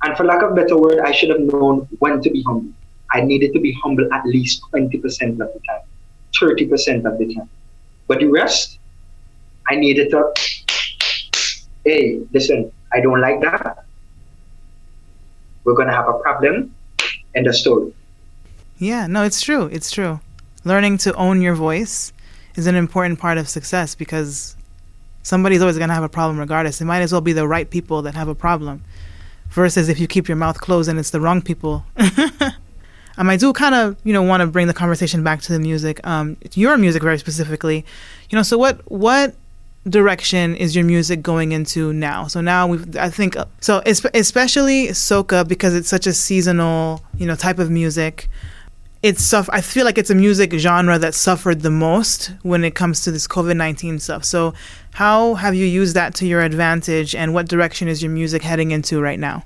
And 0.03 0.17
for 0.17 0.25
lack 0.25 0.43
of 0.43 0.55
better 0.55 0.77
word, 0.77 0.99
I 1.01 1.13
should 1.13 1.31
have 1.31 1.41
known 1.41 1.89
when 1.99 2.21
to 2.21 2.31
be 2.31 2.43
humble. 2.43 2.73
I 3.13 3.23
needed 3.23 3.53
to 3.55 3.61
be 3.61 3.73
humble 3.83 4.07
at 4.13 4.27
least 4.27 4.63
20% 4.73 4.93
of 5.33 5.39
the 5.39 5.61
time, 5.67 5.81
30% 6.41 7.05
of 7.07 7.19
the 7.19 7.35
time. 7.35 7.49
But 8.07 8.21
the 8.21 8.27
rest, 8.27 8.79
I 9.69 9.77
needed 9.77 10.11
to, 10.11 10.33
hey, 11.85 12.21
listen, 12.33 12.71
I 12.93 13.01
don't 13.01 13.21
like 13.21 13.41
that. 13.41 13.85
We're 15.65 15.75
going 15.75 15.89
to 15.89 15.95
have 15.95 16.09
a 16.09 16.19
problem. 16.19 16.75
End 17.35 17.47
the 17.47 17.55
story. 17.55 17.95
Yeah, 18.79 19.07
no, 19.07 19.23
it's 19.23 19.41
true. 19.41 19.67
It's 19.73 19.91
true. 19.91 20.21
Learning 20.65 20.99
to 20.99 21.15
own 21.15 21.41
your 21.41 21.55
voice 21.55 22.13
is 22.57 22.67
an 22.67 22.75
important 22.75 23.19
part 23.19 23.39
of 23.39 23.49
success 23.49 23.95
because 23.95 24.57
somebody's 25.23 25.61
always 25.61 25.79
going 25.79 25.89
to 25.89 25.95
have 25.95 26.05
a 26.05 26.09
problem 26.09 26.39
regardless. 26.39 26.81
It 26.81 26.85
might 26.85 27.01
as 27.01 27.13
well 27.13 27.21
be 27.21 27.33
the 27.33 27.47
right 27.47 27.69
people 27.69 28.03
that 28.03 28.15
have 28.15 28.29
a 28.29 28.35
problem 28.35 28.83
versus 29.51 29.89
if 29.89 30.01
you 30.01 30.07
keep 30.07 30.29
your 30.29 30.37
mouth 30.37 30.61
closed 30.61 30.89
and 30.89 30.99
it's 30.99 31.11
the 31.11 31.21
wrong 31.21 31.43
people. 31.43 31.85
um, 33.17 33.29
I 33.29 33.37
do 33.37 33.53
kind 33.53 33.75
of, 33.75 33.97
you 34.05 34.13
know, 34.13 34.23
want 34.23 34.41
to 34.41 34.47
bring 34.47 34.67
the 34.67 34.75
conversation 34.75 35.23
back 35.23 35.41
to 35.43 35.53
the 35.53 35.59
music, 35.59 36.05
um, 36.07 36.37
your 36.55 36.77
music 36.77 37.03
very 37.03 37.19
specifically. 37.19 37.85
You 38.31 38.37
know, 38.37 38.43
so 38.43 38.59
what 38.59 38.81
what 38.91 39.35
direction 39.89 40.55
is 40.55 40.77
your 40.77 40.85
music 40.85 41.23
going 41.23 41.53
into 41.53 41.93
now? 41.93 42.27
So 42.27 42.41
now 42.41 42.67
we've, 42.67 42.97
I 42.97 43.11
think, 43.11 43.37
so 43.61 43.83
especially 43.85 44.89
soca 44.89 45.47
because 45.47 45.75
it's 45.75 45.89
such 45.89 46.07
a 46.07 46.13
seasonal, 46.13 47.03
you 47.17 47.27
know, 47.27 47.35
type 47.35 47.59
of 47.59 47.71
music. 47.71 48.29
It's 49.03 49.25
suff- 49.25 49.51
I 49.53 49.61
feel 49.63 49.85
like 49.85 49.99
it's 49.99 50.11
a 50.11 50.15
music 50.15 50.53
genre 50.53 50.97
that 50.97 51.15
suffered 51.15 51.63
the 51.63 51.71
most 51.71 52.31
when 52.43 52.63
it 52.63 52.77
comes 52.77 53.01
to 53.03 53.11
this 53.11 53.27
COVID 53.27 53.57
nineteen 53.57 53.99
stuff. 53.99 54.25
So, 54.25 54.55
how 54.93 55.35
have 55.35 55.57
you 55.57 55.67
used 55.67 55.97
that 55.97 56.15
to 56.17 56.27
your 56.27 56.41
advantage, 56.41 57.13
and 57.13 57.35
what 57.35 57.49
direction 57.49 57.89
is 57.89 58.01
your 58.01 58.13
music 58.13 58.43
heading 58.43 58.71
into 58.71 59.01
right 59.01 59.19
now? 59.19 59.45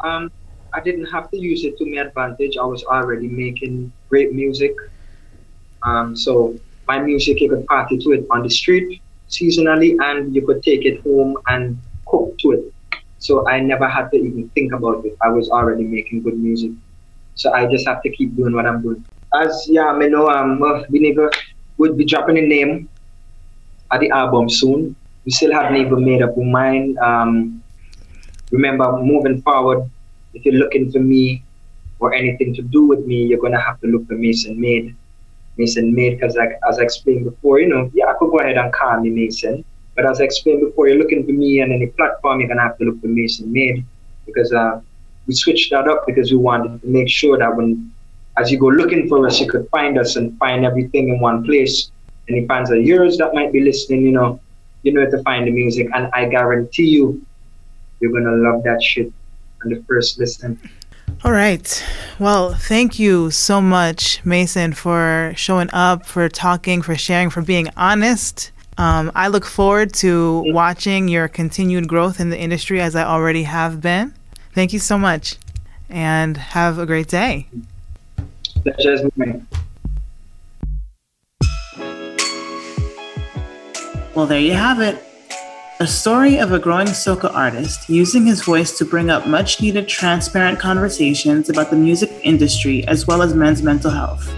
Um, 0.00 0.30
I 0.74 0.80
didn't 0.80 1.06
have 1.06 1.30
to 1.30 1.38
use 1.38 1.64
it 1.64 1.78
to 1.78 1.86
my 1.86 2.02
advantage. 2.02 2.58
I 2.58 2.66
was 2.66 2.84
already 2.84 3.28
making 3.28 3.90
great 4.10 4.34
music. 4.34 4.74
Um, 5.84 6.14
so 6.14 6.58
my 6.86 7.00
music, 7.00 7.40
you 7.40 7.48
could 7.48 7.64
party 7.66 7.96
to 7.96 8.12
it 8.12 8.26
on 8.30 8.42
the 8.42 8.50
street 8.50 9.00
seasonally, 9.30 9.96
and 10.02 10.34
you 10.34 10.44
could 10.44 10.62
take 10.62 10.84
it 10.84 11.00
home 11.00 11.38
and 11.46 11.78
cook 12.04 12.36
to 12.40 12.52
it. 12.52 12.74
So 13.20 13.48
I 13.48 13.60
never 13.60 13.88
had 13.88 14.10
to 14.10 14.18
even 14.18 14.50
think 14.50 14.74
about 14.74 15.06
it. 15.06 15.16
I 15.22 15.30
was 15.30 15.48
already 15.48 15.84
making 15.84 16.24
good 16.24 16.36
music. 16.36 16.72
So 17.34 17.52
I 17.52 17.66
just 17.66 17.86
have 17.86 18.02
to 18.02 18.10
keep 18.10 18.36
doing 18.36 18.54
what 18.54 18.66
I'm 18.66 18.82
doing. 18.82 19.04
As 19.34 19.66
yeah, 19.68 19.86
I 19.86 20.06
know 20.06 20.28
um 20.28 20.60
we 20.90 21.00
never 21.00 21.30
would 21.78 21.96
be 21.96 22.04
dropping 22.04 22.38
a 22.38 22.42
name 22.42 22.88
at 23.90 24.00
the 24.00 24.10
album 24.10 24.48
soon. 24.48 24.94
We 25.24 25.32
still 25.32 25.52
haven't 25.52 25.76
even 25.76 26.04
made 26.04 26.22
up 26.22 26.36
our 26.36 26.44
mind. 26.44 26.98
Um, 26.98 27.62
remember, 28.50 28.96
moving 28.98 29.42
forward, 29.42 29.90
if 30.34 30.44
you're 30.44 30.54
looking 30.54 30.92
for 30.92 31.00
me 31.00 31.42
or 31.98 32.12
anything 32.12 32.54
to 32.54 32.62
do 32.62 32.86
with 32.86 33.06
me, 33.06 33.24
you're 33.24 33.40
gonna 33.40 33.60
have 33.60 33.80
to 33.80 33.86
look 33.86 34.06
for 34.06 34.14
Mason 34.14 34.60
Made. 34.60 34.94
Mason 35.56 35.94
made 35.94 36.18
because 36.18 36.36
like 36.36 36.58
as 36.68 36.78
I 36.78 36.82
explained 36.82 37.24
before, 37.24 37.60
you 37.60 37.68
know, 37.68 37.90
yeah, 37.94 38.06
I 38.06 38.14
could 38.18 38.30
go 38.30 38.38
ahead 38.38 38.56
and 38.56 38.72
call 38.72 39.00
me 39.00 39.10
Mason. 39.10 39.64
But 39.94 40.04
as 40.06 40.20
I 40.20 40.24
explained 40.24 40.60
before, 40.60 40.88
you're 40.88 40.98
looking 40.98 41.24
for 41.24 41.32
me 41.32 41.62
on 41.62 41.70
any 41.70 41.86
platform, 41.86 42.40
you're 42.40 42.48
gonna 42.48 42.62
have 42.62 42.78
to 42.78 42.84
look 42.84 43.00
for 43.00 43.06
Mason 43.06 43.52
Made 43.52 43.84
because 44.26 44.52
uh, 44.52 44.80
we 45.26 45.34
switched 45.34 45.70
that 45.70 45.88
up 45.88 46.06
because 46.06 46.30
we 46.30 46.36
wanted 46.36 46.80
to 46.80 46.86
make 46.86 47.08
sure 47.08 47.38
that 47.38 47.56
when 47.56 47.92
as 48.36 48.50
you 48.50 48.58
go 48.58 48.66
looking 48.66 49.08
for 49.08 49.26
us, 49.26 49.40
you 49.40 49.48
could 49.48 49.68
find 49.70 49.98
us 49.98 50.16
and 50.16 50.36
find 50.38 50.64
everything 50.64 51.08
in 51.08 51.20
one 51.20 51.44
place. 51.44 51.90
Any 52.28 52.46
fans 52.46 52.70
of 52.70 52.78
yours 52.82 53.16
that 53.18 53.34
might 53.34 53.52
be 53.52 53.60
listening, 53.60 54.02
you 54.02 54.12
know, 54.12 54.40
you 54.82 54.92
know 54.92 55.08
to 55.08 55.22
find 55.22 55.46
the 55.46 55.50
music, 55.50 55.88
and 55.94 56.10
I 56.12 56.26
guarantee 56.26 56.86
you, 56.86 57.24
you're 58.00 58.12
gonna 58.12 58.36
love 58.36 58.64
that 58.64 58.82
shit 58.82 59.12
on 59.62 59.70
the 59.70 59.82
first 59.86 60.18
listen. 60.18 60.58
All 61.24 61.32
right. 61.32 61.84
Well, 62.18 62.54
thank 62.54 62.98
you 62.98 63.30
so 63.30 63.60
much, 63.60 64.24
Mason, 64.24 64.72
for 64.72 65.32
showing 65.36 65.70
up, 65.72 66.04
for 66.06 66.28
talking, 66.28 66.82
for 66.82 66.96
sharing, 66.96 67.30
for 67.30 67.40
being 67.40 67.68
honest. 67.76 68.52
Um, 68.76 69.12
I 69.14 69.28
look 69.28 69.44
forward 69.44 69.94
to 69.94 70.42
watching 70.48 71.08
your 71.08 71.28
continued 71.28 71.88
growth 71.88 72.20
in 72.20 72.30
the 72.30 72.38
industry 72.38 72.80
as 72.80 72.96
I 72.96 73.04
already 73.04 73.44
have 73.44 73.80
been. 73.80 74.12
Thank 74.54 74.72
you 74.72 74.78
so 74.78 74.96
much 74.96 75.36
and 75.90 76.36
have 76.36 76.78
a 76.78 76.86
great 76.86 77.08
day. 77.08 77.48
Well, 84.14 84.26
there 84.26 84.40
you 84.40 84.52
have 84.52 84.80
it. 84.80 85.02
A 85.80 85.86
story 85.88 86.38
of 86.38 86.52
a 86.52 86.58
growing 86.60 86.86
soca 86.86 87.34
artist 87.34 87.90
using 87.90 88.26
his 88.26 88.42
voice 88.44 88.78
to 88.78 88.84
bring 88.84 89.10
up 89.10 89.26
much 89.26 89.60
needed 89.60 89.88
transparent 89.88 90.60
conversations 90.60 91.50
about 91.50 91.70
the 91.70 91.76
music 91.76 92.12
industry 92.22 92.86
as 92.86 93.08
well 93.08 93.22
as 93.22 93.34
men's 93.34 93.60
mental 93.60 93.90
health. 93.90 94.32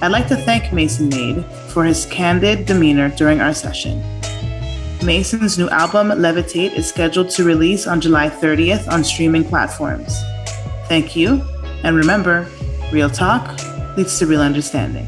I'd 0.00 0.08
like 0.08 0.26
to 0.28 0.36
thank 0.36 0.72
Mason 0.72 1.10
Made 1.10 1.44
for 1.68 1.84
his 1.84 2.06
candid 2.06 2.64
demeanor 2.64 3.10
during 3.10 3.42
our 3.42 3.52
session. 3.52 4.02
Mason's 5.04 5.58
new 5.58 5.68
album, 5.68 6.08
Levitate, 6.08 6.72
is 6.72 6.88
scheduled 6.88 7.28
to 7.30 7.44
release 7.44 7.86
on 7.86 8.00
July 8.00 8.30
30th 8.30 8.90
on 8.90 9.04
streaming 9.04 9.44
platforms. 9.44 10.18
Thank 10.88 11.14
you, 11.14 11.42
and 11.82 11.94
remember, 11.94 12.48
real 12.90 13.10
talk 13.10 13.58
leads 13.98 14.18
to 14.18 14.26
real 14.26 14.40
understanding. 14.40 15.06